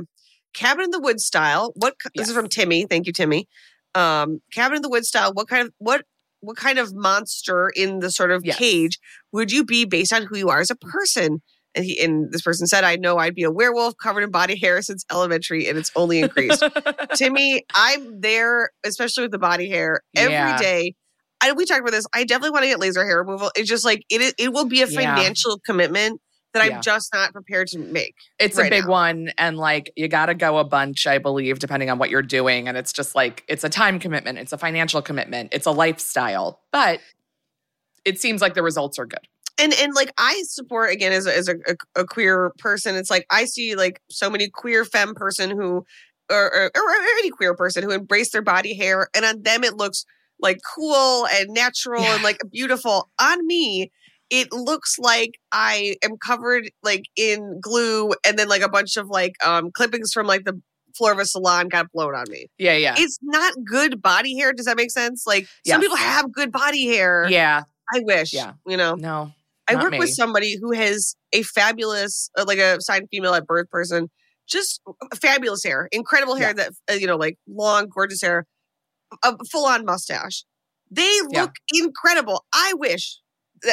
Cabin 0.54 0.84
in 0.84 0.90
the 0.90 1.00
Woods 1.00 1.24
style. 1.24 1.72
What 1.76 1.94
ki- 2.02 2.10
this 2.14 2.28
is 2.28 2.34
from 2.34 2.48
Timmy. 2.48 2.86
Thank 2.86 3.06
you, 3.06 3.12
Timmy. 3.12 3.48
Um, 3.94 4.40
Cabin 4.52 4.76
in 4.76 4.82
the 4.82 4.88
Woods 4.90 5.08
style. 5.08 5.32
What 5.32 5.48
kind 5.48 5.66
of 5.68 5.72
what 5.78 6.04
what 6.40 6.56
kind 6.56 6.78
of 6.78 6.92
monster 6.94 7.70
in 7.76 8.00
the 8.00 8.10
sort 8.10 8.32
of 8.32 8.44
Yes. 8.44 8.56
cage 8.58 8.98
would 9.32 9.52
you 9.52 9.64
be 9.64 9.84
based 9.84 10.12
on 10.12 10.24
who 10.24 10.36
you 10.36 10.48
are 10.48 10.60
as 10.60 10.70
a 10.70 10.76
person? 10.76 11.40
And 11.74 11.84
he 11.84 12.02
and 12.02 12.30
this 12.32 12.42
person 12.42 12.66
said, 12.66 12.84
I 12.84 12.96
know 12.96 13.16
I'd 13.18 13.34
be 13.34 13.44
a 13.44 13.50
werewolf 13.50 13.94
covered 13.96 14.22
in 14.24 14.30
body 14.30 14.58
hair 14.58 14.82
since 14.82 15.04
elementary, 15.10 15.68
and 15.68 15.78
it's 15.78 15.90
only 15.96 16.18
increased. 16.20 16.62
Timmy, 17.14 17.64
I'm 17.74 18.20
there, 18.20 18.70
especially 18.84 19.22
with 19.22 19.30
the 19.30 19.38
body 19.38 19.68
hair 19.70 20.00
every 20.16 20.32
Yeah. 20.32 20.58
day. 20.58 20.94
I 21.40 21.52
we 21.52 21.64
talked 21.64 21.80
about 21.80 21.92
this. 21.92 22.06
I 22.14 22.24
definitely 22.24 22.50
want 22.50 22.64
to 22.64 22.68
get 22.70 22.78
laser 22.80 23.04
hair 23.04 23.18
removal. 23.18 23.50
It's 23.56 23.68
just 23.68 23.84
like 23.84 24.04
it 24.10 24.20
is- 24.20 24.34
it 24.38 24.52
will 24.52 24.66
be 24.66 24.82
a 24.82 24.86
Yeah. 24.86 25.14
financial 25.16 25.58
commitment 25.64 26.20
that 26.54 26.66
Yeah. 26.68 26.76
I'm 26.76 26.82
just 26.82 27.12
not 27.12 27.32
prepared 27.32 27.68
to 27.68 27.78
make. 27.78 28.14
it's 28.38 28.56
right 28.58 28.66
a 28.66 28.70
big 28.70 28.84
now. 28.84 28.90
one 28.90 29.32
and 29.38 29.56
like 29.56 29.92
you 29.96 30.08
got 30.08 30.26
to 30.26 30.34
go 30.34 30.58
a 30.58 30.64
bunch 30.64 31.06
i 31.06 31.18
believe 31.18 31.58
depending 31.58 31.90
on 31.90 31.98
what 31.98 32.10
you're 32.10 32.22
doing 32.22 32.68
and 32.68 32.76
it's 32.76 32.92
just 32.92 33.14
like 33.14 33.44
it's 33.48 33.64
a 33.64 33.68
time 33.68 33.98
commitment 33.98 34.38
it's 34.38 34.52
a 34.52 34.58
financial 34.58 35.00
commitment 35.02 35.48
it's 35.52 35.66
a 35.66 35.70
lifestyle 35.70 36.60
but 36.72 37.00
it 38.04 38.20
seems 38.20 38.40
like 38.40 38.54
the 38.54 38.62
results 38.62 38.98
are 38.98 39.06
good 39.06 39.26
And 39.58 39.72
and 39.74 39.94
like 39.94 40.12
I 40.18 40.42
support 40.46 40.90
again 40.92 41.12
as 41.12 41.26
a, 41.26 41.36
as 41.36 41.48
a, 41.48 41.56
a, 41.66 42.00
a 42.02 42.04
queer 42.06 42.52
person. 42.58 42.96
It's 42.96 43.10
like 43.10 43.26
I 43.30 43.44
see 43.44 43.76
like 43.76 44.00
so 44.10 44.28
many 44.30 44.48
queer 44.48 44.84
femme 44.84 45.14
person 45.14 45.50
who 45.50 45.84
or, 46.30 46.54
or 46.54 46.70
or 46.74 46.90
any 47.20 47.30
queer 47.30 47.54
person 47.54 47.82
who 47.84 47.90
embrace 47.90 48.30
their 48.30 48.42
body 48.42 48.74
hair, 48.74 49.08
and 49.14 49.24
on 49.24 49.42
them 49.42 49.62
it 49.62 49.74
looks 49.76 50.04
like 50.40 50.58
cool 50.74 51.26
and 51.26 51.50
natural 51.50 52.02
and 52.02 52.22
like 52.22 52.40
beautiful. 52.50 53.10
On 53.20 53.46
me, 53.46 53.92
it 54.32 54.50
looks 54.52 54.98
like 54.98 55.32
I 55.52 55.96
am 56.02 56.16
covered 56.16 56.70
like 56.82 57.04
in 57.16 57.60
glue 57.60 58.14
and 58.26 58.38
then 58.38 58.48
like 58.48 58.62
a 58.62 58.68
bunch 58.68 58.96
of 58.96 59.06
like 59.08 59.34
um 59.46 59.70
clippings 59.70 60.10
from 60.12 60.26
like 60.26 60.44
the 60.44 60.60
floor 60.96 61.12
of 61.12 61.18
a 61.18 61.24
salon 61.26 61.68
got 61.68 61.90
blown 61.92 62.14
on 62.14 62.24
me. 62.30 62.46
yeah 62.58 62.74
yeah 62.76 62.94
It's 62.98 63.18
not 63.22 63.52
good 63.64 64.02
body 64.02 64.36
hair. 64.38 64.52
Does 64.52 64.66
that 64.66 64.76
make 64.76 64.90
sense? 64.90 65.24
Like 65.26 65.46
Yes. 65.64 65.74
some 65.74 65.80
people 65.82 65.96
have 65.98 66.32
good 66.32 66.50
body 66.50 66.86
hair. 66.86 67.26
yeah 67.30 67.62
I 67.94 68.00
wish. 68.00 68.32
Yeah. 68.32 68.54
You 68.66 68.76
know. 68.78 68.94
no 68.94 69.32
I 69.68 69.76
work 69.76 69.92
with 69.92 70.10
somebody 70.10 70.56
who 70.60 70.72
has 70.72 71.14
a 71.32 71.42
fabulous, 71.44 72.28
uh, 72.36 72.44
like 72.46 72.58
a 72.58 72.80
signed 72.80 73.08
female 73.10 73.32
at 73.34 73.46
birth 73.46 73.70
person, 73.70 74.10
just 74.46 74.82
fabulous 75.14 75.62
hair, 75.64 75.88
incredible 75.92 76.34
hair 76.36 76.52
that, 76.52 76.72
uh, 76.90 76.94
you 76.94 77.06
know, 77.06 77.16
like 77.16 77.38
long, 77.48 77.86
gorgeous 77.88 78.20
hair, 78.20 78.44
a 79.22 79.32
full 79.50 79.64
on 79.66 79.84
mustache. 79.84 80.44
They 80.90 81.10
Yeah. 81.30 81.42
look 81.42 81.52
incredible. 81.72 82.44
I 82.52 82.74
wish. 82.76 83.18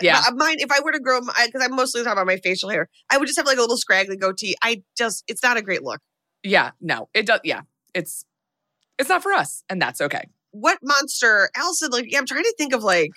Yeah. 0.02 0.22
Mine, 0.36 0.58
if 0.60 0.72
I 0.72 0.80
were 0.82 0.92
to 0.92 1.00
grow, 1.00 1.20
my, 1.22 1.34
because 1.46 1.64
I'm 1.64 1.76
mostly 1.76 2.02
talking 2.04 2.14
about 2.14 2.28
my 2.28 2.38
facial 2.38 2.70
hair, 2.70 2.88
I 3.10 3.18
would 3.18 3.26
just 3.28 3.38
have 3.38 3.48
like 3.48 3.58
a 3.58 3.62
little 3.62 3.78
scraggly 3.78 4.18
goatee. 4.18 4.56
I 4.64 4.84
just, 4.98 5.24
it's 5.28 5.42
not 5.44 5.58
a 5.58 5.62
great 5.62 5.84
look. 5.84 6.00
yeah 6.44 6.72
no 6.80 7.10
it 7.14 7.26
does 7.26 7.40
yeah 7.44 7.62
it's 7.94 8.24
it's 8.98 9.10
not 9.10 9.22
for 9.24 9.34
us 9.34 9.64
and 9.70 9.82
that's 9.82 10.00
okay 10.00 10.24
What 10.52 10.78
monster, 10.84 11.50
Alison? 11.56 11.90
Like, 11.92 12.06
yeah, 12.12 12.20
I'm 12.20 12.26
trying 12.26 12.44
to 12.44 12.54
think 12.58 12.74
of 12.74 12.84
like. 12.84 13.12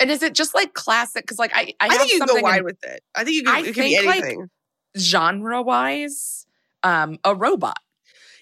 and 0.00 0.10
is 0.10 0.22
it 0.22 0.34
just 0.34 0.54
like 0.54 0.74
classic 0.74 1.24
because 1.24 1.38
like 1.38 1.52
i 1.54 1.74
i, 1.80 1.86
I, 1.86 1.92
have 1.92 2.00
think 2.02 2.12
you 2.12 2.18
can 2.18 2.26
go 2.26 2.34
something 2.34 2.44
in- 2.46 2.50
wide 2.50 2.62
with 2.64 2.78
it. 2.84 3.02
I 3.14 3.24
think 3.24 3.36
you 3.36 3.42
can. 3.44 3.54
I 3.54 3.58
it 3.60 3.74
can 3.74 3.84
be 3.84 3.94
think, 3.96 4.06
like, 4.06 4.22
anything. 4.24 4.50
genre 4.96 5.62
wise 5.62 6.46
um 6.82 7.18
a 7.24 7.34
robot 7.34 7.78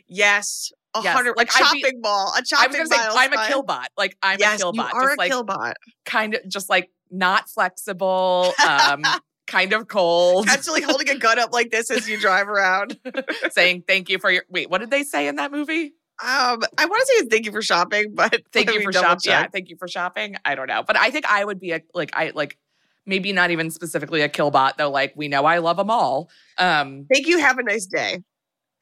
yes, 0.07 0.73
a 0.95 1.01
yes, 1.03 1.15
hundred. 1.15 1.37
like, 1.37 1.51
I'd 1.55 1.73
be- 1.73 1.85
ball. 2.01 2.33
A 2.37 2.43
i 2.57 2.67
was 2.67 2.77
gonna 2.77 2.87
say 2.89 2.97
i'm 2.99 3.33
a 3.33 3.37
killbot 3.37 3.87
like 3.97 4.17
i'm 4.23 4.39
yes, 4.41 4.61
a 4.61 4.65
killbot 4.65 4.75
You 4.75 4.83
are 4.83 5.03
just 5.03 5.15
a 5.15 5.19
like 5.19 5.33
killbot. 5.33 5.73
kind 6.05 6.35
of 6.35 6.49
just 6.49 6.69
like 6.69 6.91
not 7.11 7.49
flexible 7.49 8.53
um 8.67 9.03
kind 9.47 9.73
of 9.73 9.89
cold 9.89 10.49
Actually 10.49 10.81
holding 10.83 11.09
a 11.11 11.17
gun 11.19 11.39
up 11.39 11.53
like 11.53 11.71
this 11.73 11.91
as 11.91 12.09
you 12.09 12.21
drive 12.21 12.49
around. 12.49 12.97
saying 13.51 13.83
thank 13.87 14.09
you 14.09 14.19
for 14.19 14.31
your 14.31 14.45
wait 14.49 14.71
what 14.71 14.79
did 14.79 14.91
they 14.91 15.03
say 15.03 15.27
in 15.29 15.37
that 15.37 15.51
movie 15.53 15.93
Um, 16.23 16.61
I 16.79 16.85
want 16.87 17.01
to 17.01 17.15
say 17.19 17.27
thank 17.29 17.47
you 17.47 17.53
for 17.53 17.63
shopping, 17.63 18.13
but 18.15 18.41
thank 18.53 18.73
you 18.73 18.83
for 18.83 18.93
shopping 18.93 19.19
yeah 19.25 19.47
thank 19.53 19.69
you 19.69 19.77
for 19.77 19.89
shopping 19.89 20.37
i 20.45 20.55
don't 20.55 20.69
know 20.69 20.83
but 20.87 20.97
i 20.97 21.11
think 21.11 21.25
i 21.29 21.45
would 21.45 21.59
be 21.61 21.73
a 21.73 21.81
like 21.95 22.11
i 22.15 22.31
like 22.35 22.59
maybe 23.07 23.33
not 23.33 23.51
even 23.51 23.71
specifically 23.71 24.21
a 24.23 24.29
killbot 24.29 24.77
though 24.77 24.91
like 24.91 25.13
we 25.17 25.27
know 25.27 25.45
i 25.47 25.59
love 25.59 25.77
them 25.79 25.91
all 25.91 26.31
um 26.59 27.07
Thank 27.13 27.27
you. 27.27 27.39
Have 27.41 27.59
a 27.59 27.63
nice 27.65 27.87
day. 27.87 28.21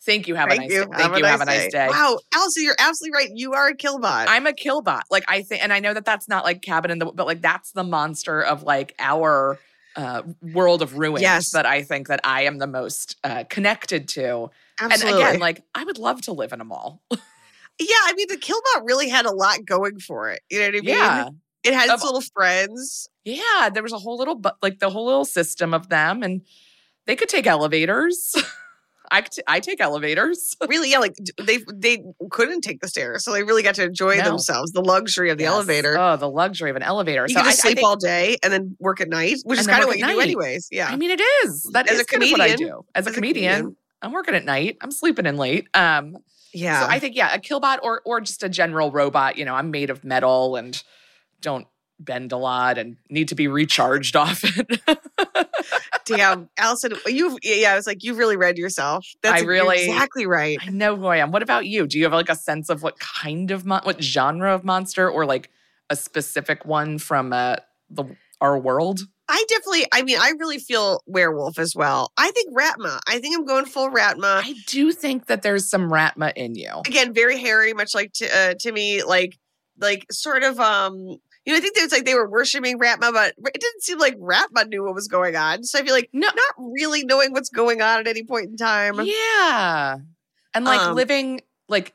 Thank 0.05 0.29
you 0.29 0.35
have 0.37 0.49
thank 0.49 0.61
a 0.61 0.63
nice 0.65 0.73
you. 0.73 0.85
day 0.85 0.91
thank 0.97 1.19
you 1.19 1.25
have 1.25 1.41
a 1.41 1.45
nice 1.45 1.73
day 1.73 1.89
Wow, 1.89 2.19
Alison, 2.35 2.63
you're 2.63 2.77
absolutely 2.79 3.17
right. 3.17 3.31
You 3.35 3.53
are 3.55 3.69
a 3.69 3.77
killbot. 3.77 4.27
I'm 4.29 4.47
a 4.47 4.53
killbot. 4.53 5.03
Like 5.11 5.25
I 5.29 5.43
think, 5.43 5.63
and 5.63 5.73
I 5.73 5.81
know 5.81 5.93
that 5.93 6.05
that's 6.05 6.29
not 6.29 6.45
like 6.45 6.63
cabin 6.63 6.91
in 6.91 6.99
the, 6.99 7.07
but 7.07 7.27
like 7.27 7.41
that's 7.43 7.73
the 7.73 7.85
monster 7.85 8.41
of 8.41 8.63
like 8.63 8.95
our 8.99 9.59
uh, 9.97 10.23
world 10.41 10.83
of 10.83 10.97
ruins 10.99 11.23
Yes. 11.23 11.51
that 11.51 11.67
I 11.67 11.83
think 11.83 12.07
that 12.09 12.21
I 12.23 12.43
am 12.43 12.59
the 12.59 12.67
most 12.69 13.17
uh, 13.25 13.45
connected 13.51 14.09
to. 14.11 14.51
absolutely. 14.81 15.21
And 15.23 15.29
again, 15.31 15.41
like 15.41 15.63
I 15.75 15.83
would 15.85 15.99
love 15.99 16.23
to 16.23 16.33
live 16.33 16.53
in 16.53 16.61
a 16.61 16.65
mall. 16.65 17.03
yeah, 17.11 17.17
I 18.05 18.13
mean, 18.17 18.27
the 18.29 18.37
killbot 18.37 18.83
really 18.87 19.09
had 19.09 19.27
a 19.27 19.33
lot 19.33 19.65
going 19.67 19.99
for 19.99 20.31
it. 20.31 20.41
You 20.51 20.61
know 20.61 20.67
what 20.67 20.75
I 20.77 20.81
mean? 20.81 20.85
yeah, 20.85 21.29
It 21.65 21.75
had 21.75 21.85
its 21.87 21.95
Of- 21.95 22.05
little 22.05 22.21
friends. 22.21 23.09
yeah. 23.25 23.69
There 23.75 23.83
was 23.83 23.93
a 23.93 23.99
whole 23.99 24.17
little, 24.17 24.37
bu- 24.37 24.51
like 24.63 24.79
the 24.79 24.91
whole 24.91 25.07
little 25.07 25.25
system 25.25 25.75
of 25.75 25.89
them, 25.89 26.23
and 26.23 26.43
they 27.07 27.17
could 27.17 27.29
take 27.29 27.47
elevators. 27.49 28.35
I 29.11 29.25
I 29.47 29.61
take 29.61 29.81
elevators. 29.81 30.55
Really, 30.69 30.91
yeah, 30.91 30.99
like 30.99 31.15
they 31.41 31.59
they 31.73 32.03
couldn't 32.31 32.61
take 32.63 32.81
the 32.81 32.89
stairs, 32.89 33.25
so 33.25 33.33
they 33.33 33.43
really 33.43 33.63
got 33.63 33.75
to 33.77 33.85
enjoy 33.85 34.17
No. 34.17 34.25
themselves, 34.25 34.73
the 34.73 34.83
luxury 34.83 35.31
of 35.31 35.39
the 35.39 35.45
Yes. 35.45 35.53
elevator. 35.53 35.97
Oh, 35.99 36.17
the 36.17 36.29
luxury 36.29 36.69
of 36.71 36.77
an 36.77 36.83
elevator. 36.83 37.23
you 37.23 37.35
so 37.35 37.41
can 37.41 37.47
I, 37.47 37.51
just 37.51 37.61
I 37.65 37.69
sleep 37.69 37.77
think- 37.79 37.87
all 37.89 37.97
day 37.97 38.37
and 38.43 38.53
then 38.53 38.77
work 38.79 39.01
at 39.01 39.09
night, 39.09 39.37
which 39.45 39.59
is 39.59 39.67
kind 39.67 39.83
of 39.83 39.89
what 39.89 39.97
at 39.97 40.01
you 40.09 40.15
do 40.15 40.21
anyways. 40.21 40.69
Yeah. 40.71 40.89
I 40.89 40.97
mean, 40.97 41.11
it 41.11 41.21
is. 41.45 41.65
That 41.73 41.87
As 41.89 41.95
is 41.97 42.01
a 42.03 42.05
kind 42.05 42.23
of 42.23 42.31
what 42.31 42.41
I 42.41 42.55
do 42.57 42.85
as 42.95 43.07
a 43.07 43.09
as 43.11 43.13
a 43.13 43.13
comedian. 43.13 43.53
comedian. 43.57 43.77
I'm 44.03 44.13
working 44.13 44.35
at 44.35 44.45
night. 44.45 44.77
I'm 44.81 44.91
sleeping 44.91 45.27
in 45.27 45.37
late. 45.37 45.67
Um, 45.75 46.17
yeah. 46.53 46.83
So 46.83 46.87
I 46.89 46.99
think 46.99 47.17
yeah, 47.17 47.35
a 47.35 47.39
killbot 47.39 47.79
or 47.83 48.03
or 48.05 48.21
just 48.21 48.43
a 48.43 48.49
general 48.49 48.91
robot. 48.91 49.37
You 49.39 49.45
know, 49.45 49.55
I'm 49.55 49.71
made 49.71 49.91
of 49.91 50.05
metal 50.05 50.57
and 50.57 50.83
don't 51.41 51.67
bend 52.01 52.33
a 52.33 52.37
lot 52.37 52.79
and 52.79 52.97
need 53.11 53.29
to 53.29 53.35
be 53.35 53.49
recharged 53.49 54.15
often. 54.17 54.67
Damn, 56.05 56.49
Alison, 56.57 56.95
you've 57.07 57.39
yeah, 57.43 57.73
I 57.73 57.77
was 57.77 57.87
like, 57.87 58.03
you've 58.03 58.17
really 58.17 58.37
read 58.37 58.57
yourself. 58.57 59.07
That's 59.23 59.43
I 59.43 59.45
really- 59.45 59.85
exactly 59.89 60.27
right. 60.27 60.59
I 60.61 60.71
know 60.71 60.97
who 60.97 61.07
I 61.07 61.19
am. 61.19 61.31
What 61.33 61.43
about 61.43 61.67
you? 61.67 61.87
Do 61.87 61.99
you 61.99 62.05
have 62.05 62.13
like 62.13 62.31
a 62.31 62.35
sense 62.35 62.71
of 62.71 62.83
what 62.83 62.99
kind 62.99 63.51
of 63.51 63.67
mon- 63.67 63.83
what 63.83 64.03
genre 64.03 64.55
of 64.55 64.65
monster 64.65 65.11
or 65.11 65.27
like 65.27 65.51
a 65.91 65.97
specific 65.97 66.65
one 66.65 66.99
from 66.99 67.33
uh, 67.33 67.57
the 67.91 68.05
our 68.41 68.59
world? 68.59 69.01
I 69.31 69.45
definitely, 69.49 69.85
I 69.93 70.01
mean, 70.03 70.17
I 70.19 70.33
really 70.39 70.59
feel 70.59 71.03
werewolf 71.07 71.59
as 71.59 71.75
well. 71.77 72.11
I 72.17 72.31
think 72.31 72.57
Raatma. 72.57 72.99
I 73.07 73.19
think 73.19 73.37
I'm 73.37 73.45
going 73.45 73.67
full 73.67 73.91
Raatma. 73.91 74.43
I 74.43 74.55
do 74.67 74.91
think 74.93 75.27
that 75.27 75.43
there's 75.43 75.69
some 75.69 75.91
Raatma 75.91 76.33
in 76.35 76.55
you. 76.55 76.81
Again, 76.87 77.13
very 77.13 77.39
hairy, 77.39 77.75
much 77.75 77.95
like 77.95 78.15
t- 78.15 78.29
uh, 78.35 78.55
Timmy, 78.59 79.03
like 79.03 79.37
like 79.79 80.07
sort 80.11 80.43
of 80.45 80.59
um. 80.59 81.19
You 81.49 81.55
know, 81.55 81.59
I 81.59 81.61
think 81.63 81.77
there's 81.77 81.93
like 81.93 82.05
they 82.05 82.13
were 82.15 82.29
worshiping 82.29 82.79
Raatma, 82.79 83.11
but 83.11 83.33
it 83.39 83.61
didn't 83.61 83.83
seem 83.83 83.99
like 83.99 84.19
Raatma 84.19 84.69
knew 84.69 84.85
what 84.85 84.95
was 84.95 85.09
going 85.09 85.35
on. 85.35 85.65
So 85.65 85.79
I 85.79 85.83
feel 85.83 85.95
like 85.95 86.11
No, 86.13 86.27
not 86.27 86.55
really 86.59 87.05
knowing 87.05 87.33
what's 87.33 87.49
going 87.49 87.81
on 87.81 88.01
at 88.01 88.07
any 88.07 88.23
point 88.23 88.51
in 88.51 88.57
time. 88.59 89.01
yeah, 89.03 89.97
and 90.53 90.65
like 90.67 90.81
Um, 90.81 90.95
living 90.95 91.41
like 91.69 91.95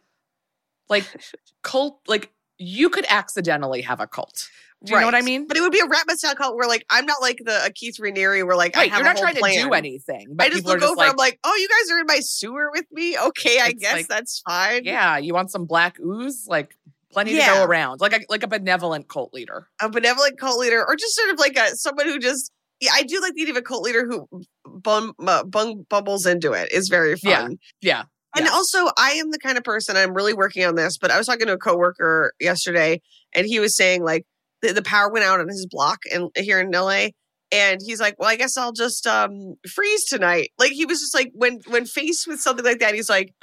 like 0.90 1.06
cult 1.62 2.00
like 2.08 2.32
you 2.58 2.90
could 2.90 3.06
accidentally 3.10 3.82
have 3.82 4.00
a 4.00 4.08
cult. 4.08 4.50
Do 4.86 4.94
you 4.94 5.00
know 5.00 5.06
what 5.06 5.16
I 5.16 5.22
mean? 5.22 5.48
But 5.48 5.56
it 5.56 5.62
would 5.62 5.72
be 5.72 5.80
a 5.80 5.86
Raatma 5.86 6.16
style 6.16 6.36
cult 6.36 6.56
where 6.58 6.68
like 6.68 6.86
I'm 6.90 7.06
not 7.06 7.22
like 7.22 7.38
the 7.46 7.64
a 7.66 7.70
Keith 7.72 7.98
Raniere 8.02 8.46
where 8.46 8.58
like 8.58 8.76
I 8.76 8.82
Right, 8.82 8.90
have 8.92 8.98
you're 9.00 9.06
not 9.08 9.18
trying 9.18 9.36
plan. 9.36 9.54
to 9.54 9.62
do 9.62 9.72
anything. 9.74 10.28
But 10.34 10.48
I 10.48 10.50
just 10.50 10.66
look 10.66 10.82
over. 10.82 10.96
like, 10.96 11.12
I'm 11.12 11.16
like, 11.16 11.40
oh, 11.46 11.56
you 11.56 11.70
guys 11.70 11.92
are 11.92 12.00
in 12.00 12.06
my 12.08 12.20
sewer 12.20 12.70
with 12.72 12.86
me. 12.92 13.18
Okay, 13.18 13.60
I 13.62 13.72
guess 13.72 13.94
like, 13.94 14.08
that's 14.10 14.42
fine. 14.46 14.84
yeah, 14.84 15.18
you 15.18 15.34
want 15.34 15.52
some 15.52 15.66
black 15.66 16.00
ooze? 16.02 16.48
Like 16.50 16.76
plenty 17.14 17.32
to 17.34 17.38
go 17.40 17.64
around. 17.64 18.02
Like 18.02 18.14
a 18.14 18.20
like 18.30 18.44
a 18.44 18.48
benevolent 18.48 19.08
cult 19.08 19.34
leader. 19.34 19.68
a 19.82 19.90
benevolent 19.90 20.40
cult 20.40 20.60
leader, 20.60 20.84
or 20.88 20.96
just 20.96 21.16
sort 21.16 21.30
of 21.30 21.40
like 21.40 21.58
a 21.58 21.76
someone 21.76 22.08
who 22.08 22.20
just. 22.20 22.52
Yeah, 22.82 22.92
I 22.94 23.04
do 23.04 23.22
like 23.22 23.34
the 23.36 23.44
idea 23.44 23.54
of 23.54 23.58
a 23.58 23.62
cult 23.62 23.84
leader 23.84 24.06
who 24.06 24.28
bum, 24.66 25.14
uh, 25.26 25.44
bung, 25.46 25.86
bubbles 25.90 26.26
into 26.26 26.52
it. 26.52 26.70
Is 26.72 26.90
very 26.90 27.16
fun. 27.16 27.58
Yeah, 27.82 27.94
yeah. 27.94 28.04
And 28.36 28.46
Yeah. 28.46 28.52
also, 28.52 28.90
I 28.98 29.12
am 29.12 29.32
the 29.32 29.38
kind 29.40 29.58
of 29.58 29.64
person 29.64 29.96
I'm 29.96 30.14
really 30.14 30.34
working 30.34 30.66
on 30.66 30.76
this. 30.76 30.98
But 30.98 31.10
I 31.12 31.18
was 31.18 31.28
talking 31.28 31.48
to 31.48 31.54
a 31.54 31.58
coworker 31.58 32.34
yesterday, 32.42 33.02
and 33.34 33.46
he 33.46 33.60
was 33.60 33.78
saying 33.78 34.04
like 34.04 34.26
the, 34.62 34.74
the 34.74 34.82
power 34.82 35.10
went 35.10 35.24
out 35.24 35.40
on 35.40 35.48
his 35.48 35.66
block 35.70 36.00
and 36.12 36.30
here 36.36 36.60
in 36.60 36.72
LA. 36.72 37.10
And 37.54 37.80
he's 37.86 38.02
like, 38.02 38.16
"Well, 38.18 38.28
I 38.30 38.36
guess 38.36 38.58
I'll 38.58 38.74
just 38.74 39.06
um 39.08 39.56
freeze 39.72 40.04
tonight." 40.06 40.50
Like 40.58 40.72
he 40.72 40.86
was 40.86 41.00
just 41.00 41.14
like, 41.14 41.32
when 41.36 41.60
when 41.68 41.86
faced 41.86 42.28
with 42.28 42.42
something 42.42 42.66
like 42.66 42.80
that, 42.80 42.96
he's 42.96 43.10
like, 43.10 43.34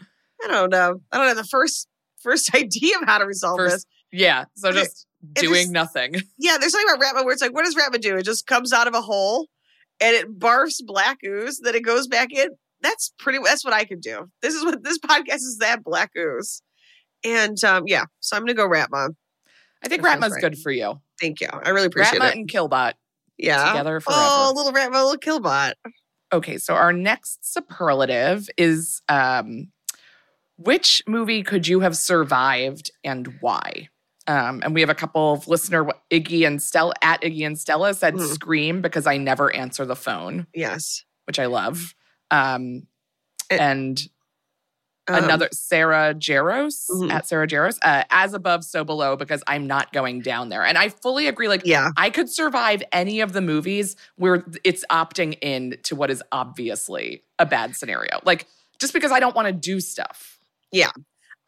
"I 0.44 0.48
don't 0.48 0.70
know, 0.70 1.00
I 1.12 1.16
don't 1.18 1.28
have 1.28 1.36
the 1.36 1.44
first 1.44 1.86
first 2.22 2.54
idea 2.54 2.96
of 3.00 3.06
how 3.08 3.18
to 3.18 3.26
resolve 3.26 3.58
this." 3.58 3.72
First, 3.72 3.86
yeah. 4.12 4.44
So 4.56 4.72
just 4.72 5.06
doing 5.34 5.52
there's- 5.52 5.68
nothing. 5.70 6.14
Yeah, 6.38 6.56
there's 6.58 6.72
something 6.72 6.94
about 6.94 7.04
Raatma 7.04 7.24
where 7.24 7.32
it's 7.32 7.42
like, 7.42 7.52
what 7.52 7.64
does 7.64 7.74
Raatma 7.74 8.00
do? 8.00 8.16
It 8.16 8.24
just 8.24 8.46
comes 8.46 8.72
out 8.72 8.86
of 8.88 8.94
a 8.94 9.00
hole 9.02 9.48
and 10.00 10.14
it 10.16 10.38
barfs 10.38 10.80
black 10.84 11.18
ooze, 11.24 11.60
then 11.62 11.74
it 11.74 11.84
goes 11.84 12.06
back 12.06 12.32
in. 12.32 12.48
That's 12.82 13.12
pretty. 13.18 13.38
That's 13.44 13.64
what 13.64 13.74
I 13.74 13.84
could 13.84 14.00
do. 14.00 14.30
This 14.40 14.54
is 14.54 14.64
what 14.64 14.82
this 14.82 14.98
podcast 14.98 15.34
is. 15.36 15.58
That 15.60 15.84
black 15.84 16.12
ooze, 16.16 16.62
and 17.24 17.62
um, 17.64 17.84
yeah. 17.86 18.04
So 18.20 18.36
I'm 18.36 18.42
gonna 18.42 18.54
go 18.54 18.66
Raatma. 18.66 19.10
I 19.84 19.88
think 19.88 20.02
That 20.02 20.18
Raatma's 20.18 20.32
right. 20.32 20.40
good 20.40 20.58
for 20.58 20.70
you. 20.72 21.00
Thank 21.20 21.40
you. 21.42 21.48
I 21.52 21.70
really 21.70 21.86
appreciate 21.86 22.20
Raatma 22.20 22.30
it. 22.30 22.36
and 22.36 22.48
Killbot. 22.50 22.94
Yeah. 23.36 23.68
together 23.72 24.00
forever. 24.00 24.20
Oh, 24.22 24.52
little 24.54 24.72
rat, 24.72 24.90
little 24.92 25.16
killbot. 25.16 25.72
Okay, 26.32 26.58
so 26.58 26.74
our 26.74 26.92
next 26.92 27.38
superlative 27.52 28.48
is 28.58 29.00
um, 29.08 29.68
which 30.62 31.02
movie 31.06 31.42
could 31.42 31.66
you 31.66 31.80
have 31.80 31.96
survived 31.96 32.90
and 33.02 33.36
why? 33.40 33.88
Um, 34.26 34.60
and 34.62 34.74
we 34.74 34.80
have 34.82 34.90
a 34.90 34.94
couple 34.94 35.32
of 35.32 35.48
listener 35.48 35.88
Iggy 36.10 36.46
and 36.46 36.62
Stella 36.62 36.92
at 37.02 37.22
Iggy 37.22 37.46
and 37.46 37.58
Stella 37.58 37.94
said 37.94 38.14
Mhm. 38.14 38.34
Scream 38.34 38.82
because 38.82 39.06
I 39.06 39.16
never 39.16 39.52
answer 39.54 39.84
the 39.86 39.96
phone, 39.96 40.46
Yes. 40.54 41.04
which 41.24 41.38
I 41.38 41.46
love. 41.46 41.94
Um, 42.30 42.86
Eh, 43.50 43.56
and 43.58 44.08
Um, 45.08 45.24
another 45.24 45.48
Sarah 45.52 46.14
Jaros 46.14 46.88
Mhm. 46.90 47.10
at 47.10 47.26
Sarah 47.26 47.48
Jaros, 47.48 47.78
uh, 47.82 48.04
as 48.10 48.32
above, 48.32 48.62
so 48.62 48.84
below, 48.84 49.16
because 49.16 49.42
I'm 49.48 49.66
not 49.66 49.92
going 49.92 50.20
down 50.20 50.50
there. 50.50 50.64
And 50.64 50.78
I 50.78 50.90
fully 50.90 51.26
agree. 51.26 51.48
Like, 51.48 51.62
Yeah. 51.64 51.88
I 51.96 52.10
could 52.10 52.28
survive 52.30 52.82
any 52.92 53.18
of 53.20 53.32
the 53.32 53.40
movies 53.40 53.96
where 54.16 54.44
it's 54.62 54.84
opting 54.90 55.36
in 55.42 55.78
to 55.84 55.96
what 55.96 56.10
is 56.12 56.22
obviously 56.30 57.24
a 57.40 57.46
bad 57.46 57.74
scenario. 57.74 58.20
Like, 58.24 58.46
just 58.78 58.92
because 58.92 59.10
I 59.10 59.18
don't 59.18 59.34
want 59.34 59.46
to 59.46 59.52
do 59.52 59.80
stuff. 59.80 60.38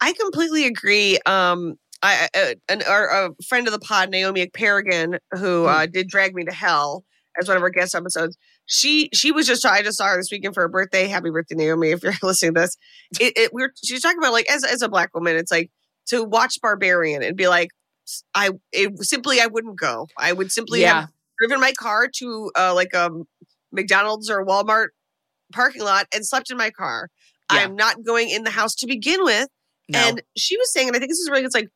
I 0.01 0.13
completely 0.13 0.65
agree. 0.65 1.17
Um, 1.25 1.75
I, 2.01 2.27
I 2.35 2.55
an, 2.69 2.81
our, 2.83 3.27
a 3.27 3.43
friend 3.47 3.67
of 3.67 3.73
the 3.73 3.79
pod, 3.79 4.09
Naomi 4.09 4.47
Paragon, 4.47 5.17
who 5.31 5.65
uh, 5.65 5.85
did 5.85 6.09
drag 6.09 6.35
me 6.35 6.43
to 6.43 6.51
hell 6.51 7.05
as 7.39 7.47
one 7.47 7.57
of 7.57 7.63
our 7.63 7.69
guest 7.69 7.95
episodes. 7.95 8.37
She 8.65 9.09
she 9.13 9.31
was 9.31 9.47
just 9.47 9.65
I 9.65 9.81
just 9.81 9.97
saw 9.97 10.07
her 10.07 10.17
this 10.17 10.29
weekend 10.31 10.53
for 10.53 10.61
her 10.61 10.69
birthday. 10.69 11.07
Happy 11.07 11.29
birthday, 11.29 11.55
Naomi! 11.55 11.91
If 11.91 12.03
you're 12.03 12.13
listening 12.23 12.53
to 12.55 12.61
this, 12.61 12.77
it, 13.19 13.33
it 13.35 13.53
we're 13.53 13.73
she's 13.83 14.01
talking 14.01 14.17
about 14.17 14.33
like 14.33 14.49
as 14.49 14.63
as 14.63 14.81
a 14.81 14.89
black 14.89 15.13
woman, 15.13 15.35
it's 15.35 15.51
like 15.51 15.71
to 16.07 16.23
watch 16.23 16.59
Barbarian 16.61 17.23
and 17.23 17.35
be 17.35 17.47
like, 17.47 17.69
I 18.35 18.51
it 18.71 18.91
simply 19.03 19.41
I 19.41 19.47
wouldn't 19.47 19.79
go. 19.79 20.07
I 20.17 20.33
would 20.33 20.51
simply 20.51 20.81
yeah. 20.81 21.01
have 21.01 21.09
driven 21.39 21.59
my 21.59 21.73
car 21.73 22.09
to 22.19 22.51
uh, 22.57 22.73
like 22.73 22.93
a 22.93 23.09
McDonald's 23.71 24.29
or 24.29 24.45
Walmart 24.45 24.87
parking 25.51 25.83
lot 25.83 26.07
and 26.13 26.25
slept 26.25 26.51
in 26.51 26.57
my 26.57 26.71
car. 26.71 27.09
Yeah. 27.55 27.63
I'm 27.63 27.75
not 27.75 28.03
going 28.03 28.29
in 28.29 28.43
the 28.43 28.49
house 28.49 28.75
to 28.75 28.87
begin 28.87 29.23
with. 29.23 29.47
No. 29.89 29.99
And 29.99 30.21
she 30.37 30.57
was 30.57 30.71
saying, 30.71 30.87
and 30.87 30.95
I 30.95 30.99
think 30.99 31.11
this 31.11 31.19
is 31.19 31.29
really 31.29 31.41
good, 31.41 31.47
it's 31.47 31.55
like, 31.55 31.69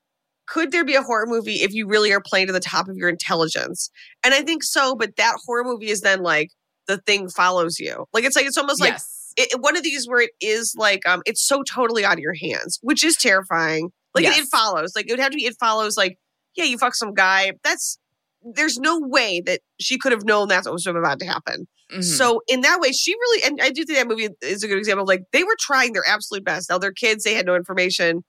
could 0.47 0.71
there 0.71 0.85
be 0.85 0.95
a 0.95 1.01
horror 1.01 1.25
movie 1.27 1.55
if 1.55 1.73
you 1.73 1.87
really 1.87 2.11
are 2.13 2.21
playing 2.21 2.47
to 2.47 2.53
the 2.53 2.59
top 2.59 2.87
of 2.87 2.95
your 2.95 3.09
intelligence? 3.09 3.89
And 4.23 4.33
I 4.33 4.41
think 4.41 4.63
so, 4.63 4.95
but 4.95 5.15
that 5.17 5.35
horror 5.45 5.63
movie 5.63 5.89
is 5.89 6.01
then 6.01 6.21
like 6.21 6.51
the 6.87 6.97
thing 6.99 7.29
follows 7.29 7.79
you. 7.79 8.05
Like 8.13 8.23
it's 8.23 8.35
like 8.35 8.45
it's 8.45 8.57
almost 8.57 8.79
like 8.79 8.93
yes. 8.93 9.33
it, 9.35 9.61
one 9.61 9.75
of 9.75 9.83
these 9.83 10.07
where 10.07 10.21
it 10.21 10.31
is 10.39 10.73
like 10.77 11.07
um 11.07 11.21
it's 11.25 11.45
so 11.45 11.63
totally 11.63 12.05
out 12.05 12.13
of 12.13 12.19
your 12.19 12.33
hands, 12.33 12.79
which 12.81 13.03
is 13.03 13.17
terrifying. 13.17 13.89
Like 14.15 14.23
it, 14.23 14.37
it 14.37 14.47
follows. 14.47 14.93
Like 14.95 15.07
it 15.07 15.11
would 15.11 15.19
have 15.19 15.31
to 15.31 15.35
be 15.35 15.45
it 15.45 15.57
follows 15.59 15.97
like, 15.97 16.17
yeah, 16.55 16.63
you 16.63 16.77
fuck 16.77 16.95
some 16.95 17.13
guy. 17.13 17.51
That's 17.63 17.99
there's 18.43 18.77
no 18.77 18.99
way 18.99 19.41
that 19.45 19.61
she 19.79 19.97
could 19.97 20.11
have 20.11 20.23
known 20.25 20.47
that's 20.47 20.65
what 20.67 20.73
was 20.73 20.85
about 20.87 21.19
to 21.19 21.25
happen. 21.25 21.67
Mhm. 21.91 22.03
So 22.03 22.41
in 22.47 22.61
that 22.61 22.79
way, 22.79 22.91
she 22.91 23.13
really 23.13 23.43
and 23.43 23.59
I 23.61 23.69
do 23.69 23.83
think 23.85 23.97
that 23.97 24.07
movie 24.07 24.29
is 24.41 24.63
a 24.63 24.67
good 24.67 24.77
example. 24.77 25.03
of, 25.03 25.07
Like 25.07 25.23
they 25.31 25.43
were 25.43 25.55
trying 25.59 25.93
their 25.93 26.07
absolute 26.07 26.43
best. 26.45 26.69
Now 26.69 26.77
they're 26.77 26.91
kids, 26.91 27.23
they 27.23 27.33
had 27.33 27.45
no 27.45 27.55
information, 27.55 28.23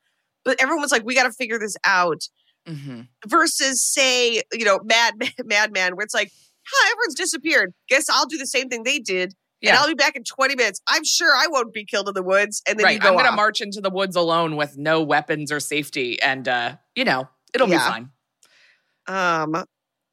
but 0.44 0.60
everyone 0.60 0.82
was 0.82 0.92
like, 0.92 1.04
"We 1.04 1.14
got 1.14 1.24
to 1.24 1.32
figure 1.32 1.58
this 1.58 1.76
out." 1.84 2.22
Mhm. 2.66 3.08
Versus, 3.26 3.82
say, 3.82 4.42
you 4.52 4.64
know, 4.64 4.78
Mad 4.84 5.14
Madman, 5.44 5.96
where 5.96 6.04
it's 6.04 6.14
like, 6.14 6.30
"Huh, 6.66 6.90
everyone's 6.92 7.14
disappeared. 7.14 7.72
Guess 7.88 8.08
I'll 8.10 8.26
do 8.26 8.38
the 8.38 8.46
same 8.46 8.68
thing 8.68 8.82
they 8.84 8.98
did, 8.98 9.34
and 9.62 9.76
I'll 9.76 9.88
be 9.88 9.94
back 9.94 10.14
in 10.16 10.22
twenty 10.24 10.54
minutes. 10.54 10.80
I'm 10.88 11.04
sure 11.04 11.34
I 11.34 11.46
won't 11.48 11.72
be 11.72 11.84
killed 11.84 12.08
in 12.08 12.14
the 12.14 12.22
woods." 12.22 12.62
And 12.68 12.78
then 12.78 12.84
you 12.86 12.92
right. 12.94 13.00
go 13.02 13.08
I'm 13.08 13.14
going 13.14 13.26
to 13.26 13.32
march 13.32 13.60
into 13.60 13.80
the 13.80 13.90
woods 13.90 14.16
alone 14.16 14.56
with 14.56 14.76
no 14.76 15.02
weapons 15.02 15.50
or 15.50 15.60
safety. 15.60 16.20
And, 16.22 16.46
uh, 16.46 16.76
you 16.94 17.04
know, 17.04 17.28
it'll 17.54 17.68
Yeah. 17.68 17.78
be 17.78 17.90
fine. 17.90 18.10
Um, 19.06 19.64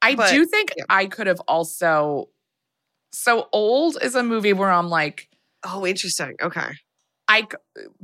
I 0.06 0.16
But- 0.16 0.30
do 0.32 0.45
think 0.45 0.74
yeah. 0.78 0.84
I 0.89 1.06
could 1.08 1.28
have 1.28 1.39
also. 1.41 2.30
So 3.12 3.47
old 3.53 3.97
is 4.01 4.16
a 4.16 4.24
movie 4.24 4.51
where 4.53 4.70
I'm 4.70 4.89
like, 4.89 5.30
oh, 5.64 5.86
interesting. 5.86 6.36
Okay, 6.41 6.70
I 7.28 7.47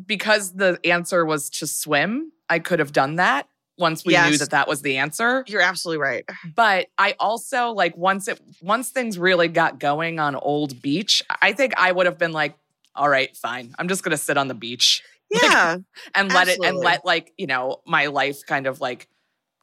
because 0.05 0.53
the 0.53 0.79
answer 0.85 1.25
was 1.25 1.49
to 1.51 1.67
swim, 1.67 2.31
I 2.49 2.59
could 2.59 2.79
have 2.79 2.93
done 2.93 3.15
that 3.17 3.47
once 3.77 4.05
we 4.05 4.13
knew 4.13 4.37
that 4.37 4.51
that 4.51 4.67
was 4.67 4.81
the 4.83 4.97
answer. 4.97 5.43
you're 5.47 5.61
absolutely 5.61 6.01
right. 6.01 6.23
But 6.55 6.87
I 6.97 7.15
also 7.19 7.71
like 7.71 7.97
once 7.97 8.27
it 8.27 8.39
once 8.61 8.89
things 8.89 9.17
really 9.17 9.47
got 9.47 9.79
going 9.79 10.19
on 10.19 10.35
Old 10.35 10.81
Beach, 10.81 11.21
I 11.41 11.51
think 11.53 11.73
I 11.77 11.91
would 11.91 12.05
have 12.05 12.17
been 12.17 12.31
like, 12.31 12.55
all 12.95 13.09
right, 13.09 13.35
fine. 13.35 13.73
I'm 13.79 13.87
just 13.89 14.03
gonna 14.03 14.17
sit 14.17 14.37
on 14.37 14.47
the 14.47 14.53
beach 14.53 15.03
Yeah, 15.31 15.77
and 16.15 16.33
let 16.33 16.47
it 16.47 16.59
and 16.63 16.77
let 16.77 17.05
like, 17.05 17.33
you 17.37 17.47
know, 17.47 17.81
my 17.85 18.07
life 18.07 18.45
kind 18.45 18.65
of 18.67 18.79
like 18.81 19.07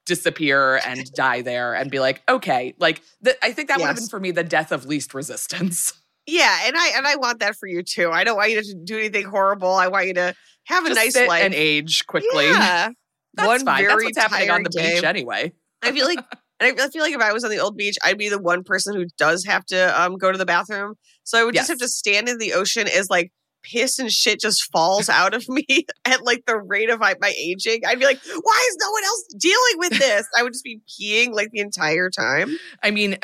disappear 0.09 0.81
and 0.87 1.11
die 1.13 1.43
there 1.43 1.75
and 1.75 1.91
be 1.91 2.01
like, 2.01 2.23
okay, 2.29 2.75
like 2.79 3.03
th- 3.25 3.37
I 3.43 3.53
think 3.53 3.69
that 3.69 3.79
would 3.79 3.87
have 3.87 3.97
been 3.97 4.09
for 4.09 4.19
me 4.19 4.33
the 4.33 4.43
death 4.43 4.73
of 4.73 4.87
least 4.87 5.15
resistance. 5.15 5.93
yeah, 6.27 6.63
and 6.65 6.77
I 6.77 6.93
and 6.97 7.07
I 7.07 7.17
want 7.17 7.39
that 7.41 7.55
for 7.55 7.69
you 7.69 7.83
too. 7.83 8.11
I 8.11 8.25
don't 8.25 8.37
want 8.37 8.51
you 8.51 8.63
to 8.63 8.75
do 8.75 8.99
anything 8.99 9.27
horrible. 9.27 9.73
I 9.73 9.89
want 9.89 10.09
you 10.09 10.15
to 10.15 10.35
have 10.65 10.85
a 10.85 10.89
Just 10.89 11.17
nice 11.17 11.29
life 11.29 11.45
and 11.45 11.55
age 11.55 12.07
quickly. 12.07 12.47
Yeah. 12.47 12.91
That's 13.35 13.47
One 13.47 13.65
fine. 13.65 13.87
That's 13.87 14.03
what's 14.03 14.19
happening 14.19 14.51
on 14.51 14.65
the 14.65 14.71
beach 14.71 15.05
anyway. 15.05 15.53
I 15.83 15.93
feel 15.93 16.07
like 16.07 16.19
and 16.61 16.81
I 16.81 16.89
feel 16.89 17.03
like 17.03 17.15
if 17.15 17.21
I 17.21 17.33
was 17.33 17.45
on 17.45 17.51
the 17.51 17.59
old 17.59 17.77
beach, 17.77 17.97
I'd 18.03 18.19
be 18.19 18.29
the 18.29 18.41
one 18.41 18.65
person 18.65 18.97
who 18.97 19.07
does 19.17 19.45
have 19.45 19.65
to 19.67 20.03
um 20.03 20.17
go 20.17 20.33
to 20.33 20.39
the 20.39 20.47
bathroom. 20.47 20.95
So 21.23 21.39
I 21.39 21.45
would 21.45 21.55
just 21.55 21.69
have 21.69 21.79
to 21.79 21.89
stand 21.89 22.29
in 22.29 22.39
the 22.39 22.55
ocean 22.55 22.89
as 22.89 23.09
like 23.11 23.31
piss 23.71 23.99
and 23.99 24.11
shit 24.13 24.41
just 24.41 24.71
falls 24.73 25.09
out 25.09 25.35
of 25.35 25.49
me 25.49 25.65
at 26.05 26.25
like 26.25 26.45
the 26.47 26.57
rate 26.57 26.91
of 26.91 27.01
like, 27.01 27.21
my 27.21 27.33
aging. 27.39 27.81
I'd 27.87 27.99
be 27.99 28.05
like, 28.05 28.21
why 28.25 28.69
is 28.71 28.77
no 28.81 28.91
one 28.91 29.05
else 29.05 29.25
dealing 29.39 29.77
with 29.77 29.99
this? 29.99 30.27
I 30.39 30.43
would 30.43 30.53
just 30.53 30.65
be 30.65 30.81
peeing 30.89 31.33
like 31.33 31.51
the 31.53 31.61
entire 31.61 32.11
time. 32.11 32.57
I 32.83 32.91
mean, 32.91 33.17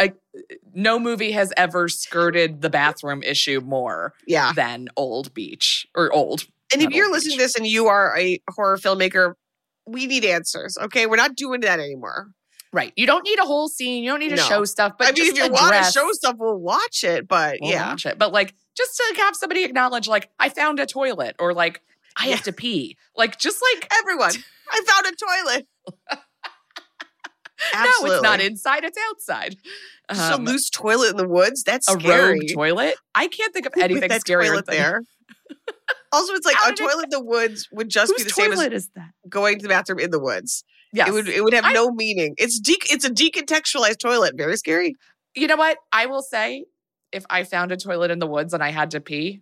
no 0.74 0.98
movie 0.98 1.32
has 1.32 1.52
ever 1.56 1.88
skirted 1.88 2.60
the 2.60 2.70
bathroom 2.70 3.22
issue 3.22 3.60
more 3.60 4.12
Yeah. 4.26 4.52
than 4.54 4.88
Old 4.96 5.32
Beach 5.34 5.86
or 5.94 6.12
Old. 6.12 6.44
And 6.72 6.82
if 6.82 6.90
you're 6.90 7.10
listening 7.10 7.36
Beach. 7.38 7.38
to 7.38 7.44
this 7.44 7.56
and 7.56 7.66
you 7.66 7.86
are 7.86 8.16
a 8.18 8.40
horror 8.50 8.76
filmmaker, 8.76 9.34
we 9.86 10.06
need 10.06 10.24
answers. 10.24 10.76
Okay. 10.80 11.06
We're 11.06 11.16
not 11.16 11.36
doing 11.36 11.60
that 11.60 11.78
anymore. 11.78 12.28
Right. 12.72 12.92
You 12.96 13.06
don't 13.06 13.22
need 13.22 13.38
a 13.38 13.44
whole 13.44 13.68
scene. 13.68 14.02
You 14.02 14.10
don't 14.10 14.18
need 14.18 14.30
to 14.30 14.36
No. 14.36 14.42
show 14.42 14.64
stuff. 14.64 14.94
But 14.98 15.08
I 15.08 15.12
mean, 15.12 15.30
if 15.30 15.36
you 15.36 15.48
want 15.48 15.76
to 15.84 15.92
show 15.92 16.10
stuff, 16.12 16.34
we'll 16.38 16.58
watch 16.58 17.04
it. 17.04 17.28
But 17.28 17.58
we'll 17.60 17.70
yeah. 17.70 17.90
watch 17.90 18.04
it. 18.06 18.18
But 18.18 18.32
like, 18.32 18.52
just 18.76 18.96
to 18.96 19.14
have 19.18 19.36
somebody 19.36 19.64
acknowledge, 19.64 20.08
like, 20.08 20.30
I 20.38 20.48
found 20.48 20.80
a 20.80 20.86
toilet, 20.86 21.36
or 21.38 21.52
like, 21.54 21.80
I 22.16 22.26
have 22.28 22.42
to 22.42 22.52
pee. 22.52 22.96
Like, 23.16 23.38
just 23.38 23.60
like, 23.74 23.88
Everyone, 24.00 24.32
I 24.70 24.80
found 24.86 25.06
a 25.06 25.16
toilet. 25.16 25.66
no, 27.74 28.12
it's 28.12 28.22
not 28.22 28.40
inside; 28.40 28.84
it's 28.84 28.98
outside. 29.10 29.56
Just 30.10 30.32
Um, 30.32 30.46
a 30.46 30.50
loose 30.50 30.68
toilet 30.70 31.10
in 31.10 31.16
the 31.16 31.28
woods. 31.28 31.62
That's 31.62 31.88
a 31.88 31.92
scary. 31.98 32.34
rogue 32.40 32.42
toilet. 32.52 32.94
I 33.14 33.26
can't 33.28 33.52
think 33.54 33.66
of 33.66 33.72
With 33.76 33.84
anything 33.84 34.08
that 34.10 34.20
scarier 34.22 34.48
toilet 34.48 34.66
than 34.66 34.76
there. 34.76 35.02
Also, 36.12 36.32
it's 36.34 36.46
like 36.46 36.56
How 36.56 36.68
a 36.70 36.72
did 36.74 36.80
it- 36.80 36.88
toilet 36.90 37.04
in 37.04 37.10
the 37.10 37.24
woods 37.24 37.68
would 37.72 37.88
just 37.88 38.14
be 38.16 38.22
the 38.22 38.30
same 38.30 38.52
as 38.52 38.60
is 38.60 38.88
that? 38.96 39.10
going 39.28 39.58
to 39.58 39.62
the 39.62 39.68
bathroom 39.68 39.98
in 39.98 40.10
the 40.10 40.20
woods. 40.20 40.64
Yes. 40.92 41.08
It 41.08 41.12
would 41.12 41.28
it 41.28 41.42
would 41.42 41.54
have 41.54 41.64
I- 41.64 41.72
no 41.72 41.90
meaning. 41.90 42.34
It's 42.36 42.60
de- 42.60 42.76
it's 42.90 43.04
a 43.04 43.10
decontextualized 43.10 43.98
toilet. 43.98 44.34
Very 44.36 44.56
scary. 44.56 44.94
you 45.34 45.46
know 45.46 45.56
what? 45.56 45.78
I 45.92 46.06
will 46.06 46.22
say, 46.22 46.64
if 47.14 47.24
I 47.30 47.44
found 47.44 47.72
a 47.72 47.76
toilet 47.76 48.10
in 48.10 48.18
the 48.18 48.26
woods 48.26 48.52
and 48.52 48.62
I 48.62 48.70
had 48.70 48.90
to 48.92 49.00
pee, 49.00 49.40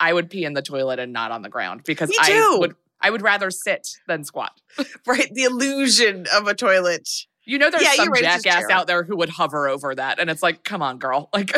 I 0.00 0.12
would 0.12 0.30
pee 0.30 0.44
in 0.44 0.54
the 0.54 0.62
toilet 0.62 0.98
and 0.98 1.12
not 1.12 1.30
on 1.32 1.42
the 1.42 1.48
ground 1.48 1.82
because 1.84 2.10
I 2.20 2.56
would. 2.58 2.74
I 3.00 3.10
would 3.10 3.22
rather 3.22 3.50
sit 3.52 3.86
than 4.08 4.24
squat. 4.24 4.60
Right? 5.06 5.28
The 5.32 5.44
illusion 5.44 6.26
of 6.34 6.48
a 6.48 6.54
toilet. 6.54 7.08
You 7.44 7.58
know, 7.58 7.70
there's 7.70 7.82
Yeah, 7.82 7.94
some 7.94 8.10
right, 8.10 8.22
jackass 8.22 8.68
out 8.70 8.86
there 8.88 9.04
who 9.04 9.16
would 9.18 9.28
hover 9.28 9.68
over 9.68 9.94
that, 9.94 10.18
and 10.18 10.28
it's 10.28 10.42
like, 10.42 10.64
come 10.64 10.82
on, 10.82 10.98
girl. 10.98 11.28
Like, 11.34 11.52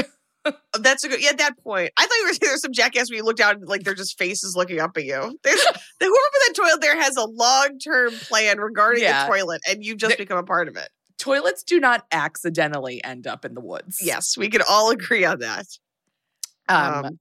Oh, 0.47 0.53
That's 0.79 1.05
a 1.05 1.09
good. 1.09 1.23
Yeah, 1.23 1.31
at 1.31 1.39
that 1.39 1.59
point, 1.62 1.91
I 1.99 2.03
thought 2.07 2.14
you 2.18 2.25
were 2.25 2.33
saying 2.33 2.39
there's 2.43 2.62
some 2.62 2.73
jackass 2.73 3.11
where 3.11 3.18
you 3.18 3.25
look 3.25 3.37
down 3.37 3.57
and 3.57 3.68
like 3.68 3.83
they're 3.83 3.95
just 3.95 4.16
faces 4.18 4.55
looking 4.57 4.81
up 4.81 4.97
at 4.97 5.05
you. 5.05 5.39
There's 5.45 5.61
the 6.01 6.07
whoever 6.07 6.11
put 6.11 6.41
that 6.47 6.55
toilet 6.57 6.81
there 6.81 6.99
has 7.01 7.16
a 7.16 7.25
long 7.27 7.79
term 7.79 8.12
plan 8.12 8.59
regarding 8.59 9.03
Yeah. 9.03 9.27
the 9.27 9.33
toilet, 9.35 9.61
and 9.68 9.85
you 9.85 9.97
just 9.97 10.16
become 10.16 10.39
a 10.39 10.43
part 10.43 10.68
of 10.68 10.77
it. 10.77 10.89
Toilets 11.21 11.62
do 11.62 11.79
not 11.79 12.07
accidentally 12.11 13.03
end 13.05 13.27
up 13.27 13.45
in 13.45 13.55
the 13.55 13.61
woods. 13.61 13.99
Yes, 14.03 14.37
we 14.37 14.49
can 14.49 14.62
all 14.68 14.91
agree 14.91 15.25
on 15.25 15.39
that. 15.41 15.66
Um, 16.68 17.05
Um, 17.05 17.18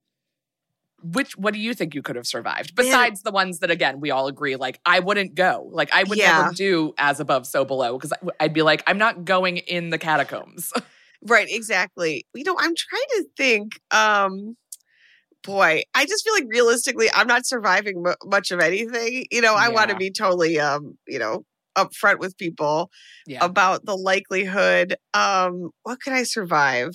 which 1.01 1.37
what 1.37 1.53
do 1.53 1.59
you 1.59 1.73
think 1.73 1.95
you 1.95 2.01
could 2.01 2.17
have 2.17 2.27
survived 2.27 2.75
Man. 2.77 2.85
besides 2.85 3.21
the 3.21 3.31
ones 3.31 3.59
that 3.59 3.71
again 3.71 4.01
we 4.01 4.11
all 4.11 4.27
agree 4.27 4.57
like 4.57 4.81
I 4.85 4.99
wouldn't 4.99 5.33
go 5.33 5.69
like 5.71 5.89
I 5.93 6.03
would 6.03 6.17
Yeah. 6.17 6.41
never 6.41 6.53
do 6.53 6.93
as 6.97 7.21
above 7.21 7.47
so 7.47 7.63
below 7.63 7.97
because 7.97 8.11
I'd 8.41 8.53
be 8.53 8.63
like 8.63 8.83
I'm 8.85 8.97
not 8.97 9.23
going 9.23 9.57
in 9.57 9.91
the 9.91 9.97
catacombs. 9.97 10.73
Right, 11.21 11.47
exactly. 11.49 12.25
You 12.33 12.45
know, 12.45 12.55
I'm 12.57 12.73
trying 12.77 13.07
to 13.17 13.25
think. 13.35 13.81
Um, 13.91 14.55
boy, 15.43 15.83
I 15.93 16.05
just 16.05 16.23
feel 16.23 16.33
like 16.33 16.45
realistically, 16.47 17.09
I'm 17.13 17.27
not 17.27 17.45
surviving 17.45 18.01
mu 18.03 18.13
much 18.23 18.51
of 18.51 18.61
anything. 18.61 19.25
You 19.29 19.41
know, 19.41 19.53
I 19.53 19.67
want 19.67 19.89
to 19.89 19.97
be 19.97 20.11
totally, 20.11 20.61
um, 20.61 20.97
you 21.09 21.19
know, 21.19 21.43
upfront 21.85 22.19
with 22.19 22.37
people 22.37 22.89
yeah, 23.25 23.43
about 23.43 23.85
the 23.85 23.95
likelihood. 23.95 24.95
Um, 25.13 25.71
what 25.83 25.99
could 26.01 26.13
I 26.13 26.23
survive? 26.23 26.91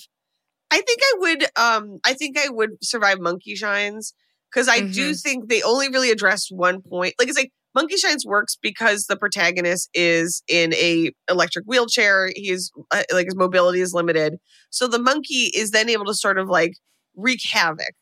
I 0.71 0.81
think 0.81 1.01
I 1.03 1.15
would. 1.19 1.45
Um, 1.59 1.99
I 2.05 2.15
think 2.15 2.39
I 2.39 2.49
would 2.49 2.71
survive 2.83 3.21
monkey 3.21 3.55
shines 3.55 4.15
because 4.53 4.69
I 4.69 4.81
do 4.81 5.13
Mhm. 5.13 5.23
think 5.23 5.49
they 5.49 5.63
only 5.63 5.89
really 5.89 6.11
addressed 6.11 6.49
one 6.51 6.83
point. 6.83 7.15
Like 7.19 7.29
it's 7.29 7.39
like 7.39 7.53
Monkey 7.75 7.97
Shines 7.97 8.25
works 8.27 8.57
because 8.61 9.07
the 9.07 9.17
protagonist 9.17 9.89
is 9.95 10.43
in 10.49 10.75
a 10.75 11.13
electric 11.31 11.65
wheelchair. 11.67 12.31
He's 12.35 12.71
uh, 12.91 13.03
like 13.13 13.27
his 13.27 13.37
mobility 13.37 13.81
is 13.81 13.93
limited, 13.95 14.37
so 14.71 14.89
the 14.89 14.99
monkey 14.99 15.51
is 15.55 15.71
then 15.71 15.89
able 15.89 16.07
to 16.07 16.15
sort 16.15 16.39
of 16.39 16.49
like 16.49 16.73
wreak 17.17 17.41
havoc. 17.53 17.93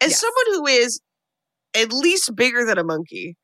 As 0.00 0.10
Yes. 0.10 0.20
someone 0.20 0.46
who 0.46 0.66
is 0.66 1.00
at 1.74 1.92
least 1.92 2.34
bigger 2.36 2.64
than 2.64 2.78
a 2.78 2.84
monkey, 2.84 3.36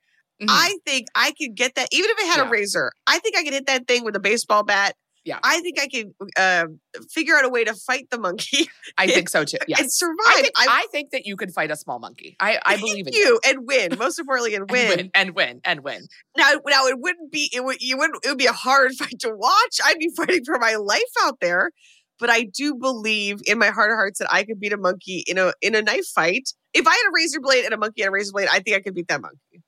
Mhm. 0.43 0.47
I 0.51 0.77
think 0.87 1.07
I 1.15 1.33
could 1.41 1.55
get 1.55 1.75
that. 1.77 1.89
Even 1.93 2.11
if 2.11 2.19
it 2.19 2.27
had 2.27 2.37
Yeah. 2.43 2.49
a 2.49 2.51
razor, 2.51 2.93
I 3.07 3.19
think 3.21 3.37
I 3.37 3.43
could 3.45 3.55
hit 3.55 3.67
that 3.67 3.87
thing 3.89 4.05
with 4.05 4.17
a 4.17 4.21
baseball 4.21 4.63
bat. 4.65 4.95
Yeah. 5.25 5.41
I 5.43 5.59
think 5.61 5.81
I 5.81 5.89
could 5.89 6.13
uh, 6.39 6.67
figure 7.11 7.35
out 7.35 7.45
a 7.45 7.49
way 7.49 7.65
to 7.65 7.75
fight 7.75 8.07
the 8.13 8.19
monkey 8.21 8.69
I 8.97 9.07
think 9.13 9.29
so 9.29 9.45
too. 9.45 9.57
and 9.77 9.93
survive. 9.93 10.17
I 10.29 10.41
think, 10.43 10.53
I- 10.57 10.67
I 10.69 10.87
think 10.93 11.11
that 11.11 11.27
you 11.27 11.37
could 11.37 11.51
fight 11.53 11.73
a 11.73 11.77
small 11.77 11.99
monkey. 11.99 12.37
I, 12.39 12.61
I 12.65 12.77
believe 12.77 13.09
in 13.09 13.13
you. 13.13 13.19
you 13.19 13.41
and 13.45 13.67
win. 13.67 13.99
Most 13.99 14.21
importantly, 14.21 14.55
and 14.55 14.71
win 14.71 15.11
and 15.15 15.35
win 15.35 15.61
and 15.65 15.81
win. 15.83 16.03
Now, 16.37 16.53
now 16.69 16.87
it 16.87 17.01
wouldn't 17.01 17.33
be 17.33 17.51
it 17.53 17.65
would 17.65 17.79
you 17.81 17.97
wouldn't 17.99 18.25
it 18.25 18.29
would 18.29 18.39
be 18.39 18.47
a 18.47 18.53
hard 18.53 18.93
fight 18.99 19.19
to 19.21 19.31
watch. 19.35 19.81
I'd 19.85 19.99
be 19.99 20.11
fighting 20.17 20.45
for 20.45 20.59
my 20.61 20.77
life 20.77 21.03
out 21.23 21.41
there. 21.41 21.71
But 22.19 22.31
I 22.31 22.45
do 22.57 22.75
believe 22.77 23.41
in 23.47 23.59
my 23.59 23.67
heart 23.69 23.91
of 23.91 23.97
hearts 23.97 24.21
that 24.21 24.33
I 24.33 24.45
could 24.45 24.59
beat 24.61 24.73
a 24.73 24.79
monkey 24.79 25.25
in 25.27 25.37
a 25.39 25.53
in 25.61 25.75
a 25.75 25.83
knife 25.83 26.07
fight. 26.15 26.49
If 26.73 26.87
I 26.87 26.93
had 26.93 27.09
a 27.09 27.13
razor 27.13 27.41
blade 27.41 27.65
and 27.65 27.75
a 27.75 27.79
monkey 27.79 28.03
had 28.03 28.09
a 28.09 28.13
razor 28.13 28.31
blade, 28.33 28.49
I 28.51 28.61
think 28.61 28.77
I 28.77 28.81
could 28.81 28.95
beat 28.95 29.09
that 29.09 29.21
monkey. 29.21 29.63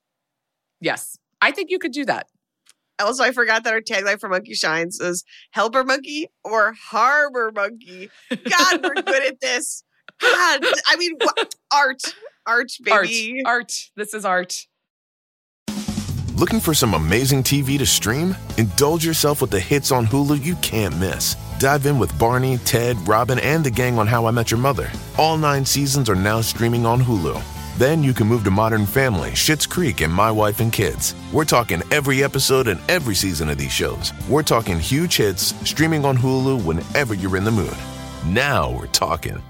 Yes. 0.80 1.18
I 1.40 1.50
think 1.52 1.70
you 1.70 1.78
could 1.78 1.92
do 1.92 2.04
that. 2.06 2.26
Also, 3.00 3.22
I 3.22 3.30
forgot 3.30 3.62
that 3.64 3.72
our 3.72 3.80
tagline 3.80 4.18
for 4.18 4.28
Monkey 4.28 4.54
Shines 4.54 4.98
is 5.00 5.24
helper 5.52 5.84
monkey 5.84 6.28
or 6.44 6.72
harbor 6.90 7.52
monkey. 7.54 8.10
God, 8.30 8.82
we're 8.82 8.94
good 9.02 9.22
at 9.24 9.40
this. 9.40 9.84
God, 10.20 10.64
I 10.88 10.96
mean, 10.96 11.12
wha- 11.20 11.44
art, 11.72 12.02
art, 12.44 12.72
baby. 12.82 13.42
Art. 13.46 13.54
Art. 13.54 13.72
This 13.94 14.14
is 14.14 14.24
art. 14.24 14.66
Looking 16.34 16.60
for 16.60 16.74
some 16.74 16.94
amazing 16.94 17.42
TV 17.42 17.78
to 17.78 17.86
stream? 17.86 18.36
Indulge 18.58 19.04
yourself 19.04 19.40
with 19.42 19.50
the 19.50 19.60
hits 19.60 19.90
on 19.92 20.06
Hulu 20.06 20.42
you 20.44 20.54
can't 20.56 20.96
miss. 20.98 21.34
Dive 21.58 21.86
in 21.86 21.98
with 21.98 22.16
Barney, 22.18 22.58
Ted, 22.58 22.96
Robin, 23.08 23.38
and 23.40 23.64
the 23.64 23.70
gang 23.70 23.98
on 23.98 24.06
How 24.06 24.26
I 24.26 24.30
Met 24.30 24.50
Your 24.52 24.58
Mother. 24.60 24.90
All 25.18 25.36
nine 25.36 25.64
seasons 25.64 26.08
are 26.08 26.14
now 26.14 26.40
streaming 26.40 26.86
on 26.86 27.00
Hulu. 27.00 27.42
Then 27.78 28.02
you 28.02 28.12
can 28.12 28.26
move 28.26 28.42
to 28.42 28.50
Modern 28.50 28.86
Family, 28.86 29.30
Schitt's 29.34 29.64
Creek, 29.64 30.00
and 30.00 30.12
My 30.12 30.32
Wife 30.32 30.58
and 30.58 30.72
Kids. 30.72 31.14
We're 31.32 31.44
talking 31.44 31.80
every 31.92 32.24
episode 32.24 32.66
and 32.66 32.80
every 32.90 33.14
season 33.14 33.48
of 33.48 33.56
these 33.56 33.70
shows. 33.70 34.12
We're 34.28 34.42
talking 34.42 34.80
huge 34.80 35.16
hits 35.16 35.54
streaming 35.64 36.04
on 36.04 36.16
Hulu 36.16 36.64
whenever 36.64 37.14
you're 37.14 37.36
in 37.36 37.44
the 37.44 37.52
mood. 37.52 37.76
Now 38.26 38.68
we're 38.68 38.88
talking. 38.88 39.40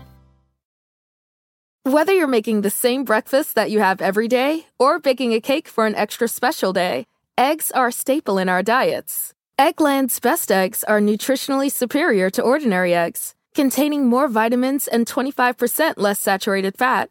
Whether 1.85 2.13
you're 2.13 2.27
making 2.27 2.61
the 2.61 2.69
same 2.69 3.05
breakfast 3.05 3.55
that 3.55 3.71
you 3.71 3.81
have 3.81 4.03
every 4.03 4.29
day 4.29 4.67
or 4.79 4.99
baking 4.99 5.33
a 5.33 5.41
cake 5.41 5.67
for 5.67 5.87
an 5.87 5.95
extra 5.95 6.29
special 6.29 6.75
day, 6.75 7.07
eggs 7.39 7.71
are 7.71 7.89
a 7.89 7.93
staple 7.93 8.37
in 8.37 8.51
our 8.51 8.63
diets. 8.63 9.33
Eggland's 9.59 10.21
best 10.21 10.53
eggs 10.53 10.85
are 10.85 11.01
nutritionally 11.01 11.73
superior 11.73 12.29
to 12.29 12.43
ordinary 12.43 12.95
eggs, 12.95 13.35
containing 13.55 14.05
more 14.07 14.29
vitamins 14.29 14.87
and 14.87 15.07
25% 15.07 15.95
less 15.97 16.21
saturated 16.21 16.77
fat. 16.77 17.11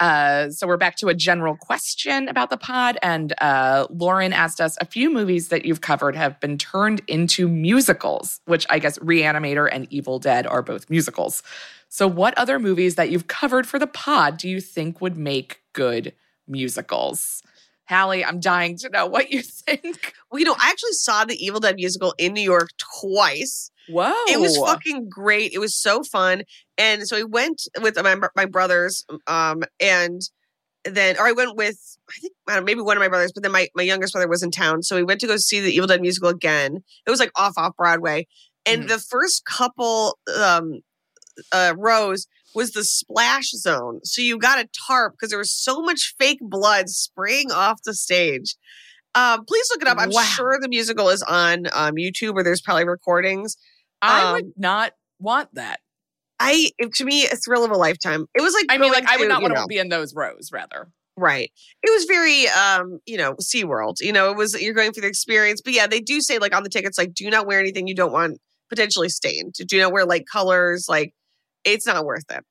Uh, 0.00 0.48
so 0.50 0.66
we're 0.66 0.78
back 0.78 0.96
to 0.96 1.08
a 1.08 1.14
general 1.14 1.54
question 1.54 2.26
about 2.28 2.48
the 2.48 2.56
pod, 2.56 2.98
and 3.02 3.34
uh, 3.42 3.86
Lauren 3.90 4.32
asked 4.32 4.60
us 4.60 4.78
a 4.80 4.86
few 4.86 5.12
movies 5.12 5.48
that 5.48 5.66
you've 5.66 5.82
covered 5.82 6.16
have 6.16 6.40
been 6.40 6.56
turned 6.56 7.02
into 7.06 7.46
musicals, 7.46 8.40
which 8.46 8.66
I 8.70 8.78
guess 8.78 8.98
Reanimator 8.98 9.68
and 9.70 9.86
Evil 9.90 10.18
Dead 10.18 10.46
are 10.46 10.62
both 10.62 10.88
musicals. 10.88 11.42
So, 11.90 12.08
what 12.08 12.36
other 12.38 12.58
movies 12.58 12.94
that 12.94 13.10
you've 13.10 13.26
covered 13.26 13.66
for 13.66 13.78
the 13.78 13.86
pod 13.86 14.38
do 14.38 14.48
you 14.48 14.60
think 14.60 15.02
would 15.02 15.18
make 15.18 15.60
good 15.74 16.14
musicals? 16.48 17.42
Halle, 17.84 18.24
I'm 18.24 18.38
dying 18.38 18.76
to 18.78 18.88
know 18.88 19.04
what 19.06 19.30
you 19.30 19.42
think. 19.42 20.14
Well, 20.30 20.38
you 20.38 20.44
know, 20.46 20.56
I 20.58 20.70
actually 20.70 20.92
saw 20.92 21.24
the 21.24 21.44
Evil 21.44 21.60
Dead 21.60 21.74
musical 21.74 22.14
in 22.16 22.32
New 22.32 22.40
York 22.40 22.70
twice. 23.02 23.70
Whoa, 23.88 24.14
It 24.28 24.38
was 24.38 24.56
fucking 24.56 25.08
great. 25.08 25.52
It 25.52 25.58
was 25.58 25.74
so 25.74 26.04
fun. 26.04 26.44
And 26.80 27.06
so 27.06 27.16
I 27.16 27.22
went 27.24 27.62
with 27.80 27.96
my 28.02 28.16
my 28.34 28.46
brothers, 28.46 29.04
um, 29.28 29.62
and 29.80 30.20
then 30.84 31.16
or 31.18 31.26
I 31.26 31.32
went 31.32 31.56
with 31.56 31.76
I 32.08 32.18
think 32.20 32.32
I 32.48 32.56
know, 32.56 32.62
maybe 32.64 32.80
one 32.80 32.96
of 32.96 33.00
my 33.02 33.08
brothers, 33.08 33.32
but 33.32 33.42
then 33.42 33.52
my, 33.52 33.68
my 33.76 33.82
youngest 33.82 34.14
brother 34.14 34.28
was 34.28 34.42
in 34.42 34.50
town. 34.50 34.82
So 34.82 34.96
we 34.96 35.04
went 35.04 35.20
to 35.20 35.26
go 35.26 35.36
see 35.36 35.60
the 35.60 35.70
Evil 35.72 35.86
Dead 35.86 36.00
musical 36.00 36.30
again. 36.30 36.82
It 37.06 37.10
was 37.10 37.20
like 37.20 37.32
off 37.36 37.52
off 37.58 37.76
Broadway. 37.76 38.26
And 38.66 38.84
Mhm. 38.84 38.88
the 38.88 38.98
first 38.98 39.44
couple 39.44 40.18
um 40.38 40.80
uh 41.52 41.74
rows 41.76 42.26
was 42.54 42.72
the 42.72 42.82
splash 42.84 43.50
zone. 43.50 44.00
So 44.04 44.22
you 44.22 44.38
got 44.38 44.58
a 44.58 44.68
tarp 44.88 45.12
because 45.14 45.30
there 45.30 45.38
was 45.38 45.52
so 45.52 45.82
much 45.82 46.14
fake 46.18 46.40
blood 46.40 46.88
spraying 46.88 47.52
off 47.52 47.82
the 47.84 47.94
stage. 47.94 48.56
Um, 49.14 49.44
please 49.44 49.66
look 49.70 49.82
it 49.82 49.88
up. 49.88 49.98
I'm 50.00 50.10
Wow. 50.10 50.22
sure 50.22 50.58
the 50.60 50.68
musical 50.68 51.08
is 51.10 51.22
on 51.22 51.66
um, 51.72 51.94
YouTube 51.94 52.34
or 52.34 52.42
there's 52.42 52.60
probably 52.62 52.84
recordings. 52.86 53.56
I 54.02 54.24
um, 54.24 54.32
would 54.32 54.52
not 54.56 54.92
want 55.18 55.54
that. 55.54 55.80
I 56.40 56.70
to 56.94 57.04
me 57.04 57.26
a 57.26 57.36
thrill 57.36 57.64
of 57.64 57.70
a 57.70 57.76
lifetime. 57.76 58.26
It 58.34 58.40
was 58.40 58.54
like 58.54 58.66
I 58.70 58.78
mean, 58.78 58.90
like, 58.90 59.06
I 59.06 59.18
would 59.18 59.28
not 59.28 59.42
want 59.42 59.54
to 59.54 59.66
be 59.68 59.78
in 59.78 59.90
those 59.90 60.14
rows, 60.14 60.50
rather. 60.52 60.88
right. 61.16 61.52
It 61.82 61.90
was 61.90 62.04
very 62.06 62.48
um, 62.48 62.98
you 63.06 63.18
know, 63.18 63.34
SeaWorld. 63.34 63.96
You 64.00 64.12
know, 64.12 64.30
it 64.30 64.36
was 64.36 64.60
you're 64.60 64.74
going 64.74 64.92
through 64.92 65.02
the 65.02 65.08
experience. 65.08 65.60
But 65.60 65.74
yeah, 65.74 65.86
they 65.86 66.00
do 66.00 66.20
say 66.20 66.38
like 66.38 66.56
on 66.56 66.62
the 66.62 66.70
tickets, 66.70 66.98
like, 66.98 67.14
do 67.14 67.28
not 67.30 67.46
wear 67.46 67.60
anything 67.60 67.86
you 67.86 67.94
don't 67.94 68.12
want 68.12 68.40
potentially 68.70 69.08
stained. 69.10 69.54
Do 69.66 69.78
not 69.78 69.92
wear 69.92 70.06
like 70.06 70.24
colors, 70.30 70.86
like 70.88 71.12
it's 71.64 71.86
not 71.86 72.04
worth 72.04 72.24
it. 72.30 72.44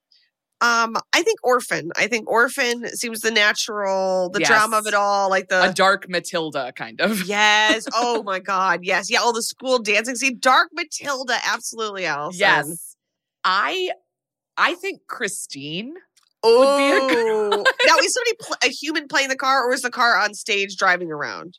Um, 0.61 0.97
I 1.13 1.23
think 1.23 1.39
Orphan. 1.41 1.89
I 1.97 2.07
think 2.07 2.29
Orphan 2.29 2.89
seems 2.89 3.21
the 3.21 3.31
natural, 3.31 4.29
the 4.29 4.41
drama 4.41 4.77
of 4.77 4.87
it 4.87 4.93
all, 4.93 5.29
like 5.29 5.47
the 5.47 5.69
a 5.69 5.73
dark 5.73 6.07
Matilda 6.09 6.73
kind 6.73 6.99
of. 6.99 7.23
Yes. 7.25 7.87
Oh 7.93 8.23
my 8.23 8.39
God. 8.39 8.81
Yes. 8.83 9.09
Yeah. 9.09 9.19
All 9.19 9.31
the 9.31 9.41
school 9.41 9.79
dancing 9.79 10.15
scene. 10.15 10.37
Dark 10.39 10.67
Matilda. 10.73 11.37
Absolutely, 11.45 12.05
Alison. 12.05 12.39
Yes. 12.39 12.88
I 13.43 13.91
I 14.57 14.75
think 14.75 15.01
Christine. 15.07 15.95
Oh. 16.41 16.77
be 16.77 17.13
a 17.13 17.15
good 17.15 17.49
now 17.85 17.97
is 17.97 18.13
somebody 18.13 18.35
pl- 18.39 18.55
a 18.63 18.69
human 18.69 19.07
playing 19.09 19.27
the 19.29 19.35
car, 19.35 19.67
or 19.67 19.73
is 19.73 19.81
the 19.81 19.89
car 19.89 20.17
on 20.17 20.33
stage 20.33 20.77
driving 20.77 21.11
around? 21.11 21.57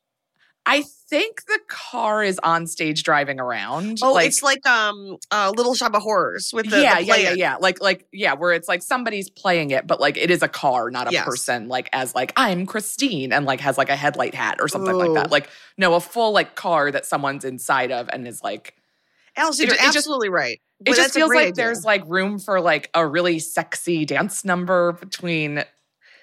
I 0.66 0.84
think 1.08 1.46
the 1.46 1.58
car 1.68 2.22
is 2.22 2.38
on 2.42 2.66
stage 2.66 3.02
driving 3.02 3.40
around. 3.40 3.98
Oh, 4.02 4.12
like, 4.12 4.26
it's 4.28 4.42
like 4.42 4.64
um, 4.66 5.16
uh, 5.30 5.52
Little 5.56 5.74
Shop 5.74 5.94
of 5.94 6.02
Horrors 6.02 6.50
with 6.52 6.70
the 6.70 6.80
yeah, 6.82 6.96
the 6.96 7.04
yeah, 7.04 7.16
yeah, 7.16 7.32
yeah. 7.32 7.56
Like, 7.56 7.80
like, 7.80 8.06
yeah, 8.12 8.34
where 8.34 8.52
it's 8.52 8.68
like 8.68 8.82
somebody's 8.82 9.30
playing 9.30 9.70
it, 9.70 9.86
but 9.86 10.00
like 10.00 10.16
it 10.18 10.30
is 10.30 10.42
a 10.42 10.48
car, 10.48 10.90
not 10.90 11.08
a 11.08 11.12
Yes. 11.12 11.24
person. 11.24 11.68
Like, 11.68 11.88
as 11.92 12.14
like 12.14 12.32
I'm 12.36 12.66
Christine, 12.66 13.32
and 13.32 13.46
like 13.46 13.60
has 13.60 13.78
like 13.78 13.88
a 13.88 13.96
headlight 13.96 14.34
hat 14.34 14.58
or 14.60 14.68
something 14.68 14.94
like 14.94 15.12
that. 15.14 15.30
Like, 15.30 15.48
no, 15.76 15.94
a 15.94 16.00
full 16.00 16.32
like 16.32 16.54
car 16.54 16.90
that 16.92 17.04
someone's 17.06 17.44
inside 17.44 17.90
of 17.90 18.08
and 18.10 18.28
is 18.28 18.42
like. 18.42 18.74
Alison, 19.36 19.64
It 19.64 19.68
you're 19.68 19.74
it 19.76 19.80
just- 19.80 19.96
absolutely 19.98 20.28
right. 20.28 20.60
It 20.86 20.94
just 20.96 21.12
feels 21.12 21.28
like 21.28 21.38
idea. 21.48 21.52
there's 21.54 21.84
like 21.84 22.02
room 22.06 22.38
for 22.38 22.58
like 22.60 22.88
a 22.94 23.06
really 23.06 23.38
sexy 23.38 24.06
dance 24.06 24.46
number 24.46 24.92
between 24.92 25.62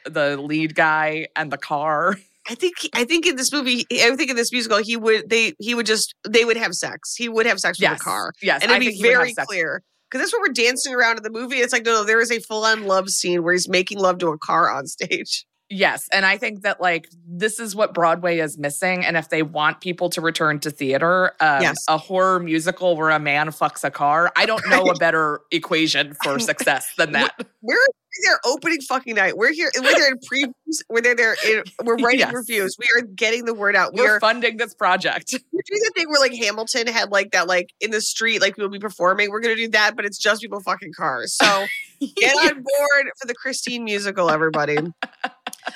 the 0.05 0.35
lead 0.37 0.73
guy 0.73 1.27
and 1.35 1.51
the 1.51 1.57
car. 1.59 2.15
I 2.49 2.55
think 2.55 2.73
I 2.93 3.03
think 3.03 3.27
in 3.27 3.35
this 3.35 3.51
movie, 3.51 3.85
I 3.91 4.15
think 4.15 4.29
in 4.31 4.35
this 4.35 4.51
musical, 4.51 4.77
he 4.81 4.95
would 4.97 5.29
they 5.29 5.53
he 5.59 5.75
would 5.75 5.85
just 5.85 6.15
they 6.27 6.43
would 6.45 6.57
have 6.57 6.73
sex. 6.73 7.13
He 7.15 7.29
would 7.29 7.45
have 7.45 7.59
sex 7.59 7.77
with 7.77 7.83
yes, 7.83 7.99
the 7.99 8.03
car, 8.03 8.31
yes, 8.41 8.63
and 8.63 8.71
I 8.71 8.77
it'd 8.77 8.87
think 8.87 8.93
be 8.93 8.97
he 8.97 9.03
would 9.15 9.27
have 9.27 9.35
very 9.35 9.45
clear. 9.47 9.83
Because 10.09 10.23
that's 10.25 10.33
what 10.33 10.41
we're 10.41 10.53
dancing 10.53 10.95
around 10.95 11.17
in 11.17 11.23
the 11.23 11.29
movie. 11.29 11.57
It's 11.57 11.73
like 11.73 11.83
no, 11.85 11.91
no, 11.91 12.03
there 12.05 12.21
is 12.21 12.31
a 12.31 12.39
full 12.39 12.63
on 12.63 12.85
love 12.85 13.09
scene 13.09 13.43
where 13.43 13.53
he's 13.53 13.67
making 13.67 13.99
love 13.99 14.17
to 14.19 14.29
a 14.29 14.37
car 14.39 14.71
on 14.71 14.87
stage. 14.87 15.45
Yes, 15.70 16.07
and 16.13 16.26
I 16.26 16.38
think 16.38 16.61
that 16.61 16.80
like 16.80 17.09
this 17.28 17.59
is 17.59 17.76
what 17.76 17.93
Broadway 17.93 18.39
is 18.39 18.57
missing, 18.57 19.03
and 19.05 19.18
if 19.18 19.28
they 19.30 19.43
want 19.43 19.82
people 19.82 20.09
to 20.11 20.22
return 20.22 20.59
to 20.61 20.72
theater, 20.72 21.34
um, 21.41 21.61
Yes. 21.61 21.76
a 21.89 21.97
horror 21.97 22.39
musical 22.39 22.95
where 22.95 23.09
a 23.09 23.20
man 23.20 23.49
fucks 23.49 23.84
a 23.84 23.91
car, 23.91 24.32
I 24.38 24.45
don't 24.45 24.65
know 24.70 24.84
a 24.86 24.95
better 24.95 25.41
equation 25.51 26.15
for 26.24 26.39
success 26.39 26.88
than 26.97 27.11
that. 27.11 27.45
We're 27.61 27.78
there 28.24 28.39
opening 28.45 28.82
fucking 28.82 29.15
night. 29.15 29.38
We're 29.38 29.51
here. 29.53 29.70
We're 29.76 29.93
there 29.93 30.11
in 30.11 30.18
previews. 30.32 30.78
We're 30.89 31.01
there. 31.01 31.15
There. 31.15 31.36
In, 31.47 31.63
we're 31.84 31.95
writing 31.97 32.20
Yes. 32.20 32.34
reviews. 32.34 32.76
We 32.80 32.86
are 32.97 33.05
getting 33.05 33.45
the 33.45 33.53
word 33.53 33.76
out. 33.76 33.93
We 33.93 34.01
We're 34.01 34.18
are 34.18 34.20
funding 34.20 34.57
this 34.57 34.74
project. 34.74 35.32
we're 35.53 35.61
doing 35.65 35.82
the 35.84 35.91
thing 35.95 36.09
where 36.09 36.20
like 36.20 36.34
Hamilton 36.34 36.88
had 36.88 37.11
like 37.11 37.32
that 37.32 37.47
like 37.47 37.70
in 37.82 37.91
the 37.91 38.01
street 38.01 38.41
like 38.41 38.55
people 38.55 38.70
be 38.70 38.80
performing. 38.80 39.30
We're 39.30 39.41
gonna 39.41 39.55
do 39.55 39.70
that, 39.70 39.95
but 39.95 40.05
it's 40.05 40.18
just 40.18 40.41
people 40.41 40.59
fucking 40.61 40.93
cars. 40.97 41.34
So 41.36 41.65
get 42.15 42.36
on 42.36 42.53
board 42.55 43.11
for 43.20 43.28
the 43.28 43.34
Christine 43.36 43.84
musical, 43.84 44.30
everybody. 44.30 44.78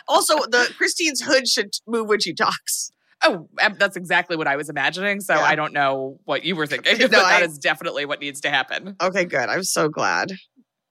also, 0.08 0.36
the 0.50 0.72
Christine's 0.78 1.22
hood 1.22 1.48
should 1.48 1.72
move 1.88 2.08
when 2.08 2.20
she 2.20 2.34
talks. 2.34 2.92
Oh, 3.24 3.48
that's 3.78 3.96
exactly 3.96 4.36
what 4.36 4.48
I 4.48 4.56
was 4.56 4.68
imagining. 4.68 5.22
So 5.22 5.36
Yeah. 5.36 5.42
I 5.44 5.54
don't 5.56 5.74
know 5.74 6.18
what 6.26 6.44
you 6.44 6.56
were 6.56 6.66
thinking, 6.66 6.98
No, 6.98 7.04
but 7.08 7.12
that 7.12 7.24
I- 7.24 7.46
is 7.46 7.60
definitely 7.60 8.06
what 8.08 8.20
needs 8.20 8.42
to 8.42 8.50
happen. 8.50 8.96
Okay, 9.00 9.26
good. 9.26 9.48
I'm 9.48 9.64
so 9.64 9.90
glad. 9.90 10.32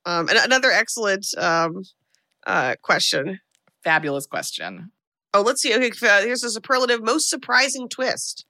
Um, 0.07 0.29
and 0.29 0.39
another 0.39 0.71
excellent 0.71 1.27
um, 1.37 1.83
uh, 2.47 2.75
question. 2.83 3.41
Fabulous 3.85 4.27
question. 4.27 4.93
Oh, 5.33 5.43
let's 5.43 5.63
see. 5.63 5.75
Okay, 5.75 5.91
uh, 6.03 6.23
here's 6.23 6.43
a 6.43 6.51
superlative 6.51 7.03
most 7.03 7.29
surprising 7.29 7.89
twist. 7.89 8.45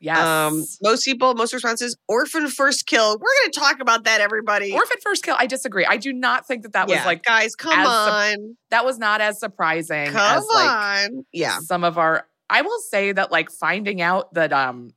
Yes. 0.00 0.18
Um, 0.18 0.64
most 0.82 1.04
people, 1.04 1.34
most 1.34 1.52
responses, 1.52 1.96
orphan 2.06 2.48
first 2.48 2.86
kill. 2.86 3.12
We're 3.18 3.42
going 3.42 3.52
to 3.52 3.60
talk 3.60 3.80
about 3.80 4.04
that, 4.04 4.20
everybody. 4.20 4.72
Orphan 4.72 4.98
first 5.02 5.24
kill. 5.24 5.36
I 5.38 5.46
disagree. 5.46 5.84
I 5.84 5.96
do 5.96 6.12
not 6.12 6.46
think 6.46 6.62
that 6.62 6.72
that 6.72 6.88
Yeah, 6.88 6.96
was 6.96 7.06
like 7.06 7.24
guys, 7.24 7.54
come 7.54 7.78
on, 7.86 8.56
that 8.70 8.84
was 8.84 8.98
not 8.98 9.20
as 9.20 9.40
surprising 9.40 10.06
come 10.06 10.38
as 10.38 10.46
like 10.54 10.70
on. 10.70 11.24
Yeah, 11.32 11.58
some 11.60 11.84
of 11.84 11.98
our 11.98 12.26
I 12.48 12.62
will 12.62 12.78
say 12.90 13.12
that 13.12 13.32
like 13.32 13.50
finding 13.50 14.00
out 14.00 14.32
that 14.34 14.52
um 14.52 14.92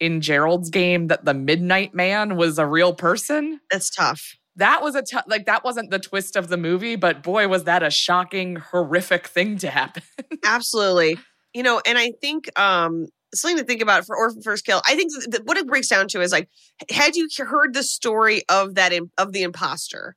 in 0.00 0.20
Gerald's 0.20 0.70
game 0.70 1.08
that 1.08 1.24
the 1.24 1.34
Midnight 1.34 1.94
Man 1.94 2.36
was 2.36 2.58
a 2.58 2.66
real 2.66 2.92
person, 2.92 3.60
that's 3.70 3.90
tough. 3.90 4.34
That 4.56 4.82
was 4.82 4.94
a 4.94 5.02
t- 5.02 5.16
like 5.26 5.46
that 5.46 5.64
wasn't 5.64 5.90
the 5.90 5.98
twist 5.98 6.36
of 6.36 6.48
the 6.48 6.56
movie, 6.56 6.96
but 6.96 7.22
boy 7.22 7.48
was 7.48 7.64
that 7.64 7.82
a 7.82 7.90
shocking 7.90 8.56
horrific 8.56 9.26
thing 9.26 9.58
to 9.58 9.70
happen. 9.70 10.02
Absolutely. 10.44 11.18
You 11.52 11.62
know, 11.62 11.80
and 11.86 11.98
I 11.98 12.12
think 12.20 12.56
um 12.58 13.06
something 13.34 13.58
to 13.58 13.64
think 13.64 13.82
about 13.82 14.06
for 14.06 14.16
Orphan 14.16 14.42
First 14.42 14.64
Kill. 14.64 14.80
I 14.86 14.94
think 14.94 15.12
th- 15.30 15.42
what 15.44 15.56
it 15.56 15.66
breaks 15.66 15.88
down 15.88 16.06
to 16.08 16.20
is 16.20 16.30
like, 16.30 16.48
had 16.90 17.16
you 17.16 17.28
heard 17.38 17.74
the 17.74 17.82
story 17.82 18.42
of 18.48 18.76
that 18.76 18.92
im- 18.92 19.10
of 19.18 19.32
the 19.32 19.42
imposter, 19.42 20.14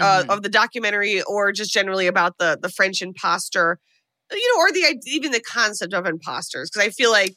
uh, 0.00 0.22
Mhm. 0.22 0.28
of 0.30 0.42
the 0.42 0.48
documentary, 0.48 1.20
or 1.22 1.50
just 1.52 1.72
generally 1.72 2.06
about 2.06 2.38
the 2.38 2.58
the 2.60 2.68
French 2.68 3.02
imposter, 3.02 3.78
you 4.30 4.54
know, 4.56 4.60
or 4.62 4.70
the 4.72 5.00
even 5.06 5.32
the 5.32 5.40
concept 5.40 5.92
of 5.94 6.06
imposters? 6.06 6.70
Because 6.70 6.86
I 6.86 6.90
feel 6.90 7.10
like 7.10 7.34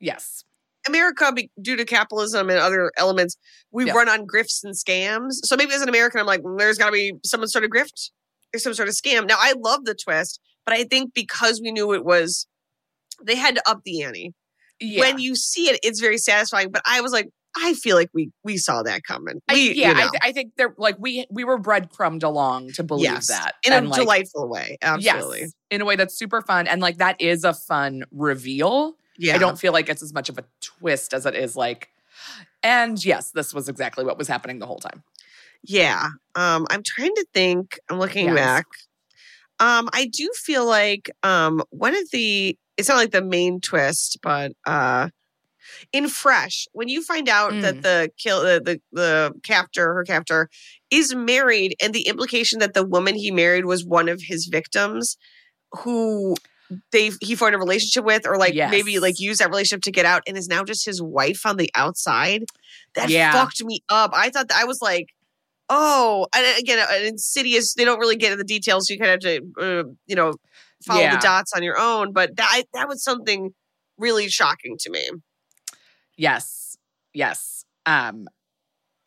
yes. 0.00 0.44
America, 0.88 1.32
be- 1.32 1.50
due 1.60 1.76
to 1.76 1.84
capitalism 1.84 2.48
and 2.50 2.58
other 2.58 2.90
elements, 2.96 3.36
we 3.70 3.86
Yeah. 3.86 3.92
run 3.92 4.08
on 4.08 4.26
grifts 4.26 4.64
and 4.64 4.74
scams. 4.74 5.34
So 5.44 5.56
maybe 5.56 5.72
as 5.72 5.82
an 5.82 5.88
American, 5.88 6.20
I'm 6.20 6.26
like, 6.26 6.42
"Mm, 6.42 6.58
there's 6.58 6.78
got 6.78 6.86
to 6.86 6.92
be 6.92 7.12
some 7.24 7.46
sort 7.46 7.64
of 7.64 7.70
grift, 7.70 8.10
there's 8.52 8.62
some 8.62 8.74
sort 8.74 8.88
of 8.88 8.94
scam. 8.94 9.28
Now, 9.28 9.36
I 9.38 9.54
love 9.58 9.84
the 9.84 9.94
twist, 9.94 10.40
but 10.64 10.74
I 10.74 10.84
think 10.84 11.14
because 11.14 11.60
we 11.60 11.70
knew 11.72 11.92
it 11.92 12.04
was, 12.04 12.46
they 13.22 13.36
had 13.36 13.54
to 13.56 13.62
up 13.68 13.82
the 13.84 14.02
ante. 14.02 14.32
Yeah. 14.80 15.00
When 15.00 15.18
you 15.18 15.36
see 15.36 15.68
it, 15.68 15.78
it's 15.82 16.00
very 16.00 16.16
satisfying. 16.18 16.70
But 16.70 16.82
I 16.86 17.02
was 17.02 17.12
like, 17.12 17.28
I 17.56 17.74
feel 17.74 17.96
like 17.96 18.08
we 18.14 18.30
we 18.44 18.56
saw 18.56 18.82
that 18.84 19.02
coming. 19.02 19.40
I, 19.48 19.54
yeah, 19.54 19.88
you 19.88 19.94
know, 19.94 20.00
I, 20.00 20.08
th- 20.08 20.22
I 20.22 20.32
think 20.32 20.52
they're 20.56 20.74
like 20.78 20.96
we 20.98 21.26
we 21.30 21.42
were 21.44 21.58
breadcrumbed 21.58 22.22
along 22.22 22.70
to 22.74 22.84
believe 22.84 23.10
yes, 23.10 23.26
that 23.26 23.56
in 23.66 23.72
a 23.72 23.80
like, 23.80 24.00
delightful 24.00 24.48
way. 24.48 24.78
Absolutely. 24.80 25.40
Yes, 25.40 25.52
in 25.70 25.80
a 25.80 25.84
way 25.84 25.96
that's 25.96 26.16
super 26.16 26.42
fun 26.42 26.66
and 26.68 26.80
like 26.80 26.98
that 26.98 27.20
is 27.20 27.42
a 27.44 27.52
fun 27.52 28.04
reveal. 28.12 28.94
Yeah. 29.18 29.34
I 29.34 29.38
don't 29.38 29.58
feel 29.58 29.72
like 29.72 29.88
it's 29.88 30.02
as 30.02 30.12
much 30.12 30.28
of 30.28 30.38
a 30.38 30.44
twist 30.60 31.12
as 31.14 31.26
it 31.26 31.34
is 31.34 31.56
like. 31.56 31.88
And 32.62 33.02
yes, 33.04 33.30
this 33.30 33.52
was 33.54 33.68
exactly 33.68 34.04
what 34.04 34.18
was 34.18 34.28
happening 34.28 34.58
the 34.58 34.66
whole 34.66 34.78
time. 34.78 35.02
Yeah. 35.62 36.06
Um, 36.34 36.66
I'm 36.70 36.82
trying 36.84 37.14
to 37.14 37.26
think. 37.34 37.78
I'm 37.88 37.98
looking 37.98 38.26
Yes. 38.26 38.34
back. 38.34 38.66
Um, 39.58 39.90
I 39.92 40.06
do 40.06 40.30
feel 40.34 40.64
like 40.66 41.10
um 41.22 41.62
one 41.70 41.94
of 41.94 42.10
the 42.12 42.56
it's 42.76 42.88
not 42.88 42.96
like 42.96 43.10
the 43.10 43.22
main 43.22 43.60
twist, 43.60 44.18
but 44.22 44.52
uh 44.66 45.10
in 45.92 46.08
Fresh, 46.08 46.66
when 46.72 46.88
you 46.88 47.02
find 47.02 47.28
out 47.28 47.52
that 47.60 47.76
Mm. 47.76 47.82
the 47.82 48.10
kill 48.18 48.40
the, 48.42 48.60
the 48.64 48.80
the 48.92 49.32
captor, 49.44 49.92
her 49.94 50.04
captor, 50.04 50.48
is 50.90 51.14
married, 51.14 51.76
and 51.82 51.92
the 51.94 52.06
implication 52.08 52.58
that 52.60 52.72
the 52.74 52.84
woman 52.84 53.14
he 53.14 53.30
married 53.30 53.66
was 53.66 53.84
one 53.84 54.08
of 54.08 54.20
his 54.22 54.46
victims 54.46 55.16
who 55.72 56.34
they 56.92 57.10
he 57.20 57.34
formed 57.34 57.54
a 57.54 57.58
relationship 57.58 58.04
with 58.04 58.26
or 58.26 58.36
like 58.36 58.54
maybe 58.54 58.98
like 58.98 59.14
Yes. 59.18 59.20
used 59.20 59.40
that 59.40 59.48
relationship 59.50 59.82
to 59.82 59.90
get 59.90 60.04
out 60.06 60.22
and 60.26 60.36
is 60.36 60.48
now 60.48 60.62
just 60.64 60.84
his 60.84 61.02
wife 61.02 61.44
on 61.46 61.56
the 61.56 61.70
outside 61.74 62.44
that 62.94 63.08
Yeah. 63.08 63.32
fucked 63.32 63.62
me 63.64 63.80
up 63.88 64.10
i 64.14 64.30
thought 64.30 64.48
that 64.48 64.58
i 64.58 64.64
was 64.64 64.80
like 64.80 65.08
oh 65.68 66.26
and 66.34 66.58
again 66.58 66.78
an 66.90 67.06
insidious 67.06 67.74
they 67.74 67.84
don't 67.84 67.98
really 67.98 68.16
get 68.16 68.32
into 68.32 68.42
the 68.42 68.46
details 68.46 68.86
so 68.88 68.94
you 68.94 69.00
kind 69.00 69.10
of 69.12 69.22
have 69.24 69.42
to 69.56 69.62
uh, 69.80 69.84
you 70.06 70.14
know 70.16 70.34
follow 70.84 71.00
Yeah. 71.00 71.16
the 71.16 71.20
dots 71.22 71.52
on 71.52 71.62
your 71.62 71.78
own 71.78 72.12
but 72.12 72.36
that 72.36 72.62
that 72.74 72.88
was 72.88 73.02
something 73.02 73.52
really 73.98 74.28
shocking 74.28 74.76
to 74.80 74.90
me 74.90 75.08
Yes. 76.16 76.76
Yes. 77.14 77.64
Um 77.86 78.28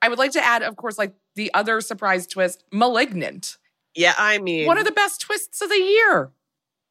I 0.02 0.10
would 0.10 0.20
like 0.20 0.32
to 0.32 0.44
add 0.44 0.64
of 0.64 0.76
course 0.76 0.98
like 0.98 1.14
the 1.36 1.54
other 1.54 1.80
surprise 1.82 2.28
twist, 2.28 2.64
Malignant. 2.72 3.58
yeah 3.96 4.14
i 4.18 4.38
mean 4.38 4.68
One 4.68 4.78
of 4.78 4.86
the 4.86 4.92
best 4.92 5.22
twists 5.22 5.62
of 5.62 5.70
the 5.70 5.78
year. 5.78 6.32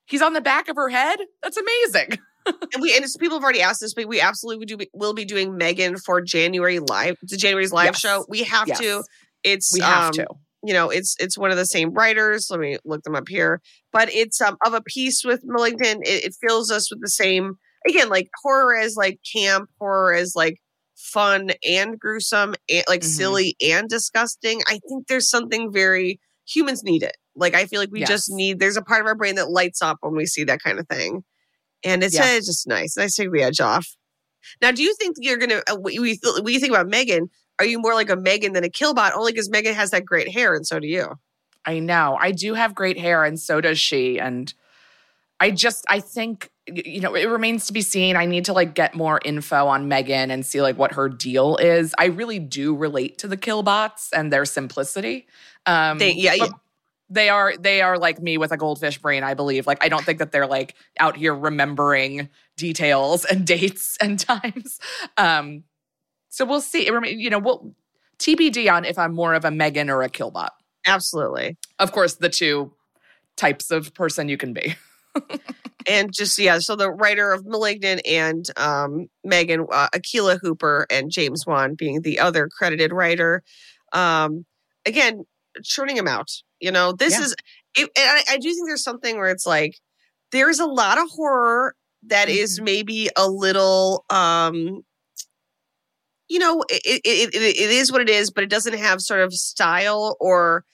He's 0.07 0.23
on 0.23 0.33
the 0.33 0.41
back 0.41 0.69
of 0.69 0.77
her 0.77 0.89
head. 0.89 1.19
That's 1.43 1.57
amazing. 1.57 2.19
and 2.47 2.81
we 2.83 2.95
and 2.97 3.05
people 3.21 3.37
have 3.37 3.45
already 3.45 3.63
asked 3.63 3.81
this 3.81 3.95
but 3.95 4.07
we 4.07 4.21
absolutely 4.21 4.67
do 4.67 4.77
will 4.93 5.15
be 5.15 5.25
doing 5.25 5.57
megan 5.57 5.97
for 5.97 6.21
january 6.21 6.81
live 6.81 7.17
the 7.23 7.37
january's 7.37 7.71
live 7.73 7.91
Yes. 7.95 8.01
show 8.01 8.27
we 8.29 8.43
have 8.43 8.67
Yes. 8.67 8.81
to 8.81 9.05
it's 9.45 9.73
We 9.73 9.79
have 9.79 10.07
um, 10.09 10.13
to. 10.15 10.27
you 10.65 10.73
know 10.75 10.91
it's 10.91 11.15
it's 11.21 11.39
one 11.39 11.53
of 11.53 11.57
the 11.57 11.65
same 11.67 11.93
writers 11.93 12.49
let 12.51 12.59
me 12.59 12.79
look 12.85 13.05
them 13.05 13.15
up 13.15 13.29
here 13.29 13.61
but 13.93 14.13
it's 14.13 14.41
um 14.41 14.57
of 14.67 14.75
a 14.75 14.81
piece 14.83 15.23
with 15.25 15.43
malignant 15.45 16.05
it, 16.05 16.25
it 16.25 16.35
fills 16.43 16.73
us 16.73 16.91
with 16.91 17.01
the 17.01 17.09
same 17.09 17.55
again 17.89 18.09
like 18.09 18.29
horror 18.43 18.77
as 18.77 18.97
like 18.97 19.21
camp 19.33 19.71
horror 19.79 20.13
as 20.13 20.35
like 20.35 20.57
fun 20.97 21.51
and 21.65 21.97
gruesome 22.01 22.57
and 22.69 22.83
like 22.89 23.03
Mhm. 23.03 23.05
silly 23.05 23.57
and 23.63 23.89
disgusting 23.89 24.63
i 24.67 24.81
think 24.89 25.07
there's 25.07 25.31
something 25.31 25.71
very 25.73 26.19
humans 26.47 26.83
need 26.83 27.03
it 27.03 27.17
like 27.37 27.55
i 27.55 27.67
feel 27.67 27.81
like 27.81 27.91
we 27.91 28.05
just 28.05 28.31
need 28.31 28.59
there's 28.59 28.77
a 28.77 28.83
part 28.83 29.01
of 29.01 29.07
our 29.07 29.15
brain 29.15 29.37
that 29.37 29.51
lights 29.51 29.81
up 29.83 29.99
when 30.01 30.15
we 30.15 30.27
see 30.27 30.45
that 30.45 30.63
kind 30.63 30.79
of 30.79 30.89
thing 30.89 31.23
and 31.85 32.03
it's, 32.03 32.15
Yeah. 32.15 32.23
uh, 32.25 32.37
just 32.37 32.67
nice 32.67 32.97
nice 32.97 33.17
to 33.17 33.23
take 33.23 33.33
the 33.33 33.43
edge 33.43 33.61
off 33.61 33.87
now 34.61 34.71
do 34.73 34.83
you 34.83 34.95
think 34.95 35.17
you're 35.21 35.39
gonna 35.39 35.63
uh, 35.71 35.77
when 35.77 35.95
you 35.95 36.17
think 36.17 36.71
about 36.71 36.89
megan 36.89 37.31
are 37.59 37.67
you 37.67 37.79
more 37.79 37.95
like 37.95 38.11
a 38.11 38.17
Megan 38.17 38.55
than 38.55 38.65
a 38.65 38.69
Killbot? 38.69 39.13
Only 39.15 39.33
because 39.33 39.51
Megan 39.51 39.75
has 39.75 39.91
that 39.91 40.05
great 40.05 40.29
hair, 40.29 40.55
and 40.55 40.67
so 40.67 40.81
do 40.81 40.87
you. 40.89 41.15
I 41.65 41.79
know. 41.79 42.17
I 42.21 42.33
do 42.33 42.55
have 42.55 42.75
great 42.75 42.99
hair, 42.99 43.25
and 43.25 43.39
so 43.39 43.61
does 43.61 43.79
she. 43.79 44.19
And 44.19 44.53
I 45.39 45.51
just, 45.53 45.85
I 45.89 46.01
think, 46.01 46.51
you 46.67 47.01
know, 47.01 47.15
it 47.15 47.29
remains 47.29 47.67
to 47.67 47.73
be 47.73 47.83
seen. 47.83 48.17
I 48.17 48.25
need 48.25 48.45
to 48.45 48.53
like 48.53 48.75
get 48.75 48.95
more 48.95 49.21
info 49.25 49.67
on 49.67 49.89
Megan 49.89 50.31
and 50.31 50.47
see 50.47 50.63
like 50.63 50.79
what 50.79 50.93
her 50.93 51.09
deal 51.09 51.57
is. 51.57 51.95
I 51.99 52.07
really 52.07 52.39
do 52.39 52.75
relate 52.77 53.19
to 53.19 53.29
the 53.29 53.37
Killbots 53.37 54.11
and 54.13 54.33
their 54.33 54.45
simplicity. 54.45 55.27
Um, 55.67 55.99
They- 55.99 56.13
yeah, 56.13 56.35
yeah. 56.35 56.47
They 57.11 57.29
are 57.29 57.55
they 57.59 57.83
are 57.83 57.99
like 57.99 58.23
me 58.23 58.39
with 58.39 58.53
a 58.53 58.57
goldfish 58.57 58.97
brain, 58.97 59.23
I 59.23 59.35
believe. 59.35 59.67
Like 59.67 59.85
I 59.85 59.91
don't 59.91 60.03
think 60.03 60.19
that 60.21 60.33
they're 60.33 60.47
like 60.47 60.75
out 60.99 61.15
here 61.15 61.35
remembering 61.35 62.31
details 62.57 63.27
and 63.27 63.47
dates 63.47 63.99
and 64.01 64.19
times. 64.19 64.81
Um, 65.19 65.65
so 66.31 66.47
we'll 66.47 66.63
see. 66.63 66.87
You 66.87 67.29
know, 67.29 67.39
we'll 67.39 67.75
TBD 68.19 68.73
on 68.73 68.87
if 68.87 68.99
I'm 68.99 69.13
more 69.13 69.35
of 69.35 69.45
a 69.45 69.51
Megan 69.51 69.91
or 69.91 70.03
a 70.03 70.09
Killbot 70.09 70.51
Absolutely. 70.87 71.59
of 71.79 71.93
course, 71.93 72.15
the 72.15 72.31
two 72.31 72.73
types 73.37 73.71
of 73.71 73.93
person 73.93 74.31
you 74.31 74.39
can 74.39 74.55
be. 74.55 74.75
And 75.89 76.13
just 76.13 76.39
yeah, 76.39 76.59
so 76.61 76.77
the 76.77 76.91
writer 76.91 77.33
of 77.33 77.45
*Malignant* 77.45 78.03
and 78.07 78.47
um, 78.57 79.09
Megan 79.25 79.67
uh, 79.73 79.89
Akela 79.93 80.39
Cooper 80.39 80.87
and 80.91 81.11
James 81.11 81.45
Wan 81.47 81.75
being 81.75 82.03
the 82.03 82.21
other 82.21 82.49
credited 82.49 82.93
writer. 82.93 83.43
Um, 83.93 84.47
again, 84.87 85.25
churning 85.65 85.97
them 85.97 86.07
out. 86.09 86.31
You 86.61 86.71
know, 86.71 86.93
this 86.93 87.15
Yeah. 87.19 87.25
is. 87.25 87.37
It, 87.77 87.91
and 87.97 88.09
I, 88.11 88.35
I 88.35 88.37
do 88.39 88.53
think 88.55 88.69
there's 88.69 88.85
something 88.85 89.17
where 89.17 89.31
it's 89.31 89.47
like 89.47 89.79
there's 90.31 90.61
a 90.61 90.67
lot 90.67 90.99
of 90.99 91.09
horror 91.11 91.75
that 92.05 92.29
is 92.29 92.61
Mhm. 92.61 92.65
maybe 92.65 93.09
a 93.17 93.29
little. 93.29 94.05
um 94.11 94.85
you 96.29 96.39
know, 96.39 96.63
it, 96.69 96.83
it, 96.85 97.01
it, 97.05 97.35
it 97.35 97.57
it 97.57 97.71
is 97.71 97.93
what 97.93 98.01
it 98.01 98.09
is, 98.09 98.31
but 98.31 98.45
it 98.45 98.51
doesn't 98.51 98.75
have 98.79 99.01
sort 99.01 99.21
of 99.21 99.35
style 99.35 100.17
or, 100.21 100.65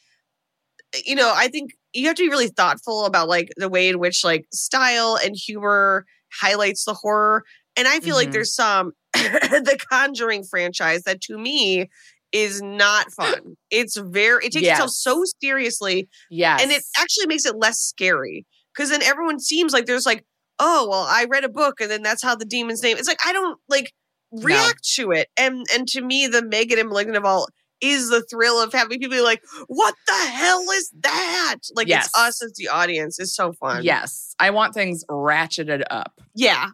you 1.05 1.15
know, 1.15 1.33
I 1.35 1.49
think 1.49 1.73
you 1.95 2.07
have 2.07 2.17
to 2.17 2.23
be 2.23 2.29
really 2.29 2.49
thoughtful 2.49 3.05
about 3.07 3.29
like 3.29 3.49
the 3.57 3.69
way 3.69 3.89
in 3.89 3.99
which 3.99 4.25
like 4.25 4.47
style 4.53 5.19
and 5.25 5.35
humor 5.37 6.05
highlights 6.41 6.85
the 6.85 6.95
horror. 6.95 7.45
And 7.77 7.89
I 7.89 8.01
feel 8.01 8.15
like 8.17 8.29
Mhm. 8.29 8.33
there's 8.33 8.55
some 8.55 8.93
the 9.15 9.79
Conjuring 9.91 10.45
franchise 10.45 11.03
that 11.05 11.21
to 11.23 11.39
me 11.39 11.89
is 12.33 12.61
not 12.61 13.11
fun. 13.13 13.57
It's 13.71 13.97
very 13.97 14.45
it 14.47 14.53
takes 14.53 14.67
itself 14.73 14.91
so 14.91 15.25
seriously 15.43 16.09
Yes. 16.31 16.63
and 16.63 16.71
it 16.71 16.83
actually 16.99 17.27
makes 17.27 17.47
it 17.47 17.57
less 17.57 17.79
scary 17.81 18.45
because 18.75 18.91
then 18.91 19.03
everyone 19.03 19.41
seems 19.41 19.73
like 19.73 19.87
there's 19.87 20.05
like 20.07 20.25
oh 20.61 20.87
well 20.91 21.07
i 21.09 21.25
read 21.31 21.45
a 21.45 21.49
book 21.49 21.81
and 21.81 21.91
then 21.91 22.03
that's 22.03 22.23
how 22.23 22.35
the 22.35 22.45
demon's 22.45 22.83
name 22.83 22.97
it's 22.99 23.09
like 23.09 23.19
i 23.25 23.33
don't 23.33 23.59
like 23.69 23.93
react 24.33 24.83
to 24.97 25.11
it 25.13 25.29
and 25.39 25.65
and 25.73 25.87
to 25.89 26.03
me 26.03 26.27
the 26.27 26.43
megan 26.45 26.79
and 26.79 26.89
malignant 26.89 27.17
of 27.17 27.25
all 27.25 27.47
is 27.81 28.11
the 28.11 28.23
thrill 28.23 28.61
of 28.63 28.73
having 28.73 28.99
people 28.99 29.17
be 29.17 29.21
like 29.23 29.43
what 29.69 29.95
the 30.07 30.13
hell 30.31 30.65
is 30.75 30.91
that 31.01 31.57
like 31.75 31.87
Yes. 31.89 32.07
it's 32.07 32.19
us 32.19 32.43
as 32.43 32.53
the 32.55 32.69
audience 32.69 33.19
It's 33.19 33.35
so 33.35 33.53
fun 33.53 33.85
yes. 33.85 34.35
I 34.39 34.51
want 34.51 34.75
things 34.75 35.05
ratcheted 35.11 35.83
up. 35.91 36.21
yeah 36.35 36.69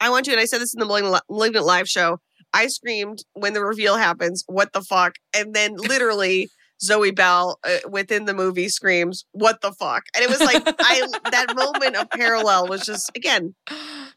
i 0.00 0.10
want 0.10 0.24
to 0.26 0.32
and 0.32 0.40
i 0.40 0.44
said 0.44 0.60
this 0.60 0.74
in 0.74 0.80
the 0.80 0.86
malignant, 0.86 1.14
Li- 1.14 1.20
malignant 1.36 1.64
live 1.66 1.88
show 1.88 2.18
i 2.52 2.66
screamed 2.66 3.24
when 3.34 3.52
the 3.54 3.64
reveal 3.64 3.96
happens 3.96 4.44
what 4.46 4.72
the 4.72 4.82
fuck 4.82 5.14
and 5.36 5.54
then 5.54 5.74
literally 5.76 6.48
Zoe 6.82 7.12
Bell 7.12 7.58
uh, 7.64 7.78
within 7.88 8.24
the 8.24 8.34
movie 8.34 8.68
screams, 8.68 9.24
"What 9.30 9.60
the 9.62 9.72
fuck!" 9.72 10.02
And 10.14 10.24
it 10.24 10.28
was 10.28 10.40
like 10.40 10.60
I 10.66 11.06
that 11.30 11.54
moment 11.56 11.94
of 11.96 12.10
parallel 12.10 12.66
was 12.66 12.84
just 12.84 13.10
again 13.16 13.54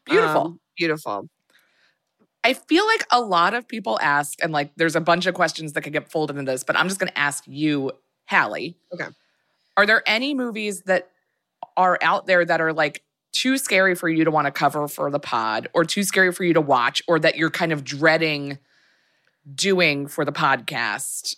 Beautiful. 0.04 0.40
um, 0.42 0.60
beautiful. 0.76 1.28
I 2.44 2.54
feel 2.54 2.86
like 2.86 3.04
a 3.10 3.20
lot 3.20 3.54
of 3.54 3.66
people 3.66 3.98
ask, 4.00 4.42
and 4.42 4.52
like 4.52 4.72
there's 4.76 4.96
a 4.96 5.00
bunch 5.00 5.26
of 5.26 5.34
questions 5.34 5.72
that 5.72 5.82
could 5.82 5.92
get 5.92 6.10
folded 6.10 6.36
into 6.36 6.52
this, 6.52 6.64
but 6.64 6.76
I'm 6.76 6.88
just 6.88 7.00
going 7.00 7.10
to 7.12 7.18
ask 7.18 7.44
you, 7.46 7.92
Halle. 8.26 8.76
Okay. 8.92 9.08
Are 9.76 9.86
there 9.86 10.02
any 10.06 10.34
movies 10.34 10.82
that 10.82 11.10
are 11.76 11.98
out 12.02 12.26
there 12.26 12.44
that 12.44 12.60
are 12.60 12.72
like 12.72 13.02
too 13.32 13.58
scary 13.58 13.94
for 13.94 14.08
you 14.08 14.24
to 14.24 14.30
want 14.30 14.46
to 14.46 14.50
cover 14.50 14.88
for 14.88 15.10
the 15.10 15.20
pod 15.20 15.68
or 15.74 15.84
too 15.84 16.02
scary 16.02 16.32
for 16.32 16.44
you 16.44 16.54
to 16.54 16.60
watch 16.60 17.02
or 17.06 17.18
that 17.18 17.36
you're 17.36 17.50
kind 17.50 17.72
of 17.72 17.84
dreading 17.84 18.58
doing 19.54 20.06
for 20.06 20.24
the 20.24 20.32
podcast 20.32 21.36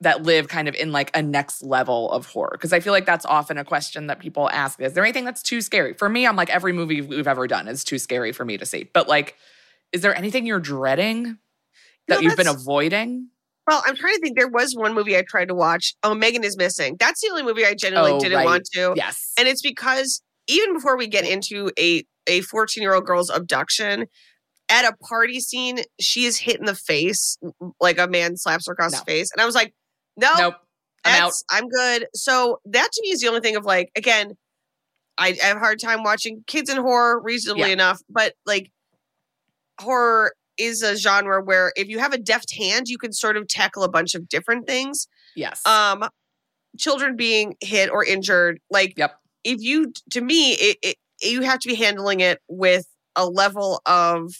that 0.00 0.22
live 0.22 0.48
kind 0.48 0.68
of 0.68 0.74
in 0.74 0.92
like 0.92 1.10
a 1.16 1.22
next 1.22 1.62
level 1.62 2.10
of 2.10 2.26
horror? 2.26 2.50
Because 2.52 2.72
I 2.72 2.80
feel 2.80 2.92
like 2.92 3.06
that's 3.06 3.24
often 3.24 3.58
a 3.58 3.64
question 3.64 4.08
that 4.08 4.18
people 4.18 4.50
ask. 4.50 4.80
Is 4.80 4.92
there 4.92 5.04
anything 5.04 5.24
that's 5.24 5.42
too 5.42 5.60
scary? 5.60 5.94
For 5.94 6.08
me, 6.08 6.26
I'm 6.26 6.36
like, 6.36 6.50
every 6.50 6.72
movie 6.72 7.00
we've 7.00 7.28
ever 7.28 7.46
done 7.46 7.68
is 7.68 7.84
too 7.84 7.98
scary 7.98 8.32
for 8.32 8.44
me 8.44 8.58
to 8.58 8.66
see. 8.66 8.88
But 8.92 9.08
like, 9.08 9.36
is 9.92 10.00
there 10.02 10.16
anything 10.16 10.46
you're 10.46 10.60
dreading 10.60 11.38
that 12.08 12.16
No, 12.16 12.18
you've 12.20 12.36
been 12.36 12.48
avoiding? 12.48 13.28
Well, 13.68 13.82
I'm 13.86 13.94
trying 13.94 14.14
to 14.14 14.20
think. 14.20 14.36
There 14.36 14.48
was 14.48 14.74
one 14.74 14.92
movie 14.94 15.16
I 15.16 15.22
tried 15.22 15.48
to 15.48 15.54
watch. 15.54 15.94
Oh, 16.02 16.14
Megan 16.14 16.42
is 16.42 16.56
missing. 16.56 16.96
That's 16.98 17.20
the 17.20 17.28
only 17.30 17.44
movie 17.44 17.64
I 17.64 17.74
genuinely 17.74 18.12
Oh, 18.12 18.18
didn't 18.20 18.36
right. 18.38 18.44
want 18.44 18.64
to. 18.74 18.92
Yes. 18.96 19.32
And 19.38 19.46
it's 19.46 19.62
because 19.62 20.20
even 20.48 20.74
before 20.74 20.96
we 20.96 21.06
get 21.06 21.24
into 21.24 21.70
a 21.78 22.04
a 22.26 22.40
14 22.42 22.82
year 22.82 22.94
old 22.94 23.04
girl's 23.06 23.30
abduction, 23.30 24.06
at 24.68 24.84
a 24.84 24.96
party 25.04 25.38
scene, 25.40 25.80
she 26.00 26.24
is 26.24 26.38
hit 26.38 26.58
in 26.58 26.66
the 26.66 26.74
face 26.74 27.36
like 27.80 27.98
a 27.98 28.08
man 28.08 28.36
slaps 28.36 28.66
her 28.66 28.72
across 28.72 28.92
No. 28.92 28.98
the 28.98 29.04
face, 29.04 29.30
and 29.32 29.40
I 29.40 29.46
was 29.46 29.54
like, 29.54 29.74
no, 30.16 30.32
nope. 30.38 30.54
I'm 31.04 31.22
out. 31.24 31.32
I'm 31.50 31.68
good. 31.68 32.06
So 32.14 32.60
that 32.66 32.88
to 32.92 33.02
me 33.02 33.08
is 33.10 33.20
the 33.20 33.28
only 33.28 33.40
thing 33.40 33.56
of 33.56 33.64
like, 33.64 33.90
again, 33.96 34.34
I, 35.18 35.36
I 35.42 35.46
have 35.46 35.56
a 35.56 35.60
hard 35.60 35.80
time 35.80 36.02
watching 36.04 36.42
kids 36.46 36.70
in 36.70 36.76
horror 36.78 37.20
reasonably 37.20 37.62
Yeah. 37.62 37.68
enough, 37.74 38.00
but 38.08 38.34
like 38.46 38.70
horror 39.82 40.32
is 40.58 40.82
a 40.82 40.96
genre 40.96 41.42
where 41.42 41.72
if 41.76 41.88
you 41.88 41.98
have 41.98 42.12
a 42.12 42.18
deft 42.18 42.54
hand, 42.56 42.88
you 42.88 42.98
can 42.98 43.12
sort 43.12 43.36
of 43.36 43.48
tackle 43.48 43.82
a 43.82 43.88
bunch 43.88 44.14
of 44.14 44.28
different 44.28 44.66
things. 44.66 45.08
Yes. 45.34 45.64
Um, 45.66 46.04
children 46.78 47.16
being 47.16 47.56
hit 47.60 47.90
or 47.90 48.04
injured, 48.04 48.58
like 48.70 48.94
yep. 48.96 49.18
if 49.44 49.60
you 49.60 49.92
to 50.10 50.20
me 50.20 50.52
it, 50.52 50.76
it 50.82 50.96
you 51.20 51.42
have 51.42 51.60
to 51.60 51.68
be 51.68 51.74
handling 51.74 52.20
it 52.20 52.40
with 52.48 52.86
a 53.16 53.26
level 53.26 53.80
of 53.86 54.32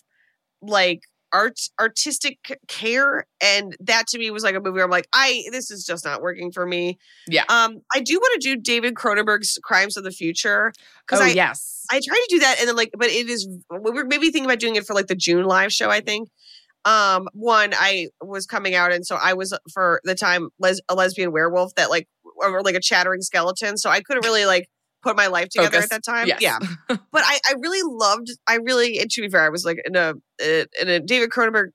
like 0.61 1.03
art 1.33 1.59
artistic 1.81 2.39
care 2.69 3.27
and 3.43 3.77
that 3.81 4.07
to 4.09 4.19
me 4.19 4.31
was 4.31 4.43
like 4.43 4.55
a 4.55 4.61
movie 4.61 4.75
where 4.75 4.85
I'm 4.85 4.91
like 4.91 5.09
I 5.13 5.45
this 5.51 5.71
is 5.71 5.85
just 5.85 6.05
not 6.05 6.21
working 6.23 6.53
for 6.53 6.67
me. 6.67 6.99
Yeah. 7.27 7.45
Um 7.49 7.81
I 7.95 8.01
do 8.01 8.19
want 8.19 8.41
to 8.43 8.55
do 8.55 8.61
David 8.61 8.95
Cronenberg's 8.95 9.59
Crimes 9.63 9.97
of 9.97 10.05
the 10.05 10.11
Future 10.11 10.73
cuz 11.07 11.21
Oh, 11.21 11.25
I 11.25 11.29
yes. 11.29 11.85
I 11.91 12.01
try 12.05 12.15
to 12.17 12.27
do 12.29 12.39
that 12.41 12.57
and 12.61 12.69
then 12.69 12.77
like 12.77 12.91
but 12.97 13.09
it 13.09 13.29
is 13.29 13.49
we 13.71 13.91
were 13.91 14.05
maybe 14.05 14.27
thinking 14.31 14.45
about 14.45 14.59
doing 14.61 14.77
it 14.77 14.87
for 14.87 14.95
like 14.95 15.07
the 15.07 15.15
June 15.15 15.45
live 15.45 15.73
show 15.73 15.91
I 15.91 16.01
think. 16.01 16.29
Um 16.85 17.29
one 17.33 17.73
I 17.75 18.09
was 18.21 18.47
coming 18.47 18.75
out 18.75 18.93
and 18.93 19.07
so 19.07 19.17
I 19.17 19.33
was 19.35 19.57
for 19.73 20.01
the 20.05 20.15
time 20.15 20.51
les- 20.59 20.81
a 20.89 20.95
lesbian 20.95 21.33
werewolf 21.33 21.75
that 21.77 21.91
like 21.91 22.09
or 22.37 22.63
like 22.63 22.75
a 22.75 22.81
chattering 22.81 23.23
skeleton 23.23 23.77
so 23.77 23.89
I 23.89 24.01
couldn't 24.01 24.25
really 24.25 24.47
like 24.47 24.69
put 25.03 25.17
my 25.17 25.27
life 25.27 25.49
together 25.51 25.71
Focus. 25.71 25.85
at 25.85 25.91
that 25.91 26.05
time. 26.05 26.27
Yes. 26.29 26.41
Yeah. 26.41 26.59
But 27.13 27.23
I 27.25 27.39
I 27.47 27.55
really 27.61 27.81
loved 27.85 28.29
I 28.47 28.57
really 28.57 28.99
and 28.99 29.11
to 29.11 29.21
be 29.23 29.29
fair 29.29 29.43
I 29.45 29.49
was 29.49 29.65
like 29.65 29.79
in 29.85 29.97
a 29.97 30.15
in 30.41 30.89
a 30.89 31.01
David 31.01 31.31
Cronenberg 31.31 31.69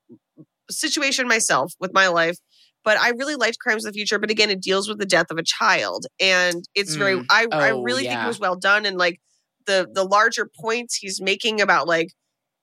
situation 0.69 1.27
myself 1.27 1.73
with 1.79 1.93
my 1.93 2.07
life 2.07 2.37
but 2.83 2.97
I 2.99 3.09
really 3.09 3.35
liked 3.35 3.59
Crimes 3.59 3.85
of 3.85 3.93
the 3.93 3.97
Future 3.97 4.19
but 4.19 4.29
again 4.29 4.49
it 4.49 4.61
deals 4.61 4.87
with 4.89 4.97
the 4.99 5.05
death 5.05 5.27
of 5.31 5.37
a 5.37 5.43
child 5.43 6.05
and 6.19 6.63
it's 6.75 6.95
very 6.95 7.15
Mm. 7.17 7.25
I 7.29 7.47
I 7.51 7.71
Oh, 7.71 7.81
really 7.83 8.03
think 8.03 8.19
it 8.21 8.27
was 8.27 8.39
well 8.39 8.55
done 8.57 8.85
and 8.85 8.97
like 8.97 9.19
the 9.65 9.87
the 9.93 10.03
larger 10.03 10.49
points 10.59 10.95
he's 10.95 11.21
making 11.21 11.61
about 11.61 11.87
like 11.87 12.09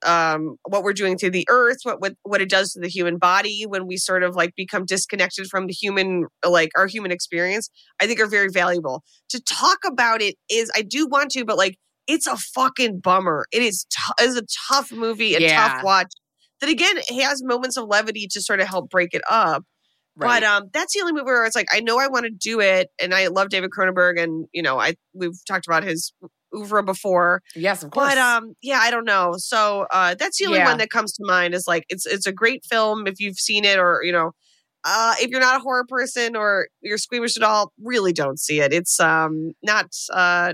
um 0.05 0.57
what 0.69 0.83
we're 0.83 0.93
doing 0.93 1.17
to 1.19 1.31
the 1.31 1.47
earth 1.51 1.79
what 1.83 2.01
what 2.01 2.15
what 2.23 2.41
it 2.41 2.49
does 2.49 2.73
to 2.73 2.81
the 2.81 2.89
human 2.89 3.17
body 3.19 3.65
when 3.67 3.87
we 3.87 3.97
sort 3.97 4.23
of 4.23 4.35
like 4.35 4.55
become 4.57 4.85
disconnected 4.85 5.47
from 5.49 5.67
the 5.67 5.73
human 5.73 6.27
like 6.49 6.71
our 6.77 6.87
human 6.87 7.11
experience 7.11 7.71
i 8.01 8.07
think 8.07 8.21
are 8.21 8.27
very 8.27 8.49
valuable 8.53 9.03
to 9.29 9.41
talk 9.43 9.79
about 9.87 10.21
it 10.23 10.35
is 10.51 10.71
i 10.77 10.83
do 10.83 11.07
want 11.07 11.31
to 11.31 11.45
but 11.45 11.57
like 11.57 11.77
it's 12.07 12.27
a 12.27 12.37
fucking 12.37 13.01
bummer 13.01 13.47
it 13.53 13.63
is 13.63 13.87
t- 13.91 14.25
is 14.25 14.37
a 14.37 14.43
tough 14.69 14.93
movie 14.93 15.35
a 15.35 15.41
Yeah. 15.41 15.69
tough 15.69 15.83
watch 15.85 16.13
that 16.61 16.71
again 16.71 16.97
has 17.21 17.43
moments 17.43 17.77
of 17.77 17.87
levity 17.89 18.27
to 18.31 18.41
sort 18.41 18.61
of 18.61 18.69
help 18.69 18.91
break 18.91 19.15
it 19.15 19.23
up 19.31 19.65
Right. 20.17 20.41
but 20.41 20.45
um, 20.49 20.71
that's 20.73 20.95
the 20.95 21.01
only 21.01 21.13
movie 21.13 21.25
where 21.25 21.45
it's 21.45 21.57
like 21.57 21.67
I 21.75 21.81
know 21.81 21.99
I 21.99 22.07
want 22.07 22.25
to 22.25 22.31
do 22.31 22.61
it, 22.61 22.89
and 23.03 23.13
I 23.13 23.27
love 23.27 23.49
David 23.49 23.71
Cronenberg, 23.77 24.23
and 24.23 24.47
you 24.53 24.63
know 24.63 24.79
I 24.79 24.95
we've 25.13 25.33
talked 25.49 25.67
about 25.67 25.83
his 25.83 26.13
oeuvre 26.55 26.83
before, 26.83 27.43
yes, 27.55 27.83
of 27.83 27.91
course. 27.91 28.11
but 28.15 28.19
um, 28.19 28.55
yeah, 28.63 28.79
I 28.81 28.91
don't 28.91 29.05
know. 29.05 29.35
So 29.39 29.87
uh, 29.91 30.15
that's 30.15 30.39
the 30.39 30.47
only 30.47 30.59
Yeah. 30.59 30.69
one 30.69 30.79
that 30.79 30.91
comes 30.91 31.13
to 31.15 31.25
mind. 31.27 31.55
Is 31.55 31.67
like 31.67 31.85
it's 31.89 32.07
it's 32.07 32.27
a 32.27 32.33
great 32.33 32.65
film 32.65 33.07
if 33.07 33.21
you've 33.21 33.39
seen 33.39 33.65
it, 33.65 33.79
or 33.79 34.03
you 34.05 34.13
know, 34.13 34.33
uh, 34.85 35.15
if 35.21 35.31
you're 35.31 35.41
not 35.41 35.57
a 35.57 35.61
horror 35.61 35.85
person 35.89 36.37
or 36.37 36.69
you're 36.81 36.99
squeamish 36.99 37.37
at 37.37 37.43
all, 37.43 37.73
really 37.83 38.13
don't 38.13 38.39
see 38.39 38.61
it. 38.61 38.73
It's 38.73 38.99
um 39.01 39.53
not 39.63 39.87
uh 40.13 40.53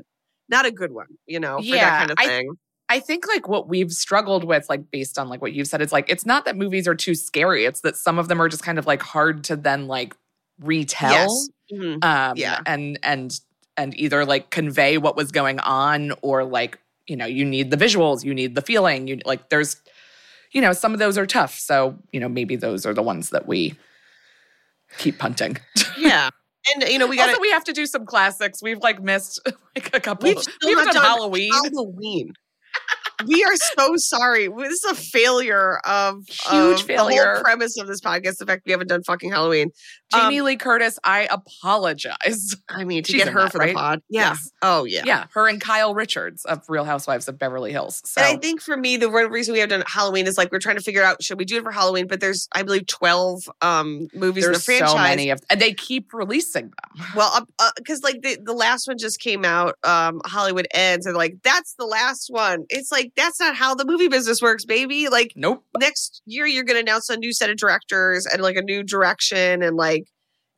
not 0.49 0.67
a 0.67 0.71
good 0.73 0.93
one, 0.93 1.07
you 1.27 1.39
know, 1.39 1.59
for 1.59 1.63
Yeah, 1.65 1.77
that 1.91 1.99
kind 1.99 2.11
of 2.11 2.17
I- 2.19 2.27
thing. 2.27 2.51
I 2.93 2.99
think 2.99 3.29
like 3.29 3.47
what 3.47 3.69
we've 3.69 3.93
struggled 3.93 4.43
with, 4.43 4.69
like 4.69 4.91
based 4.91 5.17
on 5.17 5.29
like 5.29 5.41
what 5.41 5.53
you've 5.53 5.69
said, 5.69 5.81
is 5.81 5.93
like 5.93 6.11
it's 6.11 6.27
not 6.27 6.45
that 6.47 6.57
movies 6.57 6.89
are 6.89 6.95
too 6.97 7.15
scary. 7.15 7.65
It's 7.65 7.83
that 7.83 7.97
some 7.97 8.19
of 8.19 8.27
them 8.27 8.43
are 8.43 8.49
just 8.49 8.65
kind 8.65 8.81
of 8.81 8.87
like 8.87 9.01
hard 9.01 9.45
to 9.45 9.55
then 9.55 9.87
like 9.87 10.17
retell. 10.59 11.13
yes. 11.13 11.49
Mhm. 11.73 12.05
Um 12.05 12.37
Yeah. 12.37 12.61
and 12.67 12.99
and 13.05 13.39
and 13.77 13.95
either 13.99 14.25
like 14.25 14.51
convey 14.51 14.99
what 14.99 15.17
was 15.17 15.33
going 15.33 15.59
on 15.61 16.13
or 16.23 16.45
like, 16.45 16.79
you 17.07 17.17
know, 17.17 17.27
you 17.27 17.45
need 17.45 17.71
the 17.71 17.77
visuals, 17.77 18.25
you 18.25 18.35
need 18.35 18.55
the 18.55 18.63
feeling. 18.63 19.07
You 19.09 19.21
like 19.25 19.49
there's 19.49 19.81
you 20.53 20.61
know, 20.61 20.73
some 20.73 20.93
of 20.93 20.99
those 20.99 21.17
are 21.17 21.27
tough. 21.27 21.59
So, 21.59 21.97
you 22.13 22.21
know, 22.21 22.29
maybe 22.29 22.57
those 22.57 22.85
are 22.85 22.95
the 22.95 23.03
ones 23.03 23.31
that 23.31 23.47
we 23.47 23.77
keep 24.99 25.19
punting. 25.19 25.59
Yeah. 25.99 26.31
And 26.75 26.89
you 26.89 26.99
know, 26.99 27.07
we 27.07 27.17
got 27.17 27.39
we 27.41 27.51
have 27.51 27.65
to 27.65 27.73
do 27.73 27.85
some 27.85 28.07
classics. 28.07 28.63
We've 28.63 28.79
like 28.79 29.03
missed 29.03 29.41
like 29.77 29.95
a 29.95 30.01
couple. 30.01 30.29
We've 30.29 30.39
still 30.39 30.55
we 30.65 30.71
haven't 30.71 30.87
not 30.87 30.95
done 30.95 31.03
done 31.03 31.17
Halloween. 31.17 31.53
Halloween. 31.53 32.33
We 33.27 33.45
are 33.45 33.57
so 33.77 33.95
sorry. 33.97 34.49
This 34.49 34.85
is 34.85 34.91
a 34.91 34.95
failure 34.95 35.79
of 35.85 36.25
Huge 36.29 36.81
of 36.81 36.87
The 36.87 36.95
failure. 36.95 37.35
whole 37.35 37.43
premise 37.43 37.79
of 37.79 37.87
this 37.87 38.01
podcast. 38.01 38.39
The 38.39 38.47
fact 38.47 38.63
we 38.67 38.73
haven't 38.73 38.89
done 38.89 39.03
fucking 39.03 39.31
Halloween. 39.31 39.71
Jamie 40.13 40.41
Um, 40.41 40.47
Lee 40.47 40.57
Curtis, 40.57 40.99
I 41.05 41.29
apologize. 41.31 42.57
I 42.69 42.85
mean, 42.85 43.03
to 43.05 43.13
She's 43.13 43.25
get 43.25 43.33
her 43.33 43.43
that, 43.43 43.53
for 43.53 43.59
right? 43.59 43.69
the 43.69 43.75
pod. 43.75 44.03
Yeah. 44.09 44.31
Yes. 44.31 44.51
Oh 44.63 44.85
yeah. 44.85 45.03
Yeah. 45.05 45.27
her 45.35 45.49
and 45.49 45.61
Kyle 45.61 45.95
Richards 45.95 46.45
of 46.45 46.63
Real 46.69 46.85
Housewives 46.85 47.29
of 47.29 47.39
Beverly 47.39 47.73
Hills. 47.73 48.03
So 48.05 48.21
And 48.21 48.37
I 48.37 48.41
think 48.41 48.61
for 48.61 48.77
me, 48.77 48.97
the 48.97 49.09
one 49.09 49.31
reason 49.31 49.53
we 49.53 49.61
haven't 49.61 49.79
done 49.81 49.87
Halloween 49.87 50.27
is 50.27 50.37
like 50.37 50.51
we're 50.53 50.59
trying 50.59 50.77
to 50.77 50.83
figure 50.83 51.03
out 51.03 51.23
should 51.23 51.39
we 51.39 51.45
do 51.45 51.59
it 51.59 51.63
for 51.63 51.71
Halloween? 51.71 52.07
But 52.07 52.21
there's, 52.21 52.49
I 52.53 52.63
believe, 52.63 52.87
twelve 52.87 53.43
um 53.61 54.09
movies 54.15 54.45
there's 54.45 54.57
in 54.57 54.61
the 54.61 54.61
franchise. 54.61 54.91
so 54.91 54.99
many 54.99 55.31
of, 55.31 55.41
and 55.49 55.61
they 55.61 55.73
keep 55.73 56.13
releasing 56.13 56.65
them. 56.71 57.07
Well, 57.17 57.47
because 57.77 58.03
like 58.03 58.23
the, 58.23 58.39
the 58.43 58.53
last 58.53 58.87
one 58.87 58.97
just 58.99 59.21
came 59.21 59.45
out, 59.45 59.75
um, 59.85 60.21
Halloween 60.27 60.65
Ends, 60.73 61.07
and 61.07 61.17
like 61.17 61.37
that's 61.43 61.75
the 61.75 61.85
last 61.87 62.29
one. 62.31 62.65
It's 62.69 62.91
like 62.93 63.10
that's 63.17 63.41
not 63.41 63.55
how 63.57 63.75
the 63.75 63.85
movie 63.85 64.09
business 64.09 64.41
works, 64.43 64.65
baby. 64.65 65.09
Like 65.09 65.33
Nope. 65.37 65.65
next 65.79 66.23
year 66.27 66.47
you're 66.47 66.65
going 66.65 66.77
to 66.77 66.81
announce 66.91 67.09
a 67.09 67.17
new 67.17 67.33
set 67.33 67.51
of 67.51 67.57
directors 67.57 68.27
and 68.27 68.43
like 68.43 68.57
a 68.57 68.63
new 68.63 68.83
direction 68.83 69.63
and 69.63 69.77
like 69.77 70.05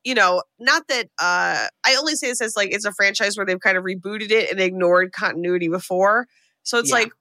you 0.05 0.15
know 0.15 0.43
not 0.59 0.83
that 0.89 1.07
uh 1.21 1.69
i 1.87 1.95
only 1.97 2.17
say 2.17 2.27
this 2.27 2.41
as 2.41 2.57
like 2.57 2.71
it's 2.75 2.85
a 2.85 2.91
franchise 2.93 3.37
where 3.37 3.47
they've 3.47 3.61
kind 3.61 3.77
of 3.79 3.85
rebooted 3.85 4.33
it 4.33 4.51
and 4.51 4.59
ignored 4.61 5.13
continuity 5.13 5.69
before 5.69 6.27
so 6.65 6.77
it's 6.79 6.89
Yeah. 6.89 6.97
like 6.97 7.13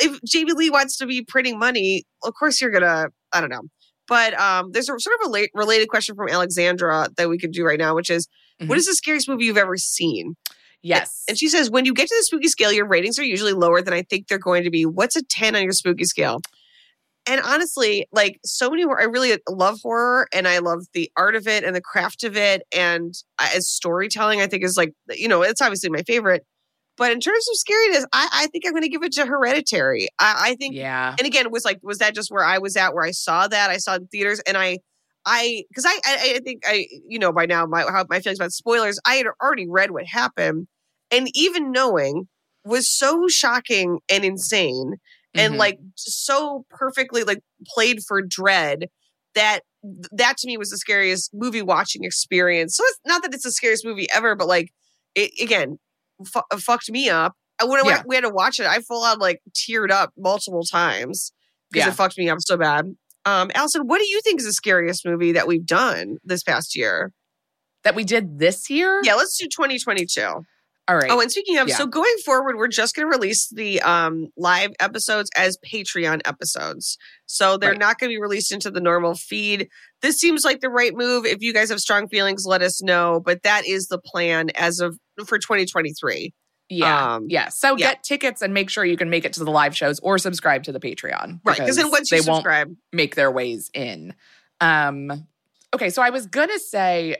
if 0.00 0.20
jamie 0.24 0.52
lee 0.52 0.70
wants 0.70 0.96
to 0.98 1.06
be 1.06 1.24
printing 1.24 1.58
money 1.58 2.04
of 2.22 2.32
course 2.38 2.60
you're 2.60 2.70
gonna 2.70 3.08
i 3.32 3.40
don't 3.40 3.50
know 3.50 3.62
but 4.06 4.32
um 4.40 4.70
there's 4.70 4.88
a 4.88 4.96
sort 5.00 5.16
of 5.20 5.26
a 5.26 5.30
la- 5.32 5.46
related 5.54 5.88
question 5.88 6.14
from 6.14 6.28
alexandra 6.28 7.08
that 7.16 7.28
we 7.28 7.36
could 7.36 7.50
do 7.50 7.64
right 7.64 7.80
now 7.80 7.96
which 7.96 8.10
is 8.10 8.28
what 8.60 8.76
Mhm. 8.76 8.78
is 8.78 8.86
the 8.86 8.94
scariest 8.94 9.28
movie 9.28 9.46
you've 9.46 9.56
ever 9.56 9.76
seen 9.76 10.36
Yes. 10.82 11.24
and 11.28 11.38
she 11.38 11.48
says 11.48 11.70
when 11.70 11.84
you 11.84 11.92
get 11.92 12.08
to 12.08 12.14
the 12.18 12.24
spooky 12.24 12.48
scale 12.48 12.72
your 12.72 12.86
ratings 12.86 13.18
are 13.18 13.24
usually 13.24 13.52
lower 13.52 13.82
than 13.82 13.92
i 13.92 14.02
think 14.02 14.28
they're 14.28 14.38
going 14.38 14.64
to 14.64 14.70
be 14.70 14.86
what's 14.86 15.16
a 15.16 15.22
10 15.22 15.54
on 15.56 15.62
your 15.62 15.72
spooky 15.72 16.04
scale 16.04 16.40
and 17.26 17.40
honestly, 17.42 18.06
like 18.12 18.40
so 18.44 18.70
many, 18.70 18.84
I 18.84 19.04
really 19.04 19.36
love 19.48 19.78
horror 19.82 20.26
and 20.32 20.48
I 20.48 20.58
love 20.58 20.86
the 20.94 21.10
art 21.16 21.36
of 21.36 21.46
it 21.46 21.64
and 21.64 21.76
the 21.76 21.80
craft 21.80 22.24
of 22.24 22.36
it. 22.36 22.62
And 22.76 23.14
uh, 23.38 23.50
as 23.54 23.68
storytelling, 23.68 24.40
I 24.40 24.46
think 24.46 24.64
is 24.64 24.76
like, 24.76 24.92
you 25.10 25.28
know, 25.28 25.42
it's 25.42 25.60
obviously 25.60 25.90
my 25.90 26.02
favorite. 26.02 26.44
But 26.96 27.12
in 27.12 27.20
terms 27.20 27.46
of 27.50 27.56
scariness, 27.56 28.04
I, 28.12 28.28
I 28.32 28.46
think 28.48 28.64
I'm 28.66 28.72
going 28.72 28.82
to 28.82 28.88
give 28.88 29.02
it 29.02 29.12
to 29.12 29.26
Hereditary. 29.26 30.08
I, 30.18 30.50
I 30.50 30.54
think, 30.56 30.74
yeah. 30.74 31.14
and 31.18 31.26
again, 31.26 31.46
it 31.46 31.52
was 31.52 31.64
like, 31.64 31.78
was 31.82 31.98
that 31.98 32.14
just 32.14 32.30
where 32.30 32.44
I 32.44 32.58
was 32.58 32.76
at, 32.76 32.94
where 32.94 33.04
I 33.04 33.12
saw 33.12 33.48
that? 33.48 33.70
I 33.70 33.76
saw 33.76 33.94
it 33.94 34.02
in 34.02 34.06
theaters 34.08 34.40
and 34.40 34.56
I, 34.56 34.78
I, 35.26 35.64
because 35.68 35.84
I, 35.86 35.98
I, 36.04 36.32
I 36.36 36.40
think 36.44 36.62
I, 36.66 36.86
you 37.06 37.18
know, 37.18 37.32
by 37.32 37.46
now 37.46 37.66
my 37.66 37.82
how 37.82 38.04
my 38.08 38.20
feelings 38.20 38.38
about 38.38 38.52
spoilers. 38.52 38.98
I 39.06 39.16
had 39.16 39.26
already 39.42 39.66
read 39.68 39.90
what 39.90 40.06
happened, 40.06 40.66
and 41.10 41.28
even 41.34 41.72
knowing 41.72 42.28
was 42.64 42.88
so 42.90 43.26
shocking 43.28 44.00
and 44.10 44.24
insane 44.24 44.94
and 45.34 45.54
Mhm. 45.54 45.58
like 45.58 45.78
so 45.96 46.64
perfectly 46.70 47.22
like 47.24 47.40
played 47.66 48.00
for 48.06 48.20
dread 48.20 48.86
that 49.34 49.60
that 50.12 50.36
to 50.38 50.46
me 50.46 50.56
was 50.58 50.68
the 50.70 50.76
scariest 50.76 51.30
movie 51.32 51.62
watching 51.62 52.04
experience 52.04 52.76
so 52.76 52.82
it's 52.86 52.98
not 53.06 53.22
that 53.22 53.32
it's 53.32 53.44
the 53.44 53.50
scariest 53.52 53.84
movie 53.84 54.06
ever 54.14 54.34
but 54.34 54.46
like 54.48 54.70
it 55.14 55.30
again 55.42 55.78
fu- 56.26 56.58
fucked 56.58 56.90
me 56.90 57.08
up 57.08 57.32
and 57.60 57.70
when 57.70 57.82
Yeah. 57.86 58.02
we 58.06 58.14
had 58.16 58.24
to 58.24 58.28
watch 58.30 58.58
it 58.60 58.66
i 58.66 58.80
full 58.80 59.02
on 59.04 59.18
like 59.20 59.40
teared 59.54 59.90
up 59.90 60.12
multiple 60.18 60.64
times 60.64 61.32
because 61.70 61.86
Yeah. 61.86 61.92
it 61.92 61.96
fucked 61.96 62.18
me 62.18 62.28
up 62.28 62.38
so 62.40 62.58
bad 62.58 62.84
um 63.24 63.50
alison 63.54 63.82
what 63.86 63.98
do 63.98 64.06
you 64.08 64.20
think 64.22 64.40
is 64.40 64.46
the 64.46 64.52
scariest 64.52 65.04
movie 65.06 65.32
that 65.32 65.46
we've 65.46 65.66
done 65.66 66.16
this 66.24 66.42
past 66.42 66.74
year 66.76 67.12
that 67.84 67.94
we 67.94 68.04
did 68.04 68.38
this 68.38 68.68
year. 68.70 69.00
yeah 69.04 69.14
let's 69.14 69.36
do 69.38 69.46
2022 69.46 70.20
All 70.88 70.96
right. 70.96 71.10
Oh, 71.10 71.20
and 71.20 71.30
speaking 71.30 71.56
of, 71.58 71.68
Yeah. 71.68 71.76
so 71.76 71.86
going 71.86 72.16
forward, 72.24 72.56
we're 72.56 72.66
just 72.66 72.96
going 72.96 73.08
to 73.08 73.16
release 73.16 73.48
the 73.48 73.80
um, 73.82 74.26
live 74.36 74.70
episodes 74.80 75.30
as 75.36 75.56
Patreon 75.64 76.20
episodes. 76.24 76.98
So 77.26 77.56
they're 77.56 77.70
Right. 77.70 77.78
not 77.78 77.98
going 78.00 78.10
to 78.10 78.14
be 78.16 78.20
released 78.20 78.50
into 78.50 78.72
the 78.72 78.80
normal 78.80 79.14
feed. 79.14 79.68
This 80.02 80.18
seems 80.18 80.44
like 80.44 80.60
the 80.60 80.68
right 80.68 80.92
move. 80.92 81.26
If 81.26 81.42
you 81.42 81.52
guys 81.52 81.70
have 81.70 81.78
strong 81.78 82.08
feelings, 82.08 82.44
let 82.44 82.60
us 82.60 82.82
know. 82.82 83.20
But 83.24 83.44
that 83.44 83.68
is 83.68 83.86
the 83.86 84.00
plan 84.04 84.50
as 84.56 84.80
of 84.80 84.98
for 85.26 85.38
2023. 85.38 86.32
Yeah. 86.70 87.14
um, 87.16 87.26
yeah. 87.28 87.48
So 87.50 87.76
yeah. 87.76 87.90
get 87.90 88.02
tickets 88.04 88.40
and 88.42 88.54
make 88.54 88.70
sure 88.70 88.84
you 88.84 88.96
can 88.96 89.10
make 89.10 89.24
it 89.26 89.32
to 89.34 89.44
the 89.44 89.50
live 89.50 89.76
shows 89.76 89.98
or 90.00 90.16
subscribe 90.18 90.62
to 90.64 90.72
the 90.72 90.80
Patreon. 90.80 91.40
Right. 91.44 91.58
Because 91.58 91.76
then 91.76 91.90
once 91.90 92.10
you 92.10 92.22
they 92.22 92.26
won't 92.30 92.38
subscribe, 92.44 92.74
make 92.92 93.14
their 93.16 93.30
ways 93.30 93.70
in. 93.74 94.14
Um, 94.60 95.26
okay, 95.74 95.90
so 95.90 96.02
I 96.02 96.10
was 96.10 96.26
gonna 96.26 96.58
say 96.58 97.16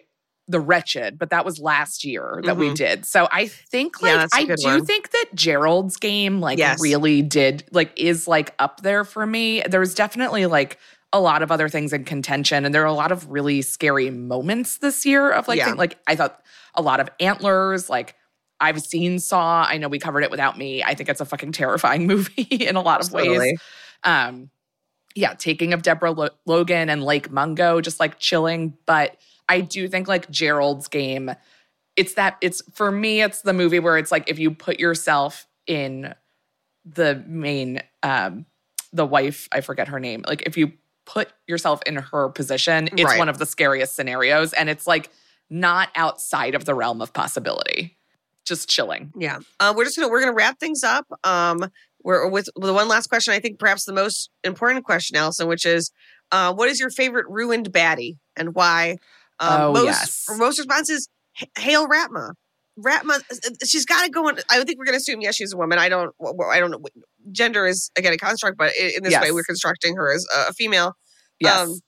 the 0.48 0.60
wretched, 0.60 1.18
but 1.18 1.30
that 1.30 1.44
was 1.44 1.60
last 1.60 2.04
year 2.04 2.40
that 2.44 2.56
we 2.56 2.70
Mhm. 2.70 2.74
did. 2.74 3.06
So 3.06 3.28
I 3.30 3.46
think 3.46 3.94
Yeah, 4.02 4.26
like 4.34 4.48
a 4.48 4.52
I 4.52 4.56
do 4.56 4.64
one. 4.64 4.84
think 4.84 5.10
that 5.12 5.26
Gerald's 5.34 5.96
game 5.96 6.40
like 6.40 6.58
Yes. 6.58 6.80
really 6.82 7.22
did 7.22 7.64
like 7.70 7.92
is 7.96 8.26
like 8.26 8.54
up 8.58 8.80
there 8.82 9.04
for 9.04 9.24
me. 9.26 9.62
There's 9.68 9.94
definitely 9.94 10.46
like 10.46 10.78
a 11.12 11.20
lot 11.20 11.42
of 11.42 11.50
other 11.52 11.68
things 11.68 11.92
in 11.92 12.04
contention, 12.04 12.64
and 12.64 12.74
there 12.74 12.82
are 12.82 12.86
a 12.86 12.92
lot 12.92 13.12
of 13.12 13.30
really 13.30 13.62
scary 13.62 14.10
moments 14.10 14.78
this 14.78 15.06
year 15.06 15.30
of 15.30 15.46
like 15.48 15.58
Yeah. 15.58 15.66
thing- 15.66 15.76
like 15.76 15.98
I 16.08 16.16
thought 16.16 16.40
a 16.74 16.82
lot 16.82 17.00
of 17.00 17.08
antlers 17.20 17.88
like. 17.88 18.14
I've 18.60 18.80
seen 18.82 19.18
Saw. 19.18 19.64
I 19.68 19.78
know 19.78 19.88
we 19.88 19.98
covered 19.98 20.22
it 20.22 20.30
without 20.30 20.58
me. 20.58 20.82
I 20.82 20.94
think 20.94 21.08
it's 21.08 21.20
a 21.20 21.24
fucking 21.24 21.52
terrifying 21.52 22.06
movie 22.08 22.42
in 22.42 22.76
a 22.76 22.82
lot 22.82 23.00
of 23.04 23.12
ways. 23.12 23.58
Um, 24.04 24.50
yeah, 25.14 25.34
taking 25.34 25.72
of 25.72 25.82
Deborah 25.82 26.12
Lo- 26.12 26.28
Logan 26.46 26.88
and 26.88 27.02
Lake 27.02 27.30
Mungo, 27.30 27.80
just 27.80 27.98
like 28.00 28.18
chilling. 28.18 28.74
But 28.86 29.16
I 29.48 29.60
do 29.60 29.88
think 29.88 30.06
like 30.08 30.30
Gerald's 30.30 30.86
game, 30.88 31.32
it's 31.96 32.14
that 32.14 32.36
it's 32.40 32.62
for 32.74 32.90
me, 32.92 33.22
it's 33.22 33.42
the 33.42 33.52
movie 33.52 33.80
where 33.80 33.98
it's 33.98 34.12
like 34.12 34.28
if 34.30 34.38
you 34.38 34.52
put 34.52 34.78
yourself 34.78 35.46
in 35.66 36.14
the 36.84 37.22
main, 37.26 37.82
um, 38.02 38.46
the 38.92 39.04
wife, 39.06 39.48
I 39.52 39.60
forget 39.60 39.88
her 39.88 40.00
name. 40.00 40.24
Like 40.26 40.42
if 40.42 40.56
you 40.56 40.72
put 41.06 41.32
yourself 41.48 41.80
in 41.86 41.96
her 41.96 42.28
position, 42.28 42.88
it's 42.92 43.02
Right. 43.04 43.18
one 43.18 43.28
of 43.28 43.38
the 43.38 43.46
scariest 43.46 43.96
scenarios, 43.96 44.52
and 44.52 44.70
it's 44.70 44.86
like 44.86 45.10
not 45.50 45.88
outside 45.96 46.54
of 46.54 46.64
the 46.64 46.74
realm 46.74 47.00
of 47.02 47.12
possibility. 47.12 47.96
Just 48.50 48.68
chilling. 48.68 49.12
Yeah. 49.16 49.38
Uh, 49.60 49.72
we're 49.76 49.84
just 49.84 49.96
gonna 49.96 50.08
we're 50.10 50.20
gonna 50.20 50.34
wrap 50.34 50.58
things 50.58 50.82
up. 50.82 51.06
Um, 51.22 51.70
we're 52.02 52.28
with 52.28 52.48
the 52.56 52.74
one 52.74 52.88
last 52.88 53.06
question. 53.08 53.32
I 53.32 53.38
think 53.38 53.60
perhaps 53.60 53.84
the 53.84 53.92
most 53.92 54.28
important 54.42 54.84
question, 54.84 55.16
Alison, 55.16 55.46
which 55.46 55.64
is, 55.64 55.92
uh, 56.32 56.52
what 56.52 56.68
is 56.68 56.80
your 56.80 56.90
favorite 56.90 57.26
ruined 57.28 57.70
baddie 57.72 58.16
and 58.34 58.54
why? 58.54 58.96
Um, 59.38 59.60
Oh, 59.60 59.72
most, 59.72 59.84
yes. 59.84 60.26
Most 60.36 60.58
responses, 60.58 61.08
"H- 61.40 61.48
hail 61.58 61.86
Raatma. 61.86 62.32
Raatma, 62.78 63.20
uh, 63.20 63.50
she's 63.64 63.84
got 63.84 64.04
to 64.04 64.10
go 64.10 64.26
on. 64.26 64.38
I 64.50 64.64
think 64.64 64.78
we're 64.78 64.84
going 64.86 64.94
to 64.94 64.98
assume 64.98 65.20
yes, 65.20 65.36
she's 65.36 65.52
a 65.52 65.56
woman. 65.56 65.78
I 65.78 65.88
don't. 65.88 66.12
I 66.50 66.58
don't 66.58 66.72
know. 66.72 66.80
Gender 67.30 67.66
is 67.68 67.90
again 67.96 68.12
a 68.12 68.16
construct, 68.18 68.58
but 68.58 68.72
in 68.76 69.04
this 69.04 69.12
way, 69.22 69.30
we're 69.32 69.44
constructing 69.44 69.94
her 69.96 70.12
as 70.12 70.26
a, 70.34 70.48
a 70.48 70.52
female. 70.54 70.96
Yes. 71.38 71.56
Um, 71.60 71.78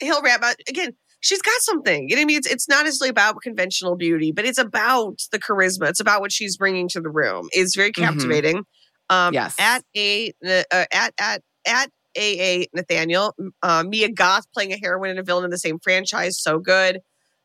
Hail 0.00 0.20
Raatma 0.20 0.54
again. 0.68 0.92
She's 1.24 1.40
got 1.40 1.58
something. 1.62 2.08
You 2.08 2.16
know 2.16 2.20
what 2.20 2.24
I 2.24 2.26
mean? 2.26 2.36
It's, 2.38 2.46
it's 2.46 2.68
not 2.68 2.84
necessarily 2.84 3.08
about 3.10 3.40
conventional 3.42 3.96
beauty, 3.96 4.30
but 4.30 4.44
it's 4.44 4.58
about 4.58 5.16
the 5.32 5.38
charisma. 5.38 5.88
It's 5.88 5.98
about 6.00 6.20
what 6.20 6.30
she's 6.30 6.56
bringing 6.58 6.86
to 6.90 7.00
the 7.00 7.08
room. 7.08 7.48
It's 7.52 7.74
very 7.74 7.92
Mhm. 7.92 8.04
captivating. 8.04 8.62
Um, 9.08 9.32
Yes. 9.32 9.54
At 9.58 9.82
a 9.96 10.32
uh, 10.46 10.62
at 10.92 11.14
at 11.18 11.40
at 11.66 11.90
a 12.16 12.66
Nathaniel, 12.74 13.34
uh, 13.62 13.84
Mia 13.88 14.10
Goth 14.12 14.44
playing 14.52 14.72
a 14.72 14.76
heroine 14.76 15.10
and 15.10 15.18
a 15.18 15.22
villain 15.22 15.44
in 15.46 15.50
the 15.50 15.58
same 15.58 15.78
franchise, 15.82 16.38
so 16.40 16.58
good. 16.58 16.96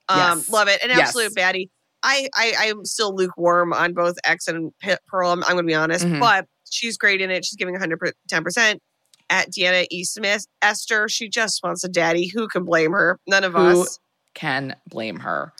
Um, 0.09 0.17
Yes. 0.39 0.49
Love 0.49 0.67
it. 0.67 0.83
An 0.83 0.89
Yes. 0.89 0.99
absolute 1.07 1.33
baddie. 1.35 1.69
I, 2.03 2.27
I 2.35 2.53
I'm 2.67 2.83
still 2.85 3.15
lukewarm 3.15 3.71
on 3.73 3.93
both 3.93 4.15
X 4.25 4.47
and 4.49 4.71
Pearl. 5.07 5.31
I'm, 5.31 5.43
I'm 5.45 5.51
going 5.53 5.65
to 5.65 5.71
be 5.71 5.73
honest, 5.73 6.05
Mhm. 6.05 6.19
but 6.19 6.45
she's 6.69 6.97
great 6.97 7.21
in 7.21 7.29
it. 7.31 7.45
She's 7.45 7.55
giving 7.57 7.73
110 7.75 8.43
percent. 8.43 8.81
At 9.29 9.51
Deanna 9.51 9.85
E. 9.91 10.03
Smith, 10.03 10.45
Esther, 10.61 11.07
she 11.07 11.29
just 11.29 11.61
wants 11.63 11.83
a 11.83 11.89
daddy. 11.89 12.27
Who 12.27 12.47
can 12.47 12.63
blame 12.63 12.91
her? 12.93 13.19
None 13.27 13.43
of 13.43 13.53
Who- 13.53 13.81
us. 13.83 13.99
can 14.35 14.75
blame 14.87 15.19
her. 15.19 15.53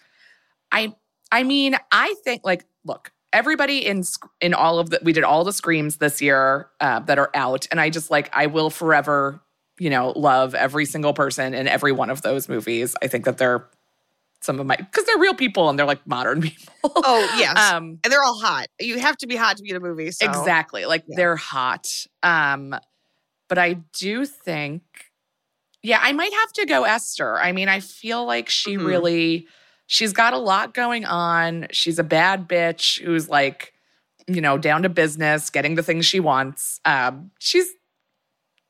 I 0.72 0.94
I 1.32 1.44
mean, 1.44 1.76
I 1.92 2.16
think 2.24 2.42
like 2.44 2.66
look, 2.86 3.12
everybody 3.34 3.86
in 3.86 4.04
in 4.42 4.54
all 4.54 4.80
of 4.80 4.90
the 4.90 5.00
we 5.04 5.14
did 5.14 5.24
all 5.24 5.44
the 5.44 5.54
screams 5.54 5.98
this 5.98 6.22
year 6.22 6.68
uh, 6.80 7.00
that 7.02 7.20
are 7.20 7.30
out, 7.36 7.68
and 7.72 7.80
I 7.80 7.90
just 7.90 8.10
like 8.12 8.30
I 8.34 8.46
will 8.48 8.70
forever 8.70 9.42
you 9.80 9.90
know 9.90 10.12
love 10.16 10.56
every 10.56 10.86
single 10.86 11.14
person 11.14 11.54
in 11.54 11.68
every 11.68 11.92
one 11.92 12.10
of 12.10 12.22
those 12.22 12.50
movies. 12.50 12.96
I 13.04 13.08
think 13.08 13.26
that 13.26 13.38
they're 13.38 13.68
some 14.42 14.60
of 14.60 14.66
my 14.66 14.76
because 14.78 15.04
they're 15.06 15.18
real 15.18 15.34
people 15.34 15.70
and 15.70 15.78
they're 15.78 15.86
like 15.86 16.06
modern 16.08 16.42
people. 16.44 16.74
Oh 16.86 17.36
yes, 17.38 17.58
um, 17.72 18.00
and 18.04 18.12
they're 18.14 18.24
all 18.24 18.40
hot. 18.40 18.68
You 18.80 19.00
have 19.00 19.18
to 19.18 19.28
be 19.28 19.36
hot 19.36 19.58
to 19.58 19.64
be 19.64 19.70
in 19.72 19.76
a 19.76 19.80
movie. 19.80 20.12
So. 20.12 20.26
Exactly. 20.26 20.86
Like 20.86 21.04
Yeah. 21.08 21.16
they're 21.18 21.36
hot. 21.36 21.88
Um, 22.24 22.76
but 23.50 23.58
I 23.58 23.74
do 23.98 24.26
think, 24.26 24.82
yeah, 25.84 26.00
I 26.02 26.14
might 26.14 26.34
have 26.34 26.54
to 26.54 26.66
go 26.66 26.84
Esther. 26.84 27.38
I 27.38 27.52
mean, 27.52 27.68
I 27.70 27.80
feel 27.82 28.26
like 28.26 28.50
she 28.50 28.78
Mhm. 28.78 28.86
really, 28.86 29.48
she's 29.88 30.14
got 30.14 30.34
a 30.34 30.38
lot 30.38 30.74
going 30.74 31.06
on. 31.06 31.68
She's 31.72 32.00
a 32.00 32.04
bad 32.04 32.48
bitch 32.48 33.02
who's 33.02 33.28
like, 33.30 33.74
you 34.28 34.40
know, 34.42 34.58
down 34.58 34.84
to 34.84 34.90
business, 34.90 35.50
getting 35.50 35.76
the 35.76 35.84
things 35.84 36.06
she 36.06 36.20
wants. 36.20 36.80
Um, 36.86 37.32
she's 37.40 37.68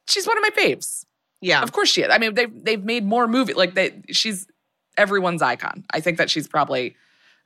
she's 0.08 0.26
one 0.28 0.38
of 0.38 0.42
my 0.42 0.50
faves. 0.52 1.06
Yeah. 1.42 1.62
Of 1.62 1.72
course 1.72 1.90
she 1.90 2.02
is. 2.02 2.10
I 2.12 2.18
mean, 2.18 2.34
they've 2.34 2.64
they've 2.64 2.84
made 2.84 3.06
more 3.06 3.28
movies. 3.28 3.56
Like 3.56 3.76
they, 3.76 4.02
she's 4.12 4.48
everyone's 4.98 5.42
icon. 5.42 5.86
I 5.92 6.00
think 6.02 6.18
that 6.18 6.30
she's 6.30 6.48
probably 6.48 6.96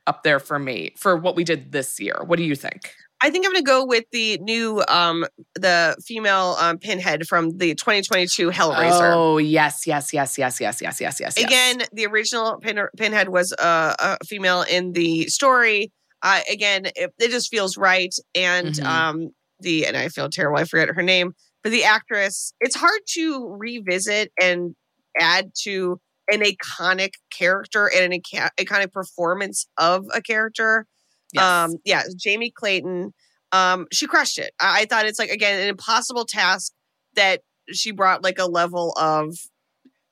up 0.06 0.22
there 0.22 0.40
for 0.40 0.58
me 0.58 0.92
for 0.96 1.16
what 1.16 1.34
we 1.36 1.44
did 1.44 1.72
this 1.72 1.98
year. 2.00 2.22
What 2.24 2.36
do 2.36 2.42
you 2.44 2.54
think? 2.56 2.94
I 3.24 3.30
think 3.30 3.46
I'm 3.46 3.52
going 3.52 3.64
to 3.64 3.66
go 3.66 3.86
with 3.86 4.04
the 4.12 4.36
new, 4.42 4.84
um, 4.86 5.24
the 5.54 5.96
female 6.04 6.56
um, 6.60 6.76
pinhead 6.76 7.26
from 7.26 7.56
the 7.56 7.74
2022 7.74 8.50
Hellraiser. 8.50 9.14
Oh 9.14 9.38
yes, 9.38 9.86
yes, 9.86 10.12
yes, 10.12 10.36
yes, 10.36 10.60
yes, 10.60 10.82
yes, 10.82 11.00
yes, 11.00 11.20
yes. 11.20 11.34
yes. 11.34 11.38
Again, 11.38 11.86
the 11.94 12.04
original 12.04 12.58
pin, 12.58 12.78
pinhead 12.98 13.30
was 13.30 13.54
uh, 13.54 13.94
a 13.98 14.18
female 14.26 14.60
in 14.70 14.92
the 14.92 15.26
story. 15.28 15.90
Uh, 16.20 16.40
again, 16.52 16.82
it, 16.96 17.14
it 17.18 17.30
just 17.30 17.50
feels 17.50 17.78
right, 17.78 18.14
and 18.34 18.74
Mhm. 18.74 18.84
um, 18.84 19.30
the 19.60 19.86
and 19.86 19.96
I 19.96 20.10
feel 20.10 20.28
terrible. 20.28 20.58
I 20.58 20.64
forget 20.64 20.94
her 20.94 21.02
name, 21.02 21.32
but 21.62 21.72
the 21.72 21.84
actress. 21.84 22.52
It's 22.60 22.76
hard 22.76 23.00
to 23.12 23.56
revisit 23.58 24.32
and 24.38 24.74
add 25.18 25.52
to 25.62 25.98
an 26.30 26.42
iconic 26.42 27.14
character 27.30 27.90
and 27.94 28.12
an 28.12 28.20
iconic 28.60 28.92
performance 28.92 29.66
of 29.78 30.04
a 30.14 30.20
character. 30.20 30.86
Yes. 31.34 31.42
Um, 31.44 31.76
yeah, 31.84 32.02
Jamie 32.16 32.50
Clayton. 32.50 33.12
Um, 33.52 33.86
she 33.92 34.06
crushed 34.06 34.38
it. 34.38 34.52
I, 34.60 34.80
I 34.82 34.84
thought 34.86 35.06
it's 35.06 35.18
like 35.18 35.30
again 35.30 35.60
an 35.60 35.68
impossible 35.68 36.24
task 36.24 36.72
that 37.14 37.42
she 37.72 37.90
brought 37.92 38.22
like 38.22 38.38
a 38.38 38.46
level 38.46 38.92
of 38.96 39.36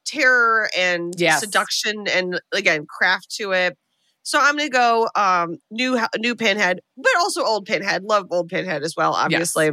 terror 0.05 0.69
and 0.77 1.15
Yes. 1.17 1.41
seduction 1.41 2.07
and 2.09 2.41
again 2.53 2.87
craft 2.89 3.31
to 3.37 3.53
it. 3.53 3.77
So 4.25 4.39
I'm 4.41 4.57
gonna 4.57 4.69
go 4.69 5.09
um 5.17 5.57
new 5.71 5.99
new 6.19 6.35
Pinhead, 6.35 6.81
but 6.97 7.13
also 7.19 7.45
old 7.45 7.67
Pinhead. 7.67 8.05
Love 8.05 8.27
old 8.31 8.49
Pinhead 8.49 8.83
as 8.83 8.95
well, 8.97 9.15
obviously. 9.15 9.71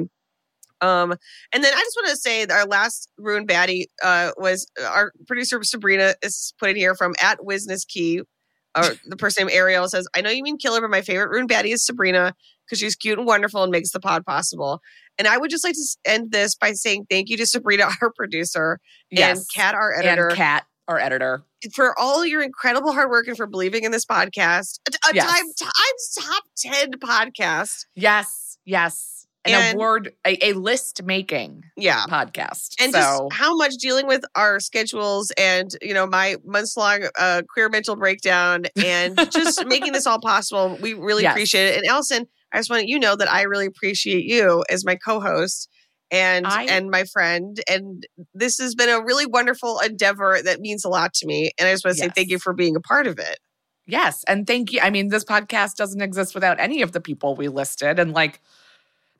Um, 0.82 1.12
and 1.52 1.62
then 1.64 1.74
I 1.74 1.80
just 1.82 1.98
want 1.98 2.08
to 2.10 2.16
say 2.16 2.46
that 2.46 2.58
our 2.58 2.66
last 2.66 3.10
ruined 3.18 3.50
baddie 3.50 3.88
uh, 4.02 4.32
was 4.38 4.66
our 4.82 5.12
producer 5.28 5.62
Sabrina 5.62 6.16
is 6.24 6.54
put 6.58 6.70
in 6.70 6.78
here 6.78 6.96
from 6.96 7.16
at 7.22 7.40
Wisness 7.40 7.86
Key. 7.86 8.22
Or 8.78 8.84
the 9.06 9.18
person 9.18 9.46
named 9.48 9.56
Ariel 9.58 9.88
says, 9.90 10.08
"I 10.16 10.22
know 10.22 10.30
you 10.30 10.44
mean 10.44 10.58
killer, 10.58 10.82
but 10.82 10.90
my 10.90 11.02
favorite 11.02 11.30
ruined 11.30 11.50
baddie 11.50 11.74
is 11.74 11.86
Sabrina 11.86 12.36
because 12.66 12.80
she's 12.80 12.96
cute 12.96 13.18
and 13.18 13.26
wonderful 13.28 13.64
and 13.64 13.72
makes 13.72 13.92
the 13.92 14.00
pod 14.00 14.26
possible." 14.26 14.82
And 15.18 15.28
I 15.28 15.38
would 15.38 15.50
just 15.50 15.64
like 15.64 15.74
to 15.74 15.86
end 16.06 16.32
this 16.32 16.56
by 16.56 16.72
saying 16.74 17.08
thank 17.10 17.30
you 17.30 17.38
to 17.38 17.46
Sabrina, 17.46 17.90
our 18.02 18.12
producer, 18.12 18.80
and 19.12 19.20
yes. 19.20 19.48
Kat, 19.48 19.74
our 19.76 19.94
editor, 19.94 20.28
and 20.30 20.38
Kat, 20.38 20.66
our 20.88 21.00
editor. 21.00 21.44
for 21.74 21.98
all 22.00 22.26
your 22.26 22.42
incredible 22.42 22.94
hard 22.94 23.10
work 23.10 23.28
and 23.28 23.36
for 23.36 23.48
believing 23.48 23.84
in 23.84 23.92
this 23.92 24.06
podcast. 24.06 24.80
A, 24.88 24.92
a 25.08 25.10
uh, 25.10 25.12
Yes. 25.16 25.26
time, 25.26 25.46
times 25.60 26.18
top 26.28 26.44
10 26.58 26.92
podcast. 27.00 27.86
Yes, 27.96 28.58
yes. 28.66 29.19
An 29.50 29.62
And- 29.62 29.76
award, 29.76 30.12
a, 30.26 30.50
a 30.50 30.54
list 30.54 31.04
making 31.04 31.64
Yeah. 31.78 32.06
podcast. 32.08 32.74
And 32.80 32.92
so 32.94 33.00
just 33.00 33.34
how 33.34 33.56
much 33.56 33.74
dealing 33.76 34.08
with 34.08 34.24
our 34.36 34.60
schedules 34.60 35.32
and, 35.38 35.70
you 35.82 35.94
know, 35.94 36.06
my 36.08 36.38
months 36.46 36.76
long 36.78 37.02
uh, 37.18 37.42
queer 37.52 37.70
mental 37.70 37.96
breakdown 37.96 38.66
and 38.84 39.18
just 39.32 39.66
making 39.68 39.94
this 39.94 40.06
all 40.08 40.20
possible. 40.20 40.78
We 40.82 40.94
really 40.94 41.24
Yes. 41.24 41.34
appreciate 41.34 41.68
it. 41.68 41.78
And 41.78 41.86
Alison, 41.88 42.28
I 42.54 42.58
just 42.58 42.70
want 42.70 42.88
you 42.88 43.00
to 43.00 43.06
know 43.06 43.16
that 43.16 43.32
I 43.32 43.44
really 43.44 43.66
appreciate 43.66 44.26
you 44.26 44.64
as 44.70 44.86
my 44.86 44.96
co-host 44.96 45.70
and 46.12 46.48
I- 46.48 46.64
and 46.64 46.90
my 46.90 47.04
friend. 47.04 47.60
And 47.70 48.08
this 48.34 48.58
has 48.58 48.74
been 48.76 48.90
a 48.90 49.04
really 49.04 49.26
wonderful 49.28 49.80
endeavor 49.80 50.40
that 50.44 50.60
means 50.60 50.84
a 50.84 50.90
lot 50.90 51.14
to 51.16 51.28
me. 51.28 51.52
And 51.60 51.68
I 51.68 51.74
just 51.74 51.86
want 51.86 51.98
to 51.98 52.04
say 52.04 52.10
thank 52.10 52.30
you 52.30 52.40
for 52.40 52.54
being 52.54 52.76
a 52.76 52.82
part 52.82 53.06
of 53.08 53.20
it. 53.20 53.38
yes, 53.86 54.24
and 54.28 54.46
thank 54.46 54.72
you. 54.72 54.80
I 54.82 54.92
mean, 54.92 55.10
this 55.10 55.24
podcast 55.26 55.76
doesn't 55.76 56.02
exist 56.02 56.36
without 56.36 56.60
any 56.60 56.84
of 56.84 56.92
the 56.92 57.02
people 57.02 57.36
we 57.36 57.48
listed, 57.48 57.98
and 57.98 58.14
like 58.14 58.40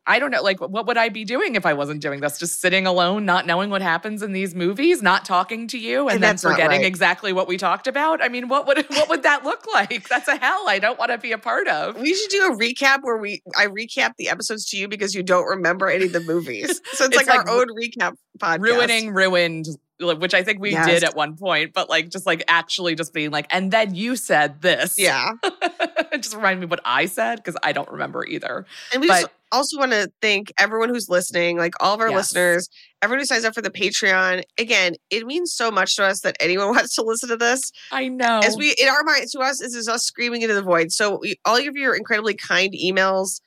I 0.08 0.18
don't 0.18 0.32
know, 0.32 0.42
like, 0.42 0.60
what 0.60 0.88
would 0.88 0.98
I 0.98 1.10
be 1.10 1.24
doing 1.24 1.54
if 1.56 1.68
I 1.68 1.74
wasn't 1.74 2.02
doing 2.02 2.20
this? 2.20 2.40
Just 2.40 2.60
sitting 2.62 2.88
alone, 2.88 3.26
not 3.26 3.46
knowing 3.46 3.70
what 3.70 3.84
happens 3.84 4.24
in 4.24 4.32
these 4.32 4.56
movies, 4.56 5.04
not 5.04 5.24
talking 5.24 5.68
to 5.68 5.78
you, 5.78 6.08
and, 6.08 6.16
And 6.16 6.24
then 6.24 6.38
forgetting 6.38 6.80
right. 6.82 6.86
exactly 6.88 7.32
what 7.32 7.48
we 7.48 7.58
talked 7.58 7.86
about. 7.86 8.24
I 8.24 8.28
mean, 8.30 8.48
what 8.48 8.66
would 8.66 8.86
what 8.90 9.08
would 9.10 9.22
that 9.24 9.44
look 9.44 9.66
like? 9.72 10.10
That's 10.10 10.28
a 10.28 10.36
hell 10.38 10.66
I 10.68 10.80
don't 10.80 10.98
want 10.98 11.12
to 11.12 11.20
be 11.20 11.32
a 11.32 11.38
part 11.38 11.68
of. 11.68 11.96
We 12.00 12.14
should 12.16 12.30
do 12.32 12.48
a 12.52 12.56
recap 12.58 13.00
where 13.04 13.18
we 13.18 13.42
I 13.56 13.68
recap 13.68 14.14
the 14.18 14.30
episodes 14.30 14.66
to 14.72 14.78
you 14.78 14.88
because 14.88 15.14
you 15.14 15.22
don't 15.22 15.46
remember 15.46 15.88
any 15.90 16.06
of 16.06 16.14
the 16.14 16.22
movies. 16.22 16.82
So 16.94 17.06
it's, 17.06 17.16
It's 17.16 17.28
like, 17.28 17.28
like 17.28 17.48
our 17.48 17.50
own 17.60 17.68
recap 17.70 18.14
podcast. 18.40 18.60
Ruining, 18.62 19.14
ruined, 19.14 19.68
which 20.00 20.34
I 20.34 20.44
think 20.44 20.60
we 20.60 20.72
Yes. 20.72 20.88
did 20.88 21.04
at 21.04 21.16
one 21.16 21.36
point, 21.38 21.74
but 21.74 21.88
like 21.90 22.10
just 22.10 22.26
like 22.26 22.44
actually 22.48 22.96
just 22.96 23.14
being 23.14 23.30
like, 23.32 23.46
and 23.52 23.70
then 23.72 23.94
you 23.94 24.16
said 24.16 24.62
this. 24.62 24.96
Yeah. 24.98 25.34
just 26.14 26.36
remind 26.36 26.60
me 26.60 26.66
what 26.66 26.80
I 26.84 27.06
said 27.06 27.36
because 27.38 27.56
I 27.64 27.72
don't 27.74 27.90
remember 27.92 28.26
either. 28.26 28.66
And 28.92 29.02
we 29.02 29.08
But- 29.08 29.22
just 29.22 29.32
also 29.52 29.78
want 29.80 29.92
to 29.92 30.10
thank 30.22 30.52
everyone 30.60 30.90
who's 30.90 31.08
listening, 31.10 31.58
like 31.58 31.74
all 31.80 31.94
of 31.94 32.00
our 32.02 32.10
Yes. 32.10 32.18
listeners, 32.18 32.70
everyone 33.02 33.20
who 33.22 33.26
signs 33.26 33.46
up 33.46 33.54
for 33.54 33.62
the 33.62 33.70
Patreon. 33.72 34.44
Again, 34.58 34.96
it 35.10 35.26
means 35.26 35.54
so 35.54 35.72
much 35.72 35.96
to 35.96 36.04
us 36.06 36.22
that 36.22 36.36
anyone 36.40 36.68
wants 36.76 36.96
to 36.96 37.02
listen 37.04 37.30
to 37.30 37.38
this. 37.38 37.72
I 37.92 38.08
know. 38.08 38.42
As 38.44 38.58
we, 38.58 38.76
in 38.82 38.88
our 38.90 39.04
minds, 39.04 39.32
to 39.32 39.40
us, 39.40 39.60
this 39.60 39.74
is 39.76 39.88
us 39.88 40.04
screaming 40.06 40.42
into 40.42 40.54
the 40.56 40.62
void. 40.62 40.92
So 40.92 41.20
we, 41.22 41.36
all 41.46 41.56
of 41.58 41.76
your 41.76 41.96
incredibly 41.96 42.36
kind 42.36 42.74
emails. 42.74 43.42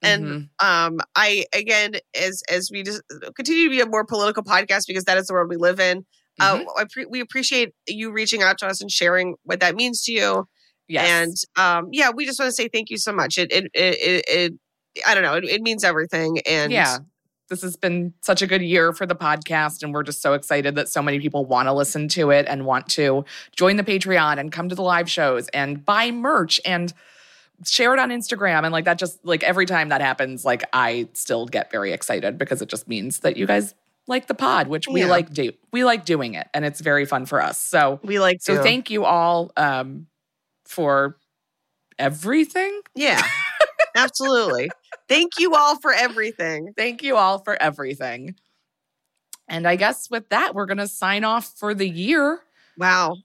And 0.00 0.24
Mhm. 0.24 0.64
um, 0.64 1.00
I 1.16 1.44
again, 1.52 1.94
as 2.14 2.40
as 2.48 2.70
we 2.72 2.84
just 2.84 3.02
continue 3.34 3.64
to 3.64 3.70
be 3.70 3.80
a 3.80 3.86
more 3.86 4.04
political 4.04 4.44
podcast 4.44 4.82
because 4.86 5.02
that 5.04 5.18
is 5.18 5.26
the 5.26 5.32
world 5.34 5.48
we 5.50 5.56
live 5.56 5.80
in. 5.80 6.06
Uh, 6.40 6.60
I 6.76 6.84
pre- 6.88 7.06
we 7.10 7.18
appreciate 7.18 7.70
you 7.88 8.12
reaching 8.12 8.40
out 8.44 8.58
to 8.58 8.66
us 8.68 8.80
and 8.80 8.92
sharing 8.92 9.34
what 9.42 9.58
that 9.58 9.74
means 9.74 10.04
to 10.04 10.12
you. 10.12 10.44
yes. 10.86 11.08
And 11.10 11.34
um, 11.60 11.88
yeah, 11.90 12.10
we 12.14 12.24
just 12.26 12.38
want 12.38 12.48
to 12.48 12.54
say 12.54 12.68
thank 12.68 12.90
you 12.90 12.96
so 12.96 13.12
much. 13.12 13.38
It 13.38 13.50
it, 13.50 13.64
it, 13.74 14.24
it 14.28 14.52
I 15.06 15.14
don't 15.14 15.22
know. 15.22 15.34
It, 15.34 15.44
it 15.44 15.62
means 15.62 15.84
everything. 15.84 16.38
And 16.40 16.72
yeah. 16.72 16.98
This 17.48 17.62
has 17.62 17.76
been 17.78 18.12
such 18.20 18.42
a 18.42 18.46
good 18.46 18.60
year 18.60 18.92
for 18.92 19.06
the 19.06 19.14
podcast, 19.16 19.82
and 19.82 19.94
we're 19.94 20.02
just 20.02 20.20
so 20.20 20.34
excited 20.34 20.74
that 20.74 20.86
so 20.90 21.00
many 21.00 21.18
people 21.18 21.46
want 21.46 21.66
to 21.66 21.72
listen 21.72 22.06
to 22.08 22.30
it 22.30 22.44
and 22.46 22.66
want 22.66 22.88
to 22.90 23.24
join 23.56 23.76
the 23.76 23.82
Patreon 23.82 24.38
and 24.38 24.52
come 24.52 24.68
to 24.68 24.74
the 24.74 24.82
live 24.82 25.08
shows 25.08 25.48
and 25.54 25.82
buy 25.82 26.10
merch 26.10 26.60
and 26.66 26.92
share 27.64 27.94
it 27.94 27.98
on 27.98 28.10
Instagram. 28.10 28.64
And 28.64 28.72
like 28.72 28.84
that, 28.84 28.98
just 28.98 29.24
like 29.24 29.42
every 29.42 29.64
time 29.64 29.88
that 29.88 30.02
happens, 30.02 30.44
like 30.44 30.62
I 30.74 31.08
still 31.14 31.46
get 31.46 31.70
very 31.70 31.94
excited 31.94 32.36
because 32.36 32.60
it 32.60 32.68
just 32.68 32.86
means 32.86 33.20
that 33.20 33.38
you 33.38 33.46
guys 33.46 33.74
like 34.06 34.26
the 34.26 34.34
pod, 34.34 34.68
which 34.68 34.86
we 34.86 35.00
Yeah. 35.00 35.06
like 35.06 35.32
do. 35.32 35.50
We 35.72 35.84
like 35.84 36.04
doing 36.04 36.34
it, 36.34 36.48
and 36.52 36.66
it's 36.66 36.82
very 36.82 37.06
fun 37.06 37.24
for 37.24 37.40
us. 37.42 37.58
So, 37.58 37.98
we 38.02 38.18
like 38.18 38.42
so 38.42 38.56
to. 38.56 38.62
thank 38.62 38.90
you 38.90 39.06
all 39.06 39.52
um, 39.56 40.06
for 40.66 41.16
everything. 41.98 42.78
yeah, 42.94 43.26
absolutely. 43.96 44.70
Thank 45.08 45.38
you 45.38 45.54
all 45.54 45.78
for 45.80 45.92
everything. 45.92 46.72
Thank 46.76 47.02
you 47.02 47.16
all 47.16 47.38
for 47.38 47.60
everything. 47.60 48.34
And 49.48 49.66
I 49.66 49.76
guess 49.76 50.10
with 50.10 50.28
that, 50.28 50.54
we're 50.54 50.66
gonna 50.66 50.88
sign 50.88 51.24
off 51.24 51.54
for 51.56 51.74
the 51.74 51.88
year. 51.88 52.40
Wow, 52.76 53.16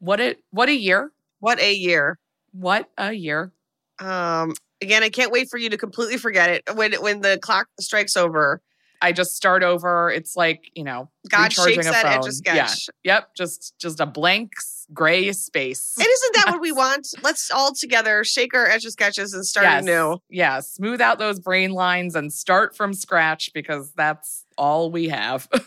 What 0.00 0.20
a 0.20 0.36
what 0.50 0.68
a 0.68 0.74
year! 0.74 1.12
what 1.40 1.60
a 1.60 1.72
year. 1.72 2.18
What 2.52 2.90
a 2.98 3.12
year! 3.12 3.52
Um, 4.00 4.54
again, 4.80 5.02
I 5.02 5.08
can't 5.08 5.30
wait 5.30 5.48
for 5.50 5.58
you 5.58 5.68
to 5.70 5.76
completely 5.76 6.16
forget 6.16 6.50
it 6.50 6.76
when 6.76 6.94
when 6.94 7.20
the 7.20 7.38
clock 7.40 7.68
strikes 7.80 8.16
over. 8.16 8.62
I 9.00 9.12
just 9.12 9.36
start 9.36 9.62
over. 9.62 10.10
It's 10.10 10.34
like 10.34 10.70
you 10.74 10.82
know, 10.84 11.10
God 11.28 11.52
shakes 11.52 11.86
a 11.86 11.96
etch 11.96 12.26
a 12.26 12.32
sketch. 12.32 12.88
Yeah. 13.04 13.14
Yep. 13.14 13.34
Just 13.36 13.74
just 13.78 14.00
a 14.00 14.06
blank 14.06 14.52
gray 14.92 15.32
space. 15.32 15.94
And 15.98 16.06
isn't 16.06 16.34
that 16.36 16.52
what 16.52 16.60
we 16.60 16.72
want? 16.72 17.08
Let's 17.22 17.50
all 17.50 17.74
together 17.74 18.24
shake 18.24 18.54
our 18.54 18.66
etch 18.66 18.84
a 18.84 18.90
sketches 18.90 19.34
and 19.34 19.44
start 19.46 19.66
yes. 19.66 19.82
anew. 19.82 20.18
Yeah. 20.28 20.60
Smooth 20.60 21.00
out 21.00 21.18
those 21.18 21.40
brain 21.40 21.72
lines 21.72 22.14
and 22.14 22.32
start 22.32 22.76
from 22.76 22.94
scratch 22.94 23.52
because 23.52 23.92
that's 23.92 24.44
all 24.56 24.90
we 24.90 25.08
have. 25.08 25.48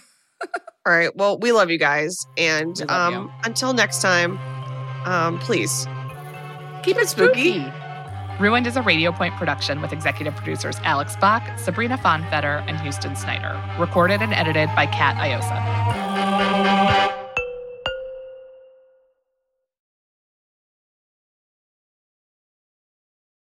All 0.83 0.91
right. 0.91 1.15
Well, 1.15 1.37
we 1.37 1.51
love 1.51 1.69
you 1.69 1.77
guys, 1.77 2.25
and 2.39 2.81
um, 2.89 3.31
until 3.43 3.71
next 3.71 4.01
time, 4.01 4.39
um, 5.05 5.37
please 5.37 5.85
Keep 6.81 6.97
it 6.97 7.07
spooky. 7.07 7.59
spooky. 7.59 7.73
Ruined 8.39 8.65
is 8.65 8.75
a 8.75 8.81
Radio 8.81 9.11
Point 9.11 9.35
production 9.35 9.81
with 9.81 9.93
executive 9.93 10.35
producers 10.35 10.77
Alex 10.83 11.15
Bach, 11.17 11.43
Sabrina 11.59 11.99
Fonfetter, 11.99 12.65
and 12.67 12.79
Houston 12.79 13.15
Snyder. 13.15 13.61
Recorded 13.79 14.23
and 14.23 14.33
edited 14.33 14.69
by 14.75 14.87
Kat 14.87 15.15
Iosa. 15.17 16.90